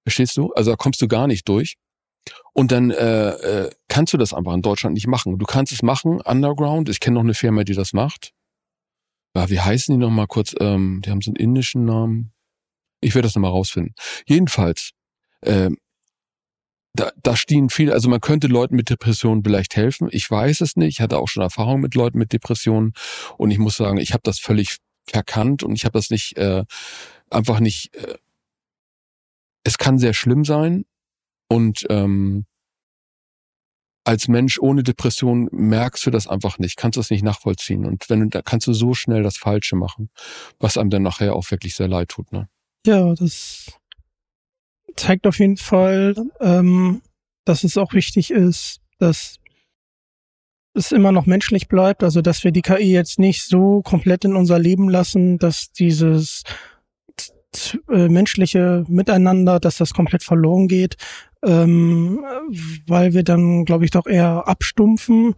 Verstehst 0.04 0.36
du? 0.36 0.52
Also 0.54 0.70
da 0.70 0.76
kommst 0.76 1.02
du 1.02 1.08
gar 1.08 1.26
nicht 1.26 1.48
durch. 1.48 1.76
Und 2.52 2.72
dann 2.72 2.90
äh, 2.90 3.30
äh, 3.30 3.70
kannst 3.88 4.12
du 4.12 4.16
das 4.16 4.32
einfach 4.32 4.52
in 4.54 4.62
Deutschland 4.62 4.94
nicht 4.94 5.06
machen. 5.06 5.38
Du 5.38 5.46
kannst 5.46 5.72
es 5.72 5.82
machen, 5.82 6.20
Underground. 6.20 6.88
Ich 6.88 7.00
kenne 7.00 7.14
noch 7.14 7.22
eine 7.22 7.34
Firma, 7.34 7.64
die 7.64 7.74
das 7.74 7.92
macht. 7.92 8.32
Ja, 9.36 9.48
wie 9.50 9.60
heißen 9.60 9.94
die 9.94 10.04
nochmal 10.04 10.26
kurz? 10.26 10.54
Ähm, 10.58 11.00
die 11.04 11.10
haben 11.10 11.20
so 11.20 11.30
einen 11.30 11.36
indischen 11.36 11.84
Namen. 11.84 12.32
Ich 13.00 13.14
werde 13.14 13.26
das 13.26 13.36
nochmal 13.36 13.52
rausfinden. 13.52 13.94
Jedenfalls, 14.26 14.90
äh, 15.42 15.70
da, 16.94 17.12
da 17.22 17.36
stehen 17.36 17.70
viele, 17.70 17.92
also 17.92 18.08
man 18.08 18.20
könnte 18.20 18.48
Leuten 18.48 18.74
mit 18.74 18.90
Depressionen 18.90 19.44
vielleicht 19.44 19.76
helfen. 19.76 20.08
Ich 20.10 20.28
weiß 20.28 20.62
es 20.62 20.74
nicht. 20.74 20.96
Ich 20.96 21.00
hatte 21.00 21.18
auch 21.18 21.28
schon 21.28 21.44
Erfahrung 21.44 21.80
mit 21.80 21.94
Leuten 21.94 22.18
mit 22.18 22.32
Depressionen. 22.32 22.92
Und 23.36 23.50
ich 23.52 23.58
muss 23.58 23.76
sagen, 23.76 23.98
ich 23.98 24.12
habe 24.12 24.22
das 24.24 24.40
völlig 24.40 24.78
verkannt 25.06 25.62
und 25.62 25.74
ich 25.74 25.84
habe 25.84 25.96
das 25.96 26.10
nicht, 26.10 26.36
äh, 26.36 26.64
einfach 27.30 27.60
nicht. 27.60 27.94
Äh, 27.94 28.16
es 29.62 29.78
kann 29.78 29.98
sehr 29.98 30.14
schlimm 30.14 30.44
sein, 30.44 30.86
und 31.48 31.86
ähm, 31.88 32.46
als 34.04 34.26
Mensch 34.26 34.58
ohne 34.58 34.82
Depression 34.82 35.48
merkst 35.52 36.06
du 36.06 36.10
das 36.10 36.26
einfach 36.26 36.58
nicht, 36.58 36.78
kannst 36.78 36.96
das 36.96 37.10
nicht 37.10 37.22
nachvollziehen. 37.22 37.84
Und 37.84 38.08
wenn 38.08 38.20
du, 38.20 38.28
da 38.28 38.40
kannst 38.40 38.66
du 38.66 38.72
so 38.72 38.94
schnell 38.94 39.22
das 39.22 39.36
Falsche 39.36 39.76
machen, 39.76 40.08
was 40.58 40.78
einem 40.78 40.88
dann 40.88 41.02
nachher 41.02 41.34
auch 41.34 41.50
wirklich 41.50 41.74
sehr 41.74 41.88
leid 41.88 42.08
tut. 42.08 42.32
Ne? 42.32 42.48
Ja, 42.86 43.14
das 43.14 43.70
zeigt 44.96 45.26
auf 45.26 45.38
jeden 45.38 45.58
Fall, 45.58 46.14
ähm, 46.40 47.02
dass 47.44 47.64
es 47.64 47.76
auch 47.76 47.92
wichtig 47.92 48.30
ist, 48.30 48.80
dass 48.98 49.38
es 50.72 50.92
immer 50.92 51.12
noch 51.12 51.26
menschlich 51.26 51.68
bleibt, 51.68 52.02
also 52.02 52.22
dass 52.22 52.44
wir 52.44 52.52
die 52.52 52.62
KI 52.62 52.92
jetzt 52.92 53.18
nicht 53.18 53.44
so 53.44 53.82
komplett 53.82 54.24
in 54.24 54.36
unser 54.36 54.58
Leben 54.58 54.88
lassen, 54.88 55.38
dass 55.38 55.72
dieses 55.72 56.44
äh, 57.90 58.08
menschliche 58.08 58.84
Miteinander, 58.88 59.60
dass 59.60 59.78
das 59.78 59.94
komplett 59.94 60.22
verloren 60.22 60.68
geht, 60.68 60.96
ähm, 61.44 62.24
weil 62.86 63.14
wir 63.14 63.22
dann, 63.22 63.64
glaube 63.64 63.84
ich, 63.84 63.90
doch 63.90 64.06
eher 64.06 64.46
abstumpfen, 64.46 65.34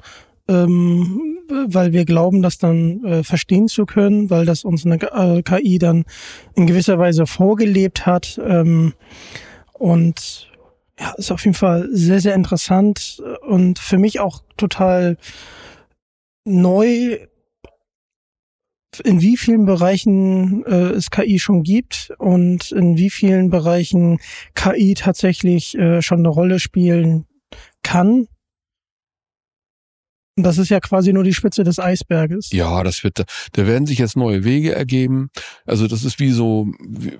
ähm, 0.49 1.39
weil 1.49 1.93
wir 1.93 2.05
glauben, 2.05 2.43
das 2.43 2.59
dann 2.59 3.05
äh, 3.05 3.23
verstehen 3.23 3.69
zu 3.69 3.87
können, 3.87 4.31
weil 4.31 4.45
das 4.45 4.65
uns 4.65 4.85
eine 4.85 5.01
äh, 5.01 5.43
KI 5.43 5.79
dann 5.79 6.05
in 6.57 6.67
gewisser 6.67 6.99
Weise 6.99 7.27
vorgelebt 7.27 8.07
hat. 8.07 8.41
Ähm, 8.45 8.95
und 9.73 10.51
ja, 10.99 11.13
ist 11.17 11.31
auf 11.31 11.45
jeden 11.45 11.55
Fall 11.57 11.89
sehr, 11.93 12.21
sehr 12.21 12.35
interessant 12.35 13.23
und 13.49 13.79
für 13.79 13.97
mich 13.97 14.21
auch 14.21 14.43
total 14.57 15.17
neu 16.45 17.19
in 19.05 19.21
wie 19.21 19.37
vielen 19.37 19.67
Bereichen 19.67 20.65
äh, 20.65 20.91
es 20.91 21.11
KI 21.11 21.39
schon 21.39 21.63
gibt 21.63 22.13
und 22.19 22.73
in 22.73 22.97
wie 22.97 23.11
vielen 23.11 23.51
Bereichen 23.51 24.19
KI 24.55 24.95
tatsächlich 24.95 25.77
äh, 25.79 26.03
schon 26.03 26.19
eine 26.19 26.29
Rolle 26.29 26.59
spielen 26.59 27.27
kann. 27.83 28.27
Das 30.37 30.59
ist 30.59 30.71
ja 30.71 30.81
quasi 30.81 31.13
nur 31.13 31.25
die 31.25 31.35
Spitze 31.35 31.65
des 31.65 31.79
Eisberges. 31.79 32.51
Ja, 32.53 32.83
das 32.83 33.05
wird, 33.05 33.25
da 33.53 33.67
werden 33.67 33.87
sich 33.87 33.99
jetzt 33.99 34.17
neue 34.17 34.45
Wege 34.45 34.75
ergeben. 34.75 35.31
Also 35.67 35.87
das 35.87 36.05
ist 36.05 36.19
wie 36.19 36.31
so, 36.31 36.69
wie, 36.81 37.19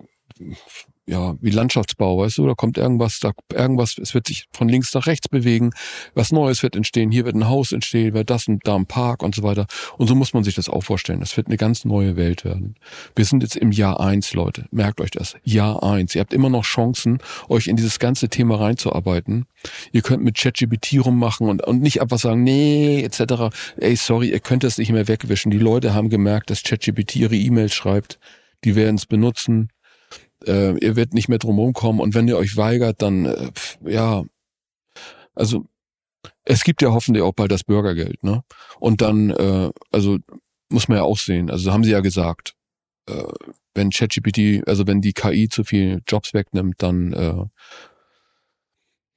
ja, 1.07 1.35
wie 1.41 1.51
Landschaftsbau, 1.51 2.19
weißt 2.19 2.39
du, 2.39 2.47
da 2.47 2.55
kommt 2.55 2.79
irgendwas, 2.79 3.19
da 3.21 3.33
irgendwas, 3.53 3.99
es 3.99 4.15
wird 4.15 4.29
sich 4.29 4.47
von 4.53 4.69
links 4.69 4.95
nach 4.95 5.07
rechts 5.07 5.29
bewegen, 5.29 5.71
was 6.15 6.31
Neues 6.31 6.63
wird 6.63 6.77
entstehen, 6.77 7.11
hier 7.11 7.25
wird 7.25 7.35
ein 7.35 7.49
Haus 7.49 7.73
entstehen, 7.73 8.15
wird 8.15 8.31
das 8.31 8.47
und 8.47 8.67
da 8.67 8.77
ein 8.77 8.87
Park 8.87 9.23
und 9.23 9.35
so 9.35 9.43
weiter. 9.43 9.67
Und 9.99 10.07
so 10.07 10.15
muss 10.15 10.35
man 10.35 10.45
sich 10.45 10.55
das 10.55 10.69
auch 10.69 10.83
vorstellen. 10.83 11.21
Das 11.21 11.37
wird 11.37 11.49
eine 11.49 11.57
ganz 11.57 11.85
neue 11.85 12.17
Welt 12.17 12.45
werden. 12.45 12.77
Wir 13.17 13.25
sind 13.25 13.43
jetzt 13.43 13.57
im 13.57 13.73
Jahr 13.73 13.99
eins, 13.99 14.35
Leute. 14.35 14.67
Merkt 14.71 15.01
euch 15.01 15.11
das. 15.11 15.35
Jahr 15.43 15.83
eins. 15.83 16.15
Ihr 16.15 16.21
habt 16.21 16.33
immer 16.33 16.49
noch 16.49 16.65
Chancen, 16.65 17.19
euch 17.49 17.67
in 17.67 17.77
dieses 17.77 17.99
ganze 17.99 18.29
Thema 18.29 18.61
reinzuarbeiten. 18.61 19.47
Ihr 19.93 20.03
könnt 20.03 20.23
mit 20.23 20.37
ChatGPT 20.37 21.05
rummachen 21.05 21.49
und, 21.49 21.67
und 21.67 21.83
nicht 21.83 22.01
einfach 22.01 22.19
sagen, 22.19 22.45
nee, 22.45 23.03
etc. 23.03 23.55
Ey, 23.79 23.97
sorry, 23.97 24.31
ihr 24.31 24.41
könnt 24.41 24.63
das 24.63 24.79
nicht 24.79 24.93
mehr 24.93 25.09
wegwischen. 25.09 25.51
Die 25.51 25.59
Leute 25.59 25.93
haben 25.93 26.09
gemerkt, 26.09 26.51
dass 26.51 26.63
ChatGPT 26.63 27.17
ihre 27.17 27.37
E-Mails 27.37 27.75
schreibt. 27.75 28.21
Die 28.65 28.77
werden 28.77 28.97
es 28.97 29.07
benutzen 29.07 29.71
äh, 30.47 30.77
ihr 30.79 30.97
werdet 30.97 31.15
nicht 31.15 31.29
mehr 31.29 31.39
drumherum 31.39 31.73
kommen 31.73 32.01
und 32.01 32.15
wenn 32.15 32.29
ihr 32.29 32.37
euch 32.37 32.57
weigert, 32.57 33.03
dann 33.03 33.27
äh, 33.27 33.51
ja, 33.85 34.25
also 35.35 35.67
es 36.45 36.65
gibt 36.65 36.83
ja 36.83 36.93
hoffentlich 36.93 37.23
auch 37.23 37.33
bald 37.33 37.51
das 37.51 37.65
Bürgergeld, 37.65 38.23
ne? 38.23 38.43
Und 38.79 39.01
dann, 39.01 39.31
äh, 39.31 39.71
also 39.93 40.19
muss 40.69 40.89
man 40.89 40.99
ja 40.99 41.05
auch 41.05 41.19
sehen, 41.19 41.51
also 41.51 41.73
haben 41.73 41.85
sie 41.85 41.93
ja 41.93 42.01
gesagt, 42.01 42.55
äh, 43.07 43.25
wenn 43.75 43.91
ChatGPT, 43.91 44.67
also 44.67 44.87
wenn 44.87 45.01
die 45.01 45.13
KI 45.13 45.49
zu 45.49 45.65
viele 45.65 46.03
Jobs 46.07 46.35
wegnimmt, 46.35 46.77
dann 46.79 47.13
äh, 47.13 47.45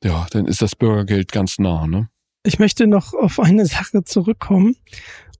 ja, 0.04 0.28
dann 0.32 0.48
ist 0.48 0.62
das 0.62 0.76
Bürgergeld 0.76 1.32
ganz 1.32 1.60
nah, 1.60 1.88
ne? 1.88 2.10
Ich 2.46 2.60
möchte 2.60 2.88
noch 2.88 3.14
auf 3.14 3.40
eine 3.40 3.66
Sache 3.66 4.04
zurückkommen. 4.04 4.76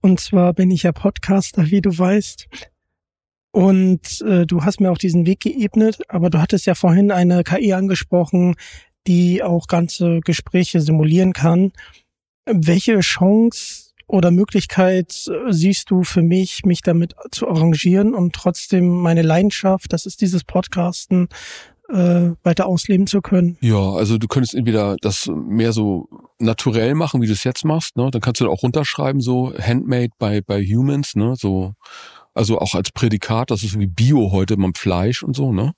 Und 0.00 0.20
zwar 0.20 0.54
bin 0.54 0.70
ich 0.70 0.84
ja 0.84 0.92
Podcaster, 0.92 1.70
wie 1.70 1.82
du 1.82 1.96
weißt. 1.96 2.48
Und 3.54 4.20
äh, 4.22 4.46
du 4.46 4.64
hast 4.64 4.80
mir 4.80 4.90
auch 4.90 4.98
diesen 4.98 5.26
Weg 5.26 5.38
geebnet, 5.38 6.00
aber 6.08 6.28
du 6.28 6.40
hattest 6.40 6.66
ja 6.66 6.74
vorhin 6.74 7.12
eine 7.12 7.44
KI 7.44 7.72
angesprochen, 7.72 8.56
die 9.06 9.44
auch 9.44 9.68
ganze 9.68 10.18
Gespräche 10.24 10.80
simulieren 10.80 11.32
kann. 11.32 11.70
Welche 12.46 12.98
Chance 12.98 13.92
oder 14.08 14.32
Möglichkeit 14.32 15.28
äh, 15.28 15.52
siehst 15.52 15.88
du 15.92 16.02
für 16.02 16.22
mich, 16.22 16.64
mich 16.64 16.80
damit 16.80 17.14
zu 17.30 17.48
arrangieren 17.48 18.12
und 18.12 18.32
trotzdem 18.32 18.88
meine 18.88 19.22
Leidenschaft, 19.22 19.92
das 19.92 20.04
ist 20.04 20.20
dieses 20.20 20.42
Podcasten, 20.42 21.28
äh, 21.90 22.30
weiter 22.42 22.66
ausleben 22.66 23.06
zu 23.06 23.20
können? 23.20 23.56
Ja, 23.60 23.92
also 23.92 24.18
du 24.18 24.26
könntest 24.26 24.56
entweder 24.56 24.96
das 25.00 25.30
mehr 25.32 25.72
so 25.72 26.08
naturell 26.40 26.96
machen, 26.96 27.22
wie 27.22 27.28
du 27.28 27.32
es 27.32 27.44
jetzt 27.44 27.64
machst, 27.64 27.96
ne? 27.96 28.10
Dann 28.10 28.20
kannst 28.20 28.40
du 28.40 28.50
auch 28.50 28.64
runterschreiben, 28.64 29.20
so 29.20 29.54
handmade 29.56 30.10
by, 30.18 30.40
by 30.40 30.60
humans, 30.66 31.14
ne? 31.14 31.34
So 31.36 31.74
also 32.34 32.58
auch 32.58 32.74
als 32.74 32.90
Prädikat, 32.90 33.50
das 33.50 33.62
ist 33.62 33.78
wie 33.78 33.86
Bio 33.86 34.30
heute, 34.32 34.56
man 34.56 34.74
Fleisch 34.74 35.22
und 35.22 35.34
so, 35.34 35.52
ne? 35.52 35.74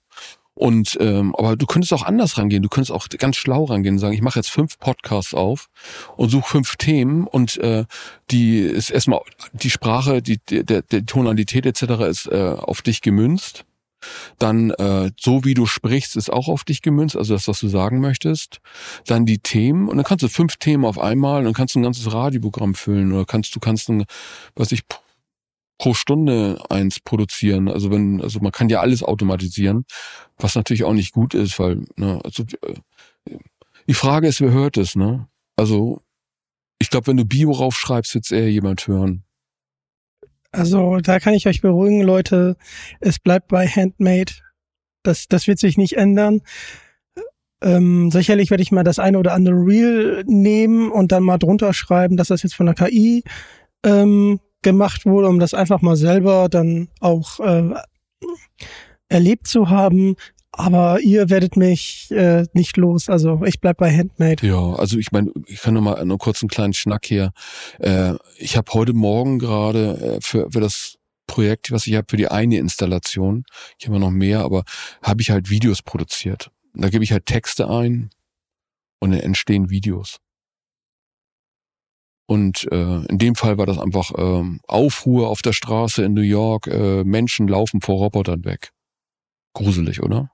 Und 0.58 0.96
ähm, 1.00 1.34
aber 1.36 1.54
du 1.54 1.66
könntest 1.66 1.92
auch 1.92 2.02
anders 2.02 2.38
rangehen. 2.38 2.62
Du 2.62 2.70
könntest 2.70 2.90
auch 2.90 3.08
ganz 3.10 3.36
schlau 3.36 3.64
rangehen 3.64 3.96
und 3.96 3.98
sagen, 3.98 4.14
ich 4.14 4.22
mache 4.22 4.38
jetzt 4.38 4.50
fünf 4.50 4.78
Podcasts 4.78 5.34
auf 5.34 5.68
und 6.16 6.30
suche 6.30 6.48
fünf 6.48 6.76
Themen 6.76 7.26
und 7.26 7.58
äh, 7.58 7.84
die 8.30 8.60
ist 8.60 8.88
erstmal 8.88 9.20
die 9.52 9.68
Sprache, 9.68 10.22
die 10.22 10.38
der, 10.48 10.80
der 10.80 11.04
Tonalität 11.04 11.66
etc. 11.66 11.82
ist 12.08 12.26
äh, 12.28 12.54
auf 12.56 12.80
dich 12.80 13.02
gemünzt. 13.02 13.66
Dann 14.38 14.70
äh, 14.70 15.10
so 15.20 15.44
wie 15.44 15.52
du 15.52 15.66
sprichst 15.66 16.16
ist 16.16 16.32
auch 16.32 16.48
auf 16.48 16.64
dich 16.64 16.80
gemünzt, 16.80 17.16
also 17.16 17.34
das 17.34 17.48
was 17.48 17.60
du 17.60 17.68
sagen 17.68 18.00
möchtest. 18.00 18.60
Dann 19.06 19.26
die 19.26 19.38
Themen 19.38 19.88
und 19.88 19.96
dann 19.98 20.06
kannst 20.06 20.22
du 20.22 20.28
fünf 20.28 20.56
Themen 20.56 20.86
auf 20.86 20.98
einmal 20.98 21.46
und 21.46 21.52
kannst 21.52 21.76
ein 21.76 21.82
ganzes 21.82 22.10
Radioprogramm 22.10 22.74
füllen 22.74 23.12
oder 23.12 23.26
kannst 23.26 23.54
du 23.54 23.60
kannst 23.60 23.90
ein 23.90 24.06
was 24.54 24.72
ich 24.72 24.84
pro 25.78 25.94
Stunde 25.94 26.58
eins 26.70 27.00
produzieren. 27.00 27.68
Also 27.68 27.90
wenn, 27.90 28.20
also 28.22 28.40
man 28.40 28.52
kann 28.52 28.68
ja 28.68 28.80
alles 28.80 29.02
automatisieren, 29.02 29.84
was 30.38 30.54
natürlich 30.54 30.84
auch 30.84 30.94
nicht 30.94 31.12
gut 31.12 31.34
ist, 31.34 31.58
weil, 31.58 31.84
ne, 31.96 32.20
also 32.24 32.44
äh, 32.62 33.36
die 33.88 33.94
Frage 33.94 34.28
ist, 34.28 34.40
wer 34.40 34.50
hört 34.50 34.76
es, 34.76 34.96
ne? 34.96 35.28
Also 35.56 36.02
ich 36.78 36.90
glaube, 36.90 37.08
wenn 37.08 37.16
du 37.16 37.24
Bio 37.24 37.52
raufschreibst, 37.52 38.14
wird 38.14 38.24
es 38.24 38.30
eher 38.30 38.50
jemand 38.50 38.86
hören. 38.86 39.24
Also 40.52 40.98
da 40.98 41.20
kann 41.20 41.34
ich 41.34 41.46
euch 41.46 41.60
beruhigen, 41.60 42.02
Leute. 42.02 42.56
Es 43.00 43.18
bleibt 43.18 43.48
bei 43.48 43.66
Handmade. 43.66 44.32
Das, 45.02 45.28
das 45.28 45.46
wird 45.46 45.58
sich 45.58 45.76
nicht 45.76 45.96
ändern. 45.96 46.42
Ähm, 47.62 48.10
sicherlich 48.10 48.50
werde 48.50 48.62
ich 48.62 48.72
mal 48.72 48.84
das 48.84 48.98
eine 48.98 49.18
oder 49.18 49.32
andere 49.32 49.56
Reel 49.56 50.24
nehmen 50.26 50.90
und 50.90 51.12
dann 51.12 51.22
mal 51.22 51.38
drunter 51.38 51.72
schreiben, 51.72 52.16
dass 52.16 52.28
das 52.28 52.42
jetzt 52.42 52.54
von 52.54 52.66
der 52.66 52.74
KI 52.74 53.22
ähm, 53.84 54.40
gemacht 54.62 55.06
wurde, 55.06 55.28
um 55.28 55.38
das 55.38 55.54
einfach 55.54 55.82
mal 55.82 55.96
selber 55.96 56.48
dann 56.48 56.88
auch 57.00 57.40
äh, 57.40 57.74
erlebt 59.08 59.46
zu 59.46 59.70
haben. 59.70 60.16
Aber 60.52 61.00
ihr 61.00 61.28
werdet 61.28 61.56
mich 61.56 62.10
äh, 62.10 62.46
nicht 62.54 62.78
los. 62.78 63.10
Also 63.10 63.42
ich 63.44 63.60
bleib 63.60 63.76
bei 63.76 63.94
Handmade. 63.94 64.46
Ja, 64.46 64.72
also 64.74 64.98
ich 64.98 65.12
meine, 65.12 65.30
ich 65.46 65.60
kann 65.60 65.74
noch 65.74 65.82
mal 65.82 66.02
nur 66.06 66.16
kurz 66.16 66.42
einen 66.42 66.48
kleinen 66.48 66.72
Schnack 66.72 67.04
hier. 67.04 67.32
Äh, 67.78 68.14
ich 68.38 68.56
habe 68.56 68.72
heute 68.72 68.94
Morgen 68.94 69.38
gerade 69.38 70.16
äh, 70.16 70.20
für, 70.22 70.50
für 70.50 70.60
das 70.60 70.96
Projekt, 71.26 71.72
was 71.72 71.86
ich 71.86 71.94
habe 71.94 72.06
für 72.08 72.16
die 72.16 72.28
eine 72.28 72.58
Installation, 72.58 73.44
ich 73.78 73.86
habe 73.86 73.98
noch 73.98 74.10
mehr, 74.10 74.40
aber 74.40 74.64
habe 75.02 75.20
ich 75.20 75.30
halt 75.30 75.50
Videos 75.50 75.82
produziert. 75.82 76.50
Da 76.72 76.88
gebe 76.88 77.04
ich 77.04 77.12
halt 77.12 77.26
Texte 77.26 77.68
ein 77.68 78.10
und 79.00 79.10
dann 79.10 79.20
entstehen 79.20 79.68
Videos. 79.70 80.18
Und 82.26 82.66
äh, 82.72 83.04
in 83.06 83.18
dem 83.18 83.36
Fall 83.36 83.56
war 83.56 83.66
das 83.66 83.78
einfach 83.78 84.10
ähm, 84.16 84.60
Aufruhr 84.66 85.28
auf 85.28 85.42
der 85.42 85.52
Straße 85.52 86.04
in 86.04 86.14
New 86.14 86.22
York. 86.22 86.66
Äh, 86.66 87.04
Menschen 87.04 87.46
laufen 87.46 87.80
vor 87.80 87.98
Robotern 87.98 88.44
weg. 88.44 88.72
Gruselig, 89.54 90.02
oder? 90.02 90.30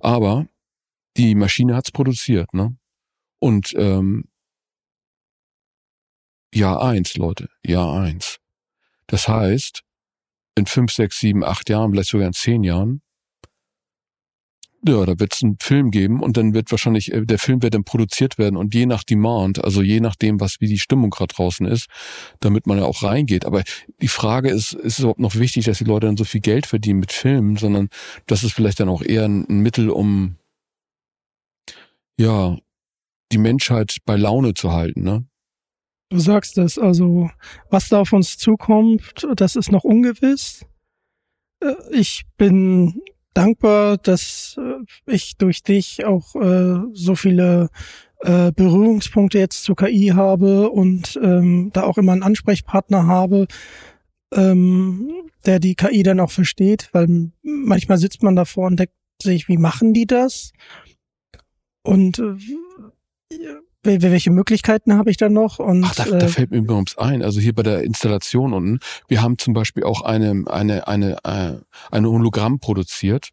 Aber 0.00 0.46
die 1.16 1.34
Maschine 1.34 1.76
hat's 1.76 1.90
produziert, 1.90 2.54
ne? 2.54 2.76
Und 3.40 3.74
ähm, 3.76 4.24
Jahr 6.54 6.82
eins, 6.82 7.16
Leute, 7.16 7.50
Jahr 7.64 8.00
eins. 8.00 8.38
Das 9.06 9.28
heißt, 9.28 9.82
in 10.54 10.66
fünf, 10.66 10.92
sechs, 10.92 11.20
sieben, 11.20 11.44
acht 11.44 11.68
Jahren, 11.68 11.92
vielleicht 11.92 12.10
sogar 12.10 12.26
in 12.26 12.32
zehn 12.32 12.64
Jahren, 12.64 13.02
ja, 14.88 15.06
da 15.06 15.18
wird 15.18 15.34
es 15.34 15.42
einen 15.42 15.56
Film 15.60 15.90
geben 15.90 16.20
und 16.20 16.36
dann 16.36 16.54
wird 16.54 16.70
wahrscheinlich, 16.70 17.12
äh, 17.12 17.24
der 17.24 17.38
Film 17.38 17.62
wird 17.62 17.74
dann 17.74 17.84
produziert 17.84 18.38
werden 18.38 18.56
und 18.56 18.74
je 18.74 18.86
nach 18.86 19.04
Demand, 19.04 19.62
also 19.62 19.82
je 19.82 20.00
nachdem, 20.00 20.40
was 20.40 20.56
wie 20.60 20.66
die 20.66 20.78
Stimmung 20.78 21.10
gerade 21.10 21.34
draußen 21.34 21.66
ist, 21.66 21.86
damit 22.40 22.66
man 22.66 22.78
ja 22.78 22.84
auch 22.84 23.02
reingeht. 23.02 23.44
Aber 23.44 23.62
die 24.00 24.08
Frage 24.08 24.50
ist, 24.50 24.72
ist 24.72 24.94
es 24.94 24.98
überhaupt 25.00 25.20
noch 25.20 25.36
wichtig, 25.36 25.66
dass 25.66 25.78
die 25.78 25.84
Leute 25.84 26.06
dann 26.06 26.16
so 26.16 26.24
viel 26.24 26.40
Geld 26.40 26.66
verdienen 26.66 27.00
mit 27.00 27.12
Filmen, 27.12 27.56
sondern 27.56 27.88
das 28.26 28.44
ist 28.44 28.52
vielleicht 28.52 28.80
dann 28.80 28.88
auch 28.88 29.02
eher 29.02 29.24
ein, 29.24 29.46
Mittel, 29.48 29.90
um 29.90 30.36
ja, 32.18 32.56
die 33.32 33.38
Menschheit 33.38 33.98
bei 34.06 34.16
Laune 34.16 34.54
zu 34.54 34.72
halten, 34.72 35.02
ne? 35.02 35.26
Du 36.10 36.18
sagst 36.18 36.56
es, 36.56 36.78
also 36.78 37.30
was 37.68 37.90
da 37.90 38.00
auf 38.00 38.14
uns 38.14 38.38
zukommt, 38.38 39.26
das 39.36 39.56
ist 39.56 39.70
noch 39.70 39.84
ungewiss. 39.84 40.64
Äh, 41.60 41.74
ich 41.92 42.24
bin 42.38 43.02
dankbar, 43.38 43.98
dass 43.98 44.58
äh, 44.58 45.12
ich 45.12 45.36
durch 45.36 45.62
dich 45.62 46.04
auch 46.04 46.34
äh, 46.34 46.80
so 46.92 47.14
viele 47.14 47.70
äh, 48.20 48.50
Berührungspunkte 48.50 49.38
jetzt 49.38 49.62
zur 49.62 49.76
KI 49.76 50.08
habe 50.08 50.70
und 50.70 51.18
ähm, 51.22 51.70
da 51.72 51.84
auch 51.84 51.98
immer 51.98 52.12
einen 52.12 52.24
Ansprechpartner 52.24 53.06
habe, 53.06 53.46
ähm, 54.34 55.12
der 55.46 55.60
die 55.60 55.76
KI 55.76 56.02
dann 56.02 56.18
auch 56.18 56.32
versteht, 56.32 56.90
weil 56.92 57.30
manchmal 57.42 57.98
sitzt 57.98 58.24
man 58.24 58.34
davor 58.34 58.66
und 58.66 58.80
denkt 58.80 58.94
sich, 59.22 59.48
wie 59.48 59.56
machen 59.56 59.94
die 59.94 60.06
das? 60.06 60.52
Und 61.82 62.18
äh, 62.18 62.34
welche 63.82 64.30
Möglichkeiten 64.30 64.94
habe 64.94 65.10
ich 65.10 65.16
dann 65.16 65.32
noch? 65.32 65.58
Und, 65.58 65.84
Ach, 65.84 65.94
da, 65.94 66.04
äh, 66.04 66.18
da 66.18 66.28
fällt 66.28 66.50
mir 66.50 66.58
übrigens 66.58 66.98
ein, 66.98 67.22
also 67.22 67.40
hier 67.40 67.54
bei 67.54 67.62
der 67.62 67.82
Installation 67.82 68.52
unten, 68.52 68.80
wir 69.06 69.22
haben 69.22 69.38
zum 69.38 69.54
Beispiel 69.54 69.84
auch 69.84 70.02
eine, 70.02 70.44
eine, 70.46 70.88
eine, 70.88 71.16
äh, 71.24 71.58
eine 71.90 72.10
Hologramm 72.10 72.58
produziert. 72.58 73.30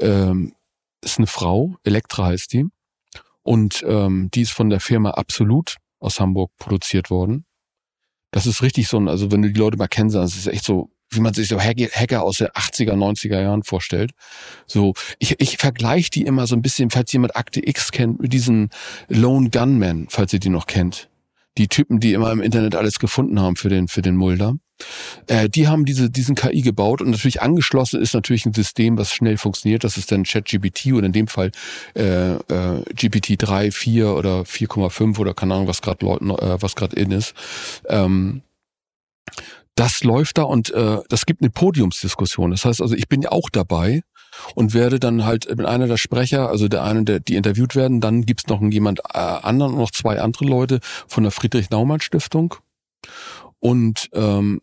Ähm, 0.00 0.54
ist 1.02 1.18
eine 1.18 1.26
Frau, 1.26 1.76
Elektra 1.84 2.26
heißt 2.26 2.52
die. 2.52 2.66
Und 3.42 3.84
ähm, 3.86 4.28
die 4.32 4.42
ist 4.42 4.52
von 4.52 4.70
der 4.70 4.80
Firma 4.80 5.10
Absolut 5.10 5.76
aus 6.00 6.20
Hamburg 6.20 6.50
produziert 6.58 7.10
worden. 7.10 7.44
Das 8.32 8.46
ist 8.46 8.62
richtig 8.62 8.88
so 8.88 8.98
ein, 8.98 9.08
also 9.08 9.30
wenn 9.30 9.42
du 9.42 9.52
die 9.52 9.58
Leute 9.58 9.76
mal 9.76 9.86
kennst, 9.86 10.16
das 10.16 10.36
ist 10.36 10.46
echt 10.46 10.64
so 10.64 10.90
wie 11.10 11.20
man 11.20 11.34
sich 11.34 11.48
so 11.48 11.60
Hacker 11.60 12.22
aus 12.22 12.38
den 12.38 12.48
80er, 12.48 12.92
90er 12.92 13.40
Jahren 13.40 13.62
vorstellt. 13.62 14.12
So, 14.66 14.94
ich, 15.18 15.40
ich 15.40 15.56
vergleiche 15.58 16.10
die 16.10 16.22
immer 16.22 16.46
so 16.46 16.56
ein 16.56 16.62
bisschen, 16.62 16.90
falls 16.90 17.12
jemand 17.12 17.36
Akte 17.36 17.66
X 17.66 17.92
kennt, 17.92 18.20
mit 18.20 18.32
diesen 18.32 18.70
Lone 19.08 19.50
Gunmen, 19.50 20.06
falls 20.10 20.32
ihr 20.32 20.40
die 20.40 20.48
noch 20.48 20.66
kennt. 20.66 21.08
Die 21.58 21.68
Typen, 21.68 22.00
die 22.00 22.12
immer 22.12 22.32
im 22.32 22.40
Internet 22.40 22.74
alles 22.74 22.98
gefunden 22.98 23.40
haben 23.40 23.56
für 23.56 23.68
den, 23.68 23.88
für 23.88 24.02
den 24.02 24.16
Mulder. 24.16 24.56
Äh, 25.26 25.48
die 25.48 25.68
haben 25.68 25.86
diese, 25.86 26.10
diesen 26.10 26.34
KI 26.34 26.60
gebaut 26.60 27.00
und 27.00 27.10
natürlich 27.10 27.40
angeschlossen 27.40 28.00
ist 28.00 28.12
natürlich 28.12 28.44
ein 28.44 28.52
System, 28.52 28.98
was 28.98 29.12
schnell 29.12 29.38
funktioniert. 29.38 29.84
Das 29.84 29.96
ist 29.96 30.12
dann 30.12 30.24
ChatGPT 30.24 30.92
oder 30.92 31.06
in 31.06 31.12
dem 31.12 31.28
Fall 31.28 31.50
äh, 31.94 32.34
äh, 32.34 32.82
GPT 32.94 33.36
3, 33.38 33.70
4 33.70 34.14
oder 34.14 34.42
4,5 34.42 35.18
oder 35.18 35.32
keine 35.32 35.54
Ahnung, 35.54 35.68
was 35.68 35.80
gerade 35.80 36.04
äh, 36.04 36.62
was 36.62 36.76
gerade 36.76 36.96
in 36.96 37.10
ist. 37.10 37.32
Ähm, 37.88 38.42
das 39.76 40.02
läuft 40.02 40.38
da 40.38 40.42
und 40.42 40.70
äh, 40.70 40.98
das 41.08 41.26
gibt 41.26 41.42
eine 41.42 41.50
Podiumsdiskussion. 41.50 42.50
Das 42.50 42.64
heißt 42.64 42.80
also, 42.80 42.94
ich 42.94 43.08
bin 43.08 43.22
ja 43.22 43.30
auch 43.30 43.50
dabei 43.50 44.02
und 44.54 44.74
werde 44.74 44.98
dann 44.98 45.24
halt 45.24 45.48
mit 45.48 45.66
einer 45.66 45.86
der 45.86 45.98
Sprecher, 45.98 46.48
also 46.48 46.66
der 46.66 46.82
eine, 46.82 47.04
der 47.04 47.20
die 47.20 47.36
interviewt 47.36 47.76
werden, 47.76 48.00
dann 48.00 48.22
gibt's 48.22 48.46
noch 48.48 48.60
jemand 48.62 49.00
äh, 49.00 49.18
anderen 49.18 49.74
und 49.74 49.78
noch 49.78 49.90
zwei 49.90 50.20
andere 50.20 50.46
Leute 50.46 50.80
von 51.06 51.22
der 51.22 51.30
Friedrich-Naumann-Stiftung 51.30 52.54
und 53.60 54.08
ähm, 54.14 54.62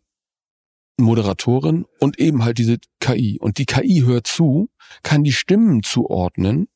Moderatorin 0.98 1.86
und 2.00 2.20
eben 2.20 2.44
halt 2.44 2.58
diese 2.58 2.78
KI. 3.00 3.38
Und 3.40 3.60
die 3.60 3.66
KI 3.66 4.02
hört 4.06 4.28
zu, 4.28 4.70
kann 5.04 5.24
die 5.24 5.32
Stimmen 5.32 5.84
zuordnen 5.84 6.68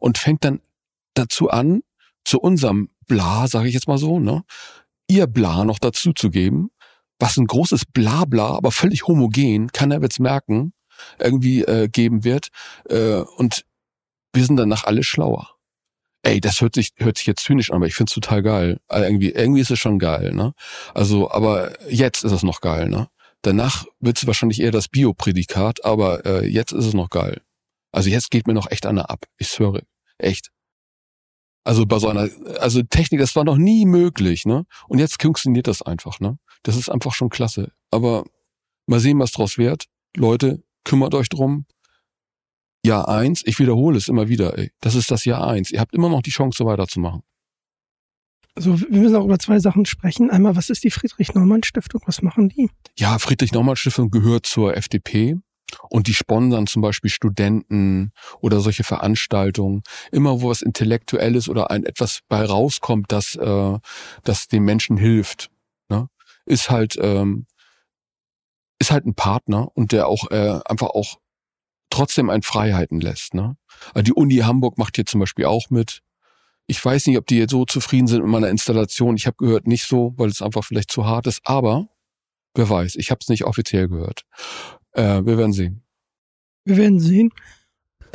und 0.00 0.18
fängt 0.18 0.44
dann 0.44 0.60
dazu 1.14 1.50
an, 1.50 1.82
zu 2.24 2.40
unserem 2.40 2.88
Bla, 3.06 3.46
sage 3.46 3.68
ich 3.68 3.74
jetzt 3.74 3.88
mal 3.88 3.98
so, 3.98 4.18
ne, 4.18 4.44
ihr 5.08 5.26
Bla 5.26 5.64
noch 5.64 5.78
dazu 5.78 6.12
zu 6.14 6.30
geben, 6.30 6.70
was 7.18 7.36
ein 7.36 7.46
großes 7.46 7.84
Blabla, 7.86 8.48
aber 8.48 8.70
völlig 8.70 9.06
homogen, 9.06 9.68
keiner 9.72 10.00
wird's 10.02 10.18
merken, 10.18 10.72
irgendwie 11.18 11.62
äh, 11.62 11.88
geben 11.88 12.24
wird. 12.24 12.48
Äh, 12.88 13.18
und 13.36 13.64
wir 14.32 14.44
sind 14.44 14.56
danach 14.56 14.84
alle 14.84 15.02
schlauer. 15.02 15.50
Ey, 16.22 16.40
das 16.40 16.60
hört 16.60 16.74
sich, 16.74 16.90
hört 16.96 17.18
sich 17.18 17.26
jetzt 17.26 17.44
zynisch 17.44 17.70
an, 17.70 17.76
aber 17.76 17.86
ich 17.86 17.94
find's 17.94 18.14
total 18.14 18.42
geil. 18.42 18.80
Also 18.88 19.04
irgendwie, 19.06 19.30
irgendwie 19.30 19.60
ist 19.60 19.70
es 19.70 19.78
schon 19.78 19.98
geil, 19.98 20.32
ne? 20.32 20.54
Also, 20.94 21.30
aber 21.30 21.72
jetzt 21.90 22.24
ist 22.24 22.32
es 22.32 22.42
noch 22.42 22.60
geil, 22.60 22.88
ne? 22.88 23.08
Danach 23.42 23.84
wird's 24.00 24.26
wahrscheinlich 24.26 24.60
eher 24.60 24.70
das 24.70 24.88
Bio-Prädikat, 24.88 25.84
aber 25.84 26.24
äh, 26.24 26.46
jetzt 26.46 26.72
ist 26.72 26.86
es 26.86 26.94
noch 26.94 27.10
geil. 27.10 27.42
Also 27.92 28.08
jetzt 28.08 28.30
geht 28.30 28.46
mir 28.46 28.54
noch 28.54 28.70
echt 28.70 28.86
einer 28.86 29.10
ab. 29.10 29.26
Ich 29.36 29.58
höre. 29.58 29.82
Echt. 30.16 30.50
Also 31.62 31.84
bei 31.86 31.98
so 31.98 32.08
einer, 32.08 32.28
also 32.58 32.82
Technik, 32.82 33.20
das 33.20 33.36
war 33.36 33.44
noch 33.44 33.56
nie 33.56 33.84
möglich, 33.86 34.46
ne? 34.46 34.64
Und 34.88 34.98
jetzt 34.98 35.20
funktioniert 35.20 35.66
das 35.66 35.82
einfach, 35.82 36.20
ne? 36.20 36.38
Das 36.64 36.76
ist 36.76 36.88
einfach 36.88 37.12
schon 37.12 37.30
klasse. 37.30 37.72
Aber 37.92 38.24
mal 38.86 38.98
sehen, 38.98 39.20
was 39.20 39.30
draus 39.32 39.56
wird. 39.56 39.86
Leute, 40.16 40.64
kümmert 40.84 41.14
euch 41.14 41.28
drum. 41.28 41.66
Jahr 42.84 43.08
eins, 43.08 43.42
ich 43.46 43.58
wiederhole 43.58 43.96
es 43.96 44.08
immer 44.08 44.28
wieder, 44.28 44.58
ey. 44.58 44.70
Das 44.80 44.94
ist 44.94 45.10
das 45.10 45.24
Jahr 45.24 45.46
eins. 45.46 45.70
Ihr 45.70 45.80
habt 45.80 45.94
immer 45.94 46.08
noch 46.08 46.22
die 46.22 46.30
Chance, 46.30 46.58
so 46.58 46.66
weiterzumachen. 46.66 47.22
Also 48.56 48.78
wir 48.80 49.00
müssen 49.00 49.16
auch 49.16 49.24
über 49.24 49.38
zwei 49.38 49.58
Sachen 49.58 49.84
sprechen. 49.84 50.30
Einmal, 50.30 50.54
was 50.54 50.70
ist 50.70 50.84
die 50.84 50.90
Friedrich-Naumann-Stiftung? 50.90 52.02
Was 52.06 52.22
machen 52.22 52.50
die? 52.50 52.70
Ja, 52.96 53.18
Friedrich-Naumann-Stiftung 53.18 54.10
gehört 54.10 54.46
zur 54.46 54.76
FDP. 54.76 55.36
Und 55.88 56.06
die 56.06 56.14
sponsern 56.14 56.66
zum 56.66 56.82
Beispiel 56.82 57.10
Studenten 57.10 58.12
oder 58.40 58.60
solche 58.60 58.84
Veranstaltungen. 58.84 59.82
Immer 60.12 60.40
wo 60.40 60.50
was 60.50 60.62
Intellektuelles 60.62 61.48
oder 61.48 61.70
ein 61.70 61.84
etwas 61.84 62.20
bei 62.28 62.44
rauskommt, 62.44 63.06
das, 63.10 63.34
äh, 63.34 63.78
das 64.22 64.46
den 64.46 64.62
Menschen 64.62 64.96
hilft? 64.96 65.50
Ist 66.46 66.70
halt 66.70 66.96
ähm, 67.00 67.46
ist 68.78 68.90
halt 68.90 69.06
ein 69.06 69.14
Partner 69.14 69.68
und 69.74 69.92
der 69.92 70.08
auch 70.08 70.30
äh, 70.30 70.60
einfach 70.64 70.88
auch 70.88 71.18
trotzdem 71.90 72.30
ein 72.30 72.42
Freiheiten 72.42 73.00
lässt. 73.00 73.34
Ne? 73.34 73.56
Also 73.94 74.02
die 74.02 74.12
Uni 74.12 74.36
Hamburg 74.38 74.78
macht 74.78 74.96
hier 74.96 75.06
zum 75.06 75.20
Beispiel 75.20 75.46
auch 75.46 75.70
mit. 75.70 76.00
Ich 76.66 76.82
weiß 76.82 77.06
nicht, 77.06 77.18
ob 77.18 77.26
die 77.26 77.38
jetzt 77.38 77.50
so 77.50 77.66
zufrieden 77.66 78.06
sind 78.06 78.22
mit 78.22 78.30
meiner 78.30 78.48
Installation. 78.48 79.16
Ich 79.16 79.26
habe 79.26 79.36
gehört 79.36 79.66
nicht 79.66 79.84
so, 79.84 80.14
weil 80.16 80.28
es 80.28 80.40
einfach 80.40 80.64
vielleicht 80.64 80.90
zu 80.90 81.06
hart 81.06 81.26
ist. 81.26 81.40
Aber 81.44 81.88
wer 82.54 82.68
weiß, 82.68 82.96
ich 82.96 83.10
habe 83.10 83.18
es 83.20 83.28
nicht 83.28 83.44
offiziell 83.44 83.88
gehört. 83.88 84.24
Äh, 84.92 85.24
wir 85.24 85.36
werden 85.38 85.52
sehen. 85.52 85.84
Wir 86.64 86.78
werden 86.78 87.00
sehen. 87.00 87.30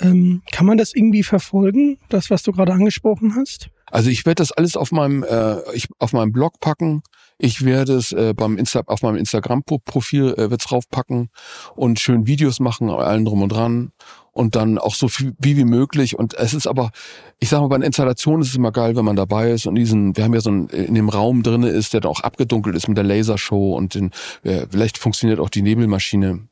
Ähm, 0.02 0.42
kann 0.52 0.66
man 0.66 0.78
das 0.78 0.94
irgendwie 0.94 1.24
verfolgen, 1.24 1.98
das, 2.10 2.30
was 2.30 2.44
du 2.44 2.52
gerade 2.52 2.74
angesprochen 2.74 3.36
hast? 3.36 3.70
Also 3.92 4.10
ich 4.10 4.26
werde 4.26 4.42
das 4.42 4.52
alles 4.52 4.78
auf 4.78 4.92
meinem, 4.92 5.24
äh, 5.24 5.58
ich, 5.74 5.88
auf 6.00 6.14
meinem 6.14 6.32
Blog 6.32 6.60
packen. 6.60 7.02
Ich 7.38 7.64
werde 7.66 7.94
es 7.94 8.12
äh, 8.12 8.34
beim 8.36 8.58
Insta 8.58 8.82
auf 8.86 9.02
meinem 9.02 9.16
Instagram-Profil 9.16 10.36
äh, 10.38 10.52
wird's 10.52 10.66
draufpacken 10.66 11.30
und 11.76 12.00
schön 12.00 12.28
Videos 12.28 12.60
machen, 12.60 12.90
allen 12.90 13.26
drum 13.26 13.42
und 13.42 13.50
dran 13.50 13.92
und 14.32 14.56
dann 14.56 14.78
auch 14.78 14.94
so 14.94 15.08
viel 15.08 15.34
wie 15.40 15.58
wie 15.58 15.66
möglich. 15.66 16.18
Und 16.18 16.34
es 16.34 16.54
ist 16.54 16.68
aber, 16.68 16.92
ich 17.40 17.50
sage 17.50 17.62
mal, 17.62 17.70
bei 17.70 17.76
einer 17.76 17.86
Installation 17.86 18.42
ist 18.42 18.50
es 18.50 18.56
immer 18.56 18.72
geil, 18.72 18.96
wenn 18.96 19.06
man 19.06 19.16
dabei 19.16 19.52
ist 19.52 19.66
und 19.66 19.76
diesen, 19.76 20.16
wir 20.16 20.24
haben 20.24 20.34
ja 20.34 20.42
so 20.42 20.52
ein, 20.52 20.68
in 20.68 20.96
dem 20.96 21.10
Raum 21.10 21.44
drinne 21.44 21.70
ist, 21.70 21.94
der 21.94 22.02
dann 22.02 22.12
auch 22.12 22.22
abgedunkelt 22.22 22.76
ist 22.76 22.88
mit 22.88 22.98
der 22.98 23.06
Lasershow 23.06 23.76
und 23.76 23.96
den, 23.96 24.12
äh, 24.44 24.68
vielleicht 24.70 24.98
funktioniert 24.98 25.40
auch 25.40 25.50
die 25.50 25.62
Nebelmaschine. 25.62 26.48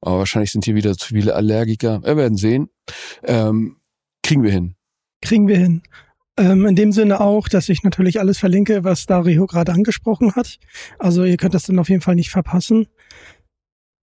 Aber 0.00 0.18
wahrscheinlich 0.18 0.52
sind 0.52 0.64
hier 0.64 0.74
wieder 0.74 0.96
zu 0.96 1.08
viele 1.14 1.34
Allergiker. 1.34 2.02
Wir 2.02 2.16
werden 2.16 2.36
sehen. 2.36 2.70
Ähm, 3.22 3.76
kriegen 4.22 4.42
wir 4.42 4.50
hin. 4.50 4.76
Kriegen 5.20 5.48
wir 5.48 5.58
hin. 5.58 5.82
Ähm, 6.36 6.64
in 6.64 6.76
dem 6.76 6.92
Sinne 6.92 7.20
auch, 7.20 7.48
dass 7.48 7.68
ich 7.68 7.82
natürlich 7.82 8.18
alles 8.18 8.38
verlinke, 8.38 8.84
was 8.84 9.06
Dario 9.06 9.46
gerade 9.46 9.72
angesprochen 9.72 10.34
hat. 10.34 10.58
Also 10.98 11.24
ihr 11.24 11.36
könnt 11.36 11.54
das 11.54 11.64
dann 11.64 11.78
auf 11.78 11.88
jeden 11.88 12.00
Fall 12.00 12.14
nicht 12.14 12.30
verpassen. 12.30 12.86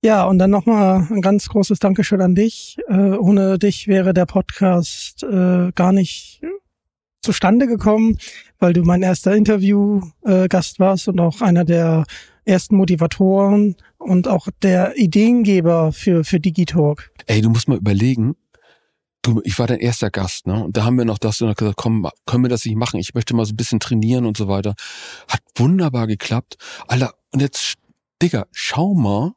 Ja, 0.03 0.25
und 0.25 0.37
dann 0.37 0.51
nochmal 0.51 1.07
ein 1.09 1.21
ganz 1.21 1.49
großes 1.49 1.79
Dankeschön 1.79 2.21
an 2.21 2.35
dich. 2.35 2.77
Äh, 2.87 2.93
ohne 2.93 3.57
dich 3.57 3.87
wäre 3.87 4.13
der 4.13 4.27
Podcast 4.27 5.23
äh, 5.23 5.71
gar 5.73 5.91
nicht 5.91 6.41
zustande 7.21 7.67
gekommen, 7.67 8.17
weil 8.59 8.73
du 8.73 8.83
mein 8.83 9.01
erster 9.01 9.35
Interviewgast 9.35 10.75
äh, 10.75 10.79
warst 10.79 11.07
und 11.07 11.19
auch 11.19 11.41
einer 11.41 11.65
der 11.65 12.05
ersten 12.45 12.77
Motivatoren 12.77 13.75
und 14.07 14.27
auch 14.27 14.47
der 14.61 14.97
Ideengeber 14.97 15.91
für, 15.91 16.23
für 16.23 16.39
Digitalk. 16.39 17.11
Ey, 17.25 17.41
du 17.41 17.49
musst 17.49 17.67
mal 17.67 17.77
überlegen, 17.77 18.35
du, 19.21 19.41
ich 19.43 19.59
war 19.59 19.67
dein 19.67 19.79
erster 19.79 20.09
Gast, 20.09 20.47
ne? 20.47 20.63
Und 20.63 20.77
da 20.77 20.85
haben 20.85 20.97
wir 20.97 21.05
noch 21.05 21.17
das 21.17 21.41
und 21.41 21.55
gesagt, 21.57 21.77
komm, 21.77 22.07
können 22.25 22.43
wir 22.43 22.49
das 22.49 22.65
nicht 22.65 22.77
machen? 22.77 22.99
Ich 22.99 23.13
möchte 23.13 23.35
mal 23.35 23.45
so 23.45 23.53
ein 23.53 23.57
bisschen 23.57 23.79
trainieren 23.79 24.25
und 24.25 24.37
so 24.37 24.47
weiter. 24.47 24.75
Hat 25.27 25.41
wunderbar 25.55 26.07
geklappt. 26.07 26.55
Alter, 26.87 27.13
und 27.31 27.41
jetzt, 27.41 27.75
Digga, 28.21 28.47
schau 28.51 28.93
mal, 28.93 29.33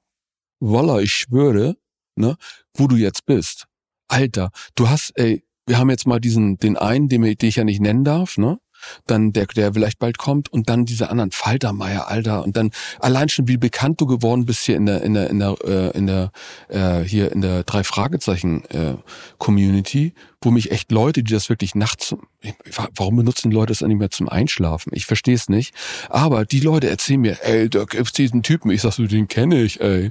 voila, 0.60 1.00
ich 1.00 1.12
schwöre, 1.12 1.76
ne, 2.14 2.36
wo 2.74 2.86
du 2.86 2.96
jetzt 2.96 3.26
bist. 3.26 3.66
Alter, 4.08 4.50
du 4.76 4.88
hast, 4.88 5.12
ey, 5.16 5.44
wir 5.66 5.78
haben 5.78 5.90
jetzt 5.90 6.06
mal 6.06 6.20
diesen, 6.20 6.58
den 6.58 6.76
einen, 6.76 7.08
den, 7.08 7.22
den 7.22 7.36
ich 7.40 7.56
ja 7.56 7.64
nicht 7.64 7.80
nennen 7.80 8.04
darf, 8.04 8.38
ne? 8.38 8.58
Dann 9.06 9.32
der, 9.32 9.46
der 9.46 9.72
vielleicht 9.74 9.98
bald 9.98 10.18
kommt 10.18 10.52
und 10.52 10.68
dann 10.68 10.84
diese 10.84 11.10
anderen 11.10 11.30
Faltermeier, 11.30 12.08
Alter, 12.08 12.44
und 12.44 12.56
dann 12.56 12.70
allein 12.98 13.28
schon 13.28 13.48
wie 13.48 13.56
bekannt 13.56 14.00
du 14.00 14.06
geworden 14.06 14.46
bist 14.46 14.64
hier 14.64 14.76
in 14.76 14.86
der 14.86 15.02
in 15.02 15.14
der 15.14 15.30
in 15.30 15.38
der 15.38 15.56
äh, 15.64 15.96
in 15.96 16.06
der 16.06 16.32
äh, 16.68 17.00
hier 17.02 17.32
in 17.32 17.40
der 17.40 17.64
drei 17.64 17.84
Fragezeichen 17.84 18.64
äh, 18.70 18.94
Community, 19.38 20.14
wo 20.42 20.50
mich 20.50 20.70
echt 20.70 20.90
Leute, 20.90 21.22
die 21.22 21.32
das 21.32 21.48
wirklich 21.48 21.74
nachts, 21.74 22.14
warum 22.96 23.16
benutzen 23.16 23.50
Leute 23.50 23.72
das 23.72 23.82
nicht 23.82 23.98
mehr 23.98 24.10
zum 24.10 24.28
Einschlafen? 24.28 24.92
Ich 24.94 25.06
verstehe 25.06 25.34
es 25.34 25.48
nicht, 25.48 25.74
aber 26.08 26.44
die 26.44 26.60
Leute 26.60 26.88
erzählen 26.88 27.20
mir, 27.20 27.38
ey, 27.42 27.68
da 27.68 27.84
gibt's 27.84 28.12
diesen 28.12 28.42
Typen, 28.42 28.70
ich 28.70 28.80
sag 28.80 28.92
so, 28.92 29.06
den 29.06 29.28
kenne 29.28 29.62
ich, 29.62 29.80
ey. 29.80 30.10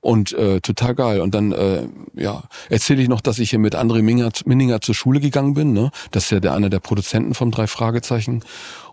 Und 0.00 0.32
äh, 0.32 0.60
total 0.60 0.94
geil. 0.94 1.20
Und 1.20 1.34
dann 1.34 1.52
äh, 1.52 1.88
ja, 2.14 2.44
erzähle 2.68 3.02
ich 3.02 3.08
noch, 3.08 3.20
dass 3.20 3.38
ich 3.38 3.50
hier 3.50 3.58
mit 3.58 3.74
André 3.74 4.02
Minninger, 4.02 4.30
Minninger 4.44 4.80
zur 4.80 4.94
Schule 4.94 5.20
gegangen 5.20 5.54
bin. 5.54 5.72
Ne? 5.72 5.90
Das 6.10 6.24
ist 6.24 6.30
ja 6.30 6.40
der 6.40 6.54
einer 6.54 6.70
der 6.70 6.80
Produzenten 6.80 7.34
von 7.34 7.50
drei 7.50 7.66
Fragezeichen. 7.66 8.44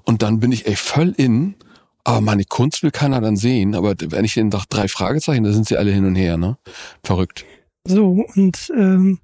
Und 0.04 0.22
dann 0.22 0.40
bin 0.40 0.52
ich 0.52 0.68
ey 0.68 0.76
voll 0.76 1.14
in. 1.18 1.56
Aber 2.04 2.22
meine 2.22 2.46
Kunst 2.46 2.84
will 2.84 2.92
keiner 2.92 3.20
dann 3.20 3.36
sehen. 3.36 3.74
Aber 3.76 3.96
wenn 4.00 4.26
ich 4.26 4.36
den 4.36 4.50
nach 4.50 4.66
drei 4.66 4.88
Fragezeichen, 4.88 5.44
da 5.44 5.52
sind 5.52 5.68
sie 5.68 5.78
alle 5.78 5.92
hin 5.92 6.06
und 6.06 6.16
her, 6.16 6.38
ne? 6.38 6.58
Verrückt. 7.04 7.46
So, 7.88 8.24
und 8.36 8.72
ähm, 8.76 9.20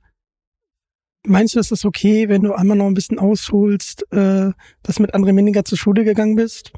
meinst 1.26 1.56
du, 1.56 1.60
ist 1.60 1.72
das 1.72 1.86
okay, 1.86 2.28
wenn 2.30 2.42
du 2.42 2.54
einmal 2.54 2.78
noch 2.78 2.88
ein 2.88 2.96
bisschen 2.96 3.20
ausholst, 3.20 4.12
äh, 4.12 4.52
dass 4.84 5.00
mit 5.00 5.14
André 5.14 5.34
Minninger 5.34 5.64
zur 5.64 5.78
Schule 5.78 6.04
gegangen 6.04 6.36
bist? 6.36 6.72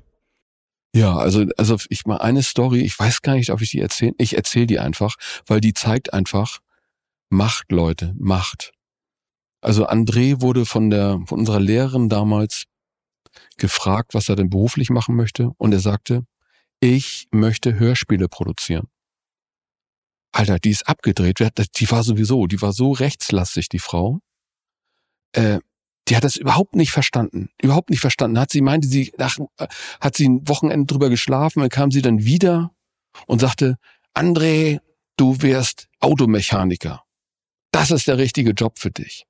Ja, 0.95 1.15
also, 1.15 1.45
also 1.57 1.77
ich 1.89 2.05
mal 2.05 2.17
eine 2.17 2.43
Story, 2.43 2.81
ich 2.81 2.97
weiß 2.97 3.23
gar 3.23 3.35
nicht, 3.35 3.49
ob 3.49 3.61
ich 3.61 3.71
die 3.71 3.79
erzähle. 3.79 4.13
Ich 4.19 4.35
erzähle 4.35 4.67
die 4.67 4.79
einfach, 4.79 5.15
weil 5.47 5.59
die 5.59 5.73
zeigt 5.73 6.13
einfach 6.13 6.59
Macht, 7.29 7.71
Leute, 7.71 8.13
Macht. 8.17 8.73
Also 9.59 9.87
André 9.87 10.41
wurde 10.41 10.65
von 10.65 10.91
der, 10.91 11.19
von 11.25 11.39
unserer 11.39 11.59
Lehrerin 11.59 12.09
damals 12.09 12.65
gefragt, 13.57 14.13
was 14.13 14.29
er 14.29 14.35
denn 14.35 14.49
beruflich 14.49 14.91
machen 14.91 15.15
möchte. 15.15 15.51
Und 15.57 15.71
er 15.71 15.79
sagte, 15.79 16.25
ich 16.79 17.27
möchte 17.31 17.79
Hörspiele 17.79 18.27
produzieren. 18.27 18.87
Alter, 20.31 20.59
die 20.59 20.71
ist 20.71 20.87
abgedreht. 20.87 21.39
Die 21.39 21.91
war 21.91 22.03
sowieso, 22.03 22.45
die 22.45 22.61
war 22.61 22.73
so 22.73 22.91
rechtslastig, 22.91 23.69
die 23.69 23.79
Frau. 23.79 24.19
Äh, 25.31 25.59
die 26.07 26.15
hat 26.15 26.23
das 26.23 26.35
überhaupt 26.35 26.75
nicht 26.75 26.91
verstanden. 26.91 27.49
Überhaupt 27.61 27.89
nicht 27.89 28.01
verstanden. 28.01 28.39
Hat 28.39 28.51
sie 28.51 28.61
meinte, 28.61 28.87
sie 28.87 29.13
nach, 29.17 29.37
hat 30.01 30.15
sie 30.15 30.27
ein 30.27 30.47
Wochenende 30.47 30.85
drüber 30.85 31.09
geschlafen, 31.09 31.61
dann 31.61 31.69
kam 31.69 31.91
sie 31.91 32.01
dann 32.01 32.25
wieder 32.25 32.71
und 33.27 33.39
sagte, 33.39 33.77
André, 34.13 34.79
du 35.17 35.41
wärst 35.41 35.87
Automechaniker. 35.99 37.03
Das 37.71 37.91
ist 37.91 38.07
der 38.07 38.17
richtige 38.17 38.51
Job 38.51 38.79
für 38.79 38.91
dich. 38.91 39.25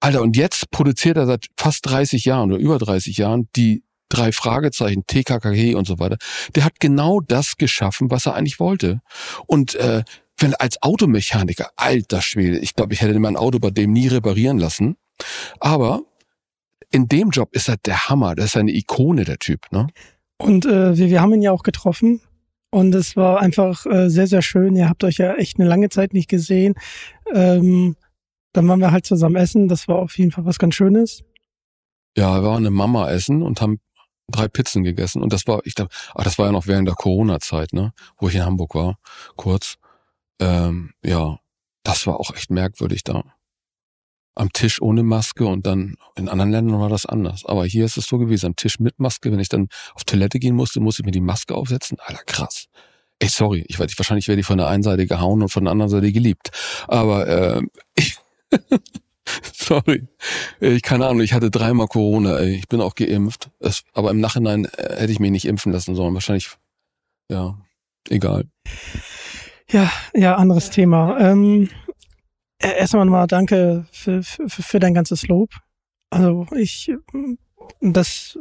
Alter, 0.00 0.22
und 0.22 0.36
jetzt 0.36 0.70
produziert 0.70 1.16
er 1.16 1.26
seit 1.26 1.46
fast 1.56 1.86
30 1.86 2.24
Jahren 2.24 2.52
oder 2.52 2.60
über 2.60 2.78
30 2.78 3.16
Jahren 3.16 3.48
die 3.56 3.82
drei 4.08 4.32
Fragezeichen, 4.32 5.04
TKKG 5.06 5.74
und 5.74 5.86
so 5.86 5.98
weiter. 5.98 6.16
Der 6.54 6.64
hat 6.64 6.80
genau 6.80 7.20
das 7.20 7.56
geschaffen, 7.56 8.10
was 8.10 8.26
er 8.26 8.34
eigentlich 8.34 8.60
wollte. 8.60 9.00
Und 9.46 9.74
äh, 9.74 10.02
wenn 10.38 10.54
als 10.54 10.82
Automechaniker, 10.82 11.70
alter 11.76 12.22
Schwede, 12.22 12.58
ich 12.58 12.74
glaube, 12.74 12.94
ich 12.94 13.00
hätte 13.00 13.18
mein 13.18 13.36
Auto 13.36 13.58
bei 13.58 13.70
dem 13.70 13.92
nie 13.92 14.08
reparieren 14.08 14.58
lassen. 14.58 14.96
Aber 15.60 16.02
in 16.90 17.08
dem 17.08 17.30
Job 17.30 17.50
ist 17.52 17.68
er 17.68 17.76
der 17.76 18.08
Hammer. 18.08 18.34
Das 18.34 18.46
ist 18.46 18.56
eine 18.56 18.72
Ikone, 18.72 19.24
der 19.24 19.38
Typ. 19.38 19.70
Ne? 19.72 19.88
Und 20.38 20.66
äh, 20.66 20.96
wir, 20.96 21.10
wir 21.10 21.20
haben 21.20 21.34
ihn 21.34 21.42
ja 21.42 21.52
auch 21.52 21.62
getroffen. 21.62 22.20
Und 22.70 22.94
es 22.94 23.16
war 23.16 23.40
einfach 23.40 23.86
äh, 23.86 24.10
sehr, 24.10 24.26
sehr 24.26 24.42
schön. 24.42 24.76
Ihr 24.76 24.88
habt 24.88 25.02
euch 25.02 25.16
ja 25.16 25.34
echt 25.34 25.58
eine 25.58 25.68
lange 25.68 25.88
Zeit 25.88 26.12
nicht 26.12 26.28
gesehen. 26.28 26.74
Ähm, 27.32 27.96
dann 28.52 28.68
waren 28.68 28.80
wir 28.80 28.92
halt 28.92 29.06
zusammen 29.06 29.36
essen. 29.36 29.68
Das 29.68 29.88
war 29.88 29.96
auf 29.96 30.18
jeden 30.18 30.32
Fall 30.32 30.44
was 30.44 30.58
ganz 30.58 30.74
Schönes. 30.74 31.22
Ja, 32.16 32.42
wir 32.42 32.48
waren 32.48 32.58
eine 32.58 32.70
Mama 32.70 33.10
essen 33.10 33.42
und 33.42 33.60
haben 33.60 33.80
drei 34.30 34.48
Pizzen 34.48 34.84
gegessen. 34.84 35.22
Und 35.22 35.32
das 35.32 35.46
war, 35.46 35.60
ich 35.64 35.74
dachte, 35.74 35.94
ach, 36.14 36.24
das 36.24 36.38
war 36.38 36.46
ja 36.46 36.52
noch 36.52 36.66
während 36.66 36.88
der 36.88 36.94
Corona-Zeit, 36.94 37.72
ne, 37.72 37.92
wo 38.18 38.28
ich 38.28 38.34
in 38.34 38.44
Hamburg 38.44 38.74
war, 38.74 38.98
kurz. 39.36 39.76
Ähm, 40.40 40.92
ja, 41.02 41.38
das 41.82 42.06
war 42.06 42.20
auch 42.20 42.34
echt 42.34 42.50
merkwürdig 42.50 43.02
da. 43.02 43.24
Am 44.38 44.52
Tisch 44.52 44.80
ohne 44.80 45.02
Maske 45.02 45.44
und 45.46 45.66
dann 45.66 45.96
in 46.14 46.28
anderen 46.28 46.52
Ländern 46.52 46.80
war 46.80 46.88
das 46.88 47.06
anders. 47.06 47.44
Aber 47.44 47.64
hier 47.66 47.84
ist 47.84 47.96
es 47.96 48.06
so 48.06 48.18
gewesen, 48.18 48.46
am 48.46 48.56
Tisch 48.56 48.78
mit 48.78 49.00
Maske. 49.00 49.32
Wenn 49.32 49.40
ich 49.40 49.48
dann 49.48 49.68
auf 49.94 50.04
Toilette 50.04 50.38
gehen 50.38 50.54
musste, 50.54 50.78
musste 50.78 51.02
ich 51.02 51.06
mir 51.06 51.12
die 51.12 51.20
Maske 51.20 51.56
aufsetzen. 51.56 51.98
Alter, 52.00 52.22
krass. 52.24 52.66
Ey, 53.18 53.28
sorry, 53.28 53.64
ich 53.66 53.80
weiß, 53.80 53.98
wahrscheinlich 53.98 54.28
werde 54.28 54.40
ich 54.40 54.46
von 54.46 54.58
der 54.58 54.68
einen 54.68 54.84
Seite 54.84 55.06
gehauen 55.06 55.42
und 55.42 55.48
von 55.48 55.64
der 55.64 55.72
anderen 55.72 55.90
Seite 55.90 56.12
geliebt. 56.12 56.50
Aber 56.86 57.26
äh, 57.26 57.62
ich, 57.96 58.16
sorry, 59.52 60.06
ich 60.60 60.82
keine 60.82 61.08
Ahnung, 61.08 61.22
ich 61.22 61.32
hatte 61.32 61.50
dreimal 61.50 61.88
Corona. 61.88 62.38
Ey. 62.38 62.54
Ich 62.54 62.68
bin 62.68 62.80
auch 62.80 62.94
geimpft. 62.94 63.50
Es, 63.58 63.82
aber 63.92 64.12
im 64.12 64.20
Nachhinein 64.20 64.66
äh, 64.66 65.00
hätte 65.00 65.10
ich 65.10 65.18
mich 65.18 65.32
nicht 65.32 65.46
impfen 65.46 65.72
lassen 65.72 65.96
sollen. 65.96 66.14
Wahrscheinlich, 66.14 66.48
ja, 67.28 67.58
egal. 68.08 68.44
Ja, 69.70 69.90
ja, 70.14 70.36
anderes 70.36 70.70
Thema. 70.70 71.18
Ähm, 71.18 71.68
erstmal 72.60 73.06
mal 73.06 73.26
danke 73.26 73.86
für, 73.92 74.22
für, 74.22 74.48
für 74.48 74.80
dein 74.80 74.94
ganzes 74.94 75.26
Lob. 75.28 75.50
Also 76.10 76.46
ich, 76.56 76.92
das 77.80 78.38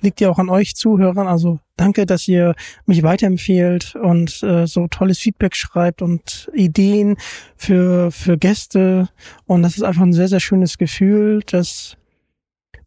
liegt 0.00 0.20
ja 0.20 0.30
auch 0.30 0.38
an 0.38 0.48
euch 0.48 0.74
Zuhörern. 0.74 1.26
Also 1.26 1.60
danke, 1.76 2.06
dass 2.06 2.28
ihr 2.28 2.54
mich 2.84 3.02
weiterempfehlt 3.02 3.94
und 3.96 4.42
äh, 4.42 4.66
so 4.66 4.86
tolles 4.88 5.18
Feedback 5.18 5.54
schreibt 5.56 6.02
und 6.02 6.50
Ideen 6.52 7.16
für, 7.56 8.10
für 8.10 8.36
Gäste. 8.36 9.08
Und 9.46 9.62
das 9.62 9.76
ist 9.76 9.82
einfach 9.82 10.02
ein 10.02 10.12
sehr, 10.12 10.28
sehr 10.28 10.40
schönes 10.40 10.78
Gefühl, 10.78 11.40
dass 11.46 11.96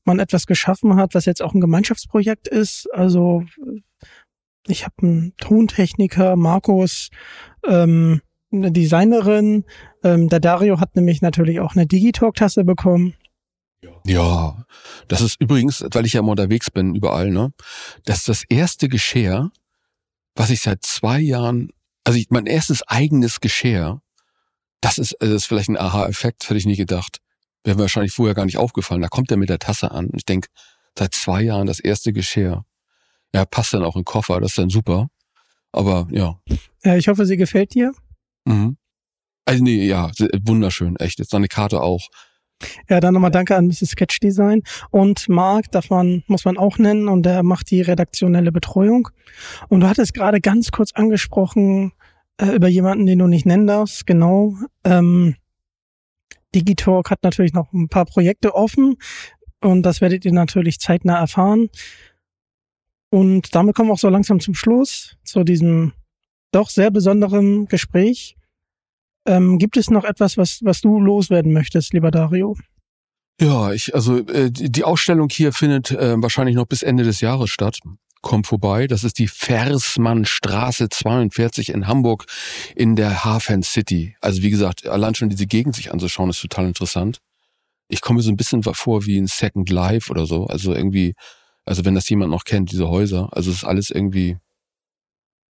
man 0.04 0.20
etwas 0.20 0.46
geschaffen 0.46 0.96
hat, 0.96 1.14
was 1.16 1.26
jetzt 1.26 1.42
auch 1.42 1.54
ein 1.54 1.62
Gemeinschaftsprojekt 1.62 2.48
ist. 2.48 2.88
Also 2.94 3.44
ich 4.68 4.86
habe 4.86 4.96
einen 5.02 5.34
Tontechniker, 5.38 6.36
Markus, 6.36 7.10
ähm, 7.66 8.22
eine 8.52 8.72
Designerin. 8.72 9.66
Ähm, 10.04 10.30
der 10.30 10.40
Dario 10.40 10.80
hat 10.80 10.96
nämlich 10.96 11.22
natürlich 11.22 11.60
auch 11.60 11.76
eine 11.76 11.86
Digitalk-Tasse 11.86 12.64
bekommen. 12.64 13.14
Ja, 14.06 14.66
das 15.08 15.22
ist 15.22 15.40
übrigens, 15.40 15.86
weil 15.92 16.06
ich 16.06 16.14
ja 16.14 16.20
immer 16.20 16.32
unterwegs 16.32 16.70
bin, 16.72 16.96
überall, 16.96 17.30
ne? 17.30 17.54
Das 18.06 18.20
ist 18.20 18.30
das 18.30 18.44
erste 18.50 18.90
Geschirr, 18.90 19.52
was 20.36 20.50
ich 20.50 20.62
seit 20.62 20.84
zwei 20.84 21.20
Jahren, 21.20 21.70
also 22.04 22.20
ich, 22.20 22.30
mein 22.30 22.46
erstes 22.46 22.82
eigenes 22.88 23.40
Geschirr, 23.40 24.02
das 24.82 24.98
ist, 24.98 25.16
das 25.20 25.30
ist 25.30 25.46
vielleicht 25.46 25.70
ein 25.70 25.78
Aha-Effekt, 25.78 26.44
hätte 26.44 26.58
ich 26.58 26.66
nie 26.66 26.76
gedacht. 26.76 27.20
Wäre 27.64 27.76
mir 27.76 27.84
wahrscheinlich 27.84 28.14
vorher 28.14 28.36
gar 28.36 28.46
nicht 28.46 28.58
aufgefallen. 28.58 29.02
Da 29.02 29.10
kommt 29.10 29.32
er 29.32 29.38
mit 29.38 29.50
der 29.50 29.60
Tasse 29.60 29.92
an 29.92 30.10
ich 30.14 30.26
denke, 30.26 30.48
seit 30.98 31.14
zwei 31.14 31.42
Jahren 31.42 31.68
das 31.68 31.80
erste 31.80 32.14
Geschirr. 32.14 32.66
Ja, 33.34 33.46
passt 33.46 33.74
dann 33.74 33.84
auch 33.84 33.96
in 33.96 34.02
den 34.02 34.06
Koffer, 34.06 34.40
das 34.40 34.52
ist 34.52 34.58
dann 34.58 34.70
super. 34.70 35.10
Aber 35.72 36.08
ja. 36.12 36.40
Ja, 36.84 36.96
ich 36.96 37.08
hoffe, 37.08 37.26
sie 37.26 37.38
gefällt 37.38 37.74
dir. 37.74 37.92
Mhm. 38.50 38.78
Also 39.46 39.64
nee, 39.64 39.86
ja, 39.86 40.12
wunderschön, 40.44 40.96
echt. 40.98 41.20
Jetzt 41.20 41.34
eine 41.34 41.48
Karte 41.48 41.82
auch. 41.82 42.08
Ja, 42.90 43.00
dann 43.00 43.14
nochmal 43.14 43.32
danke 43.32 43.56
an 43.56 43.68
Mrs. 43.68 43.92
Sketch 43.92 44.20
Design. 44.20 44.64
Und 44.92 45.30
Marc 45.30 45.72
darf 45.72 45.90
man, 45.90 46.24
muss 46.28 46.46
man 46.46 46.58
auch 46.58 46.78
nennen, 46.78 47.08
und 47.08 47.24
der 47.24 47.42
macht 47.44 47.72
die 47.72 47.82
redaktionelle 47.82 48.52
Betreuung. 48.52 49.10
Und 49.70 49.80
du 49.80 49.88
hattest 49.88 50.14
gerade 50.14 50.42
ganz 50.42 50.72
kurz 50.72 50.92
angesprochen 50.94 51.94
äh, 52.38 52.48
über 52.48 52.68
jemanden, 52.68 53.06
den 53.06 53.20
du 53.20 53.28
nicht 53.28 53.46
nennen 53.46 53.68
darfst. 53.68 54.06
Genau. 54.06 54.56
Ähm, 54.84 55.36
Digitalk 56.54 57.12
hat 57.12 57.24
natürlich 57.24 57.54
noch 57.54 57.72
ein 57.74 57.90
paar 57.90 58.06
Projekte 58.06 58.56
offen 58.56 58.96
und 59.62 59.84
das 59.84 60.02
werdet 60.02 60.26
ihr 60.26 60.34
natürlich 60.34 60.80
zeitnah 60.80 61.20
erfahren. 61.20 61.70
Und 63.12 63.54
damit 63.56 63.76
kommen 63.76 63.90
wir 63.90 63.94
auch 63.94 64.00
so 64.00 64.10
langsam 64.10 64.40
zum 64.40 64.56
Schluss, 64.56 65.18
zu 65.24 65.44
diesem 65.44 65.94
doch 66.52 66.70
sehr 66.70 66.92
besonderen 66.92 67.68
Gespräch. 67.68 68.39
Ähm, 69.30 69.60
gibt 69.60 69.78
es 69.78 69.92
noch 69.92 70.06
etwas, 70.06 70.38
was, 70.38 70.58
was 70.64 70.82
du 70.82 71.00
loswerden 71.00 71.54
möchtest, 71.54 71.94
lieber 71.94 72.10
Dario? 72.10 72.58
Ja, 73.40 73.72
ich, 73.72 73.94
also 73.94 74.18
äh, 74.18 74.50
die 74.50 74.84
Ausstellung 74.84 75.30
hier 75.30 75.54
findet 75.54 75.92
äh, 75.92 76.20
wahrscheinlich 76.20 76.56
noch 76.56 76.66
bis 76.66 76.82
Ende 76.82 77.04
des 77.04 77.22
Jahres 77.22 77.52
statt. 77.52 77.78
Kommt 78.24 78.48
vorbei. 78.48 78.88
Das 78.88 79.04
ist 79.04 79.20
die 79.20 79.28
Versmannstraße 79.28 80.90
42 80.90 81.70
in 81.70 81.86
Hamburg 81.86 82.26
in 82.76 82.96
der 82.96 83.24
Hafen 83.24 83.62
City. 83.62 84.16
Also 84.20 84.42
wie 84.42 84.50
gesagt, 84.50 84.88
allein 84.88 85.14
schon 85.14 85.30
diese 85.30 85.46
Gegend 85.46 85.76
sich 85.76 85.94
anzuschauen, 85.94 86.32
ist 86.32 86.42
total 86.42 86.66
interessant. 86.66 87.20
Ich 87.88 88.02
komme 88.02 88.24
so 88.24 88.32
ein 88.32 88.36
bisschen 88.36 88.64
vor 88.64 89.06
wie 89.06 89.20
ein 89.20 89.28
Second 89.28 89.70
Life 89.70 90.10
oder 90.10 90.26
so. 90.26 90.48
Also 90.48 90.74
irgendwie, 90.74 91.14
also 91.66 91.86
wenn 91.86 91.94
das 91.94 92.10
jemand 92.10 92.32
noch 92.32 92.46
kennt, 92.46 92.72
diese 92.72 92.90
Häuser. 92.90 93.30
Also 93.32 93.52
es 93.52 93.58
ist 93.58 93.64
alles 93.64 93.92
irgendwie, 93.92 94.38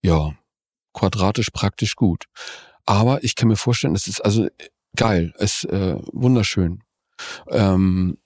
ja, 0.03 0.35
quadratisch 0.93 1.49
praktisch 1.51 1.97
gut. 1.97 2.27
Aber 2.87 3.23
ich 3.25 3.35
kann 3.35 3.49
mir 3.49 3.57
vorstellen, 3.57 3.95
es 3.95 4.09
ist 4.09 4.21
also 4.21 4.49
geil, 4.97 5.33
es 5.39 5.65
ist 5.65 5.73
äh, 5.73 5.97
wunderschön. 6.13 6.83
Ähm, 7.49 8.19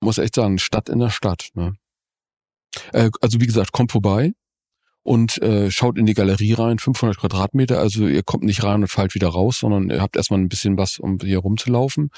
muss 0.00 0.18
echt 0.18 0.34
sagen, 0.34 0.58
Stadt 0.58 0.88
in 0.88 1.00
der 1.00 1.10
Stadt. 1.10 1.50
Ne? 1.54 1.74
Äh, 2.92 3.10
also 3.20 3.40
wie 3.40 3.46
gesagt, 3.46 3.72
kommt 3.72 3.92
vorbei 3.92 4.32
und 5.02 5.40
äh, 5.42 5.70
schaut 5.70 5.98
in 5.98 6.06
die 6.06 6.14
Galerie 6.14 6.52
rein, 6.52 6.78
500 6.78 7.18
Quadratmeter. 7.18 7.78
Also 7.78 8.06
ihr 8.06 8.22
kommt 8.22 8.44
nicht 8.44 8.62
rein 8.62 8.82
und 8.82 8.88
fallt 8.88 9.14
wieder 9.14 9.28
raus, 9.28 9.58
sondern 9.60 9.90
ihr 9.90 10.00
habt 10.00 10.16
erstmal 10.16 10.40
ein 10.40 10.48
bisschen 10.48 10.76
was, 10.76 10.98
um 10.98 11.18
hier 11.20 11.38
rumzulaufen. 11.38 12.10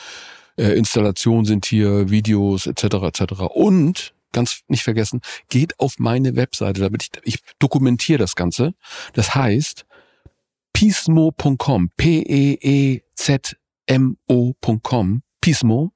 Äh, 0.56 0.72
Installationen 0.72 1.44
sind 1.44 1.66
hier, 1.66 2.10
Videos 2.10 2.66
etc. 2.66 2.84
etc. 3.02 3.22
Und 3.54 4.14
ganz 4.32 4.60
nicht 4.68 4.82
vergessen, 4.82 5.20
geht 5.48 5.78
auf 5.80 5.94
meine 5.98 6.36
Webseite, 6.36 6.80
damit 6.80 7.02
ich, 7.02 7.34
ich 7.34 7.38
dokumentiere 7.58 8.18
das 8.18 8.34
Ganze. 8.34 8.74
Das 9.14 9.34
heißt, 9.34 9.86
pismo.com, 10.80 11.90
P-E-E-Z-M-O.com, 11.98 13.02
Pismo, 15.42 15.92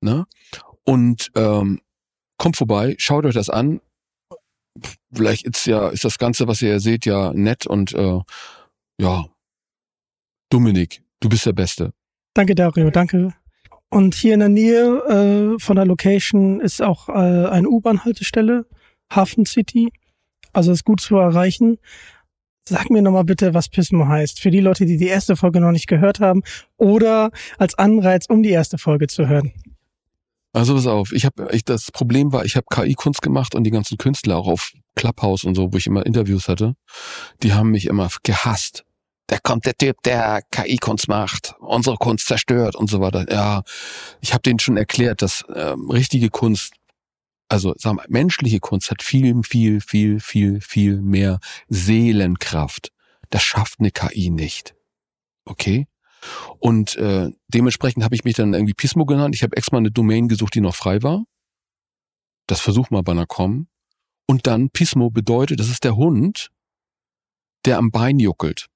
ne? 0.00 0.24
Und 0.84 1.30
ähm, 1.34 1.82
kommt 2.38 2.56
vorbei, 2.56 2.94
schaut 2.96 3.26
euch 3.26 3.34
das 3.34 3.50
an. 3.50 3.82
Vielleicht 5.12 5.46
ist 5.46 5.66
ja 5.66 5.90
ist 5.90 6.06
das 6.06 6.16
Ganze, 6.16 6.48
was 6.48 6.62
ihr 6.62 6.80
seht, 6.80 7.04
ja 7.04 7.34
nett 7.34 7.66
und 7.66 7.92
äh, 7.92 8.20
ja, 8.98 9.26
Dominik, 10.48 11.02
du 11.20 11.28
bist 11.28 11.44
der 11.44 11.52
Beste. 11.52 11.92
Danke, 12.32 12.54
Dario, 12.54 12.90
danke. 12.90 13.34
Und 13.90 14.14
hier 14.14 14.32
in 14.32 14.40
der 14.40 14.48
Nähe 14.48 15.56
äh, 15.56 15.58
von 15.58 15.76
der 15.76 15.84
Location 15.84 16.62
ist 16.62 16.80
auch 16.80 17.10
äh, 17.10 17.12
eine 17.12 17.68
U-Bahn-Haltestelle, 17.68 18.64
Hafen 19.12 19.44
City. 19.44 19.92
Also 20.54 20.72
ist 20.72 20.84
gut 20.86 21.02
zu 21.02 21.18
erreichen. 21.18 21.78
Sag 22.70 22.88
mir 22.88 23.02
nochmal 23.02 23.24
bitte, 23.24 23.52
was 23.52 23.68
Pismo 23.68 24.06
heißt. 24.06 24.38
Für 24.38 24.52
die 24.52 24.60
Leute, 24.60 24.86
die 24.86 24.96
die 24.96 25.08
erste 25.08 25.34
Folge 25.34 25.60
noch 25.60 25.72
nicht 25.72 25.88
gehört 25.88 26.20
haben 26.20 26.42
oder 26.76 27.32
als 27.58 27.76
Anreiz, 27.76 28.26
um 28.28 28.44
die 28.44 28.50
erste 28.50 28.78
Folge 28.78 29.08
zu 29.08 29.26
hören. 29.26 29.52
Also 30.52 30.76
pass 30.76 30.86
auf, 30.86 31.10
ich 31.10 31.24
habe 31.24 31.48
das 31.64 31.90
Problem 31.90 32.32
war, 32.32 32.44
ich 32.44 32.54
habe 32.54 32.66
KI-Kunst 32.72 33.22
gemacht 33.22 33.56
und 33.56 33.64
die 33.64 33.72
ganzen 33.72 33.98
Künstler 33.98 34.36
auch 34.36 34.46
auf 34.46 34.72
Clubhouse 34.94 35.42
und 35.42 35.56
so, 35.56 35.72
wo 35.72 35.78
ich 35.78 35.88
immer 35.88 36.06
Interviews 36.06 36.46
hatte, 36.46 36.74
die 37.42 37.54
haben 37.54 37.72
mich 37.72 37.86
immer 37.86 38.08
gehasst, 38.22 38.84
da 39.26 39.38
kommt 39.38 39.66
der 39.66 39.74
Typ, 39.74 40.02
der 40.04 40.42
KI-Kunst 40.50 41.08
macht, 41.08 41.54
unsere 41.60 41.96
Kunst 41.96 42.26
zerstört 42.26 42.74
und 42.74 42.90
so 42.90 43.00
weiter. 43.00 43.26
Ja, 43.32 43.62
ich 44.20 44.32
habe 44.32 44.42
denen 44.42 44.58
schon 44.58 44.76
erklärt, 44.76 45.22
dass 45.22 45.44
ähm, 45.54 45.88
richtige 45.90 46.30
Kunst, 46.30 46.72
also 47.50 47.74
sagen 47.76 47.96
wir, 47.96 48.04
menschliche 48.08 48.60
Kunst 48.60 48.90
hat 48.90 49.02
viel, 49.02 49.42
viel, 49.42 49.80
viel, 49.80 50.20
viel, 50.20 50.60
viel 50.60 51.00
mehr 51.02 51.40
Seelenkraft. 51.68 52.92
Das 53.30 53.42
schafft 53.42 53.80
eine 53.80 53.90
KI 53.90 54.30
nicht. 54.30 54.74
Okay? 55.44 55.86
Und 56.58 56.96
äh, 56.96 57.30
dementsprechend 57.48 58.04
habe 58.04 58.14
ich 58.14 58.24
mich 58.24 58.34
dann 58.36 58.54
irgendwie 58.54 58.74
Pismo 58.74 59.04
genannt. 59.04 59.34
Ich 59.34 59.42
habe 59.42 59.56
extra 59.56 59.78
eine 59.78 59.90
Domain 59.90 60.28
gesucht, 60.28 60.54
die 60.54 60.60
noch 60.60 60.76
frei 60.76 61.02
war. 61.02 61.24
Das 62.46 62.60
versuch 62.60 62.90
mal 62.90 63.02
bei 63.02 63.12
einer 63.12 63.26
Com. 63.26 63.68
Und 64.26 64.46
dann 64.46 64.70
Pismo 64.70 65.10
bedeutet, 65.10 65.58
das 65.58 65.70
ist 65.70 65.82
der 65.82 65.96
Hund, 65.96 66.50
der 67.64 67.78
am 67.78 67.90
Bein 67.90 68.20
juckelt. 68.20 68.66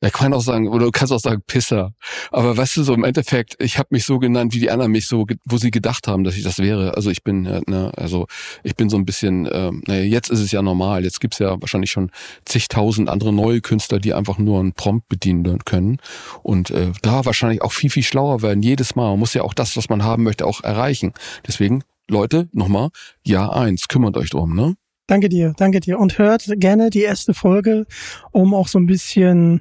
Er 0.00 0.10
kann 0.10 0.32
auch 0.32 0.42
sagen, 0.42 0.68
oder 0.68 0.84
du 0.84 0.90
kannst 0.92 1.12
auch 1.12 1.18
sagen 1.18 1.42
Pisser. 1.46 1.92
Aber 2.30 2.56
weißt 2.56 2.76
du, 2.76 2.82
so 2.84 2.94
im 2.94 3.02
Endeffekt, 3.02 3.56
ich 3.58 3.78
habe 3.78 3.88
mich 3.90 4.04
so 4.04 4.20
genannt, 4.20 4.54
wie 4.54 4.60
die 4.60 4.70
anderen 4.70 4.92
mich 4.92 5.08
so, 5.08 5.26
wo 5.44 5.56
sie 5.56 5.72
gedacht 5.72 6.06
haben, 6.06 6.22
dass 6.22 6.36
ich 6.36 6.44
das 6.44 6.58
wäre. 6.58 6.94
Also 6.94 7.10
ich 7.10 7.24
bin, 7.24 7.46
äh, 7.46 7.62
ne, 7.66 7.92
also 7.96 8.26
ich 8.62 8.76
bin 8.76 8.90
so 8.90 8.96
ein 8.96 9.04
bisschen, 9.04 9.48
ähm, 9.52 9.82
naja, 9.86 10.02
jetzt 10.02 10.30
ist 10.30 10.38
es 10.38 10.52
ja 10.52 10.62
normal. 10.62 11.02
Jetzt 11.02 11.20
gibt's 11.20 11.40
ja 11.40 11.60
wahrscheinlich 11.60 11.90
schon 11.90 12.12
zigtausend 12.44 13.08
andere 13.08 13.32
neue 13.32 13.60
Künstler, 13.60 13.98
die 13.98 14.14
einfach 14.14 14.38
nur 14.38 14.60
einen 14.60 14.72
Prompt 14.72 15.08
bedienen 15.08 15.64
können. 15.64 15.98
Und 16.44 16.70
äh, 16.70 16.92
da 17.02 17.24
wahrscheinlich 17.24 17.62
auch 17.62 17.72
viel, 17.72 17.90
viel 17.90 18.04
schlauer 18.04 18.40
werden. 18.42 18.62
Jedes 18.62 18.94
Mal. 18.94 19.10
Man 19.10 19.18
muss 19.18 19.34
ja 19.34 19.42
auch 19.42 19.54
das, 19.54 19.76
was 19.76 19.88
man 19.88 20.04
haben 20.04 20.22
möchte, 20.22 20.46
auch 20.46 20.62
erreichen. 20.62 21.12
Deswegen, 21.46 21.82
Leute, 22.08 22.48
nochmal, 22.52 22.90
ja 23.24 23.50
eins, 23.50 23.88
kümmert 23.88 24.16
euch 24.16 24.30
drum, 24.30 24.54
ne? 24.54 24.76
Danke 25.08 25.28
dir, 25.28 25.54
danke 25.56 25.80
dir. 25.80 25.98
Und 25.98 26.18
hört 26.18 26.44
gerne 26.56 26.90
die 26.90 27.00
erste 27.00 27.32
Folge, 27.34 27.86
um 28.30 28.52
auch 28.54 28.68
so 28.68 28.78
ein 28.78 28.86
bisschen 28.86 29.60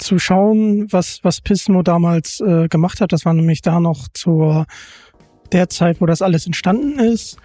zu 0.00 0.18
schauen, 0.18 0.86
was, 0.90 1.20
was 1.22 1.40
Pismo 1.40 1.82
damals 1.82 2.40
äh, 2.40 2.68
gemacht 2.68 3.00
hat. 3.00 3.12
Das 3.12 3.24
war 3.24 3.34
nämlich 3.34 3.62
da 3.62 3.80
noch 3.80 4.08
zur 4.12 4.66
der 5.52 5.68
Zeit, 5.68 6.00
wo 6.00 6.06
das 6.06 6.22
alles 6.22 6.46
entstanden 6.46 6.98
ist. 6.98 7.36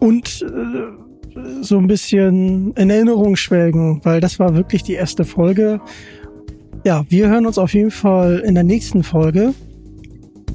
Und 0.00 0.42
äh, 0.42 1.62
so 1.62 1.78
ein 1.78 1.86
bisschen 1.86 2.72
in 2.72 2.90
Erinnerung 2.90 3.36
schwelgen, 3.36 4.00
weil 4.04 4.20
das 4.20 4.38
war 4.38 4.54
wirklich 4.54 4.82
die 4.82 4.94
erste 4.94 5.24
Folge. 5.24 5.80
Ja, 6.84 7.04
wir 7.08 7.28
hören 7.28 7.46
uns 7.46 7.58
auf 7.58 7.74
jeden 7.74 7.90
Fall 7.90 8.38
in 8.40 8.54
der 8.54 8.64
nächsten 8.64 9.02
Folge. 9.02 9.54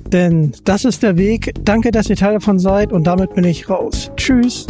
Denn 0.08 0.52
das 0.64 0.86
ist 0.86 1.04
der 1.04 1.18
Weg. 1.18 1.54
Danke, 1.64 1.92
dass 1.92 2.10
ihr 2.10 2.16
Teil 2.16 2.34
davon 2.34 2.60
seid 2.60 2.92
und 2.92 3.06
damit 3.06 3.34
bin 3.34 3.44
ich 3.46 3.70
raus. 3.70 4.12
Tschüss. 4.16 4.68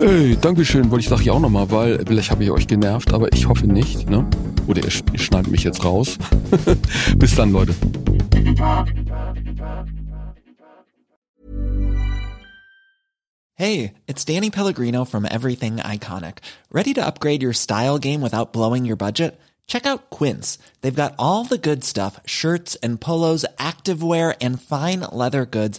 Ey, 0.00 0.36
Dankeschön, 0.40 0.90
wollte 0.90 1.02
ich 1.02 1.08
sag 1.08 1.20
ich 1.20 1.30
auch 1.30 1.40
nochmal, 1.40 1.70
weil 1.70 2.04
vielleicht 2.06 2.30
habe 2.30 2.42
ich 2.44 2.50
euch 2.50 2.66
genervt, 2.66 3.12
aber 3.12 3.32
ich 3.32 3.48
hoffe 3.48 3.66
nicht, 3.66 4.08
ne? 4.08 4.26
Oder 4.66 4.82
ihr, 4.84 4.90
ihr 5.12 5.18
schneidet 5.18 5.50
mich 5.50 5.64
jetzt 5.64 5.84
raus. 5.84 6.18
Bis 7.16 7.34
dann, 7.34 7.52
Leute. 7.52 7.74
Hey, 13.54 13.94
it's 14.06 14.24
Danny 14.24 14.50
Pellegrino 14.50 15.04
from 15.04 15.24
Everything 15.24 15.76
Iconic. 15.76 16.38
Ready 16.72 16.94
to 16.94 17.04
upgrade 17.04 17.42
your 17.42 17.52
style 17.52 17.98
game 17.98 18.20
without 18.22 18.52
blowing 18.52 18.84
your 18.84 18.96
budget? 18.96 19.38
Check 19.66 19.86
out 19.86 20.10
Quince. 20.10 20.58
They've 20.80 20.94
got 20.94 21.14
all 21.18 21.44
the 21.44 21.58
good 21.58 21.84
stuff 21.84 22.18
shirts 22.26 22.76
and 22.82 23.00
polos, 23.00 23.44
activewear, 23.58 24.34
and 24.40 24.60
fine 24.60 25.00
leather 25.00 25.46
goods, 25.46 25.78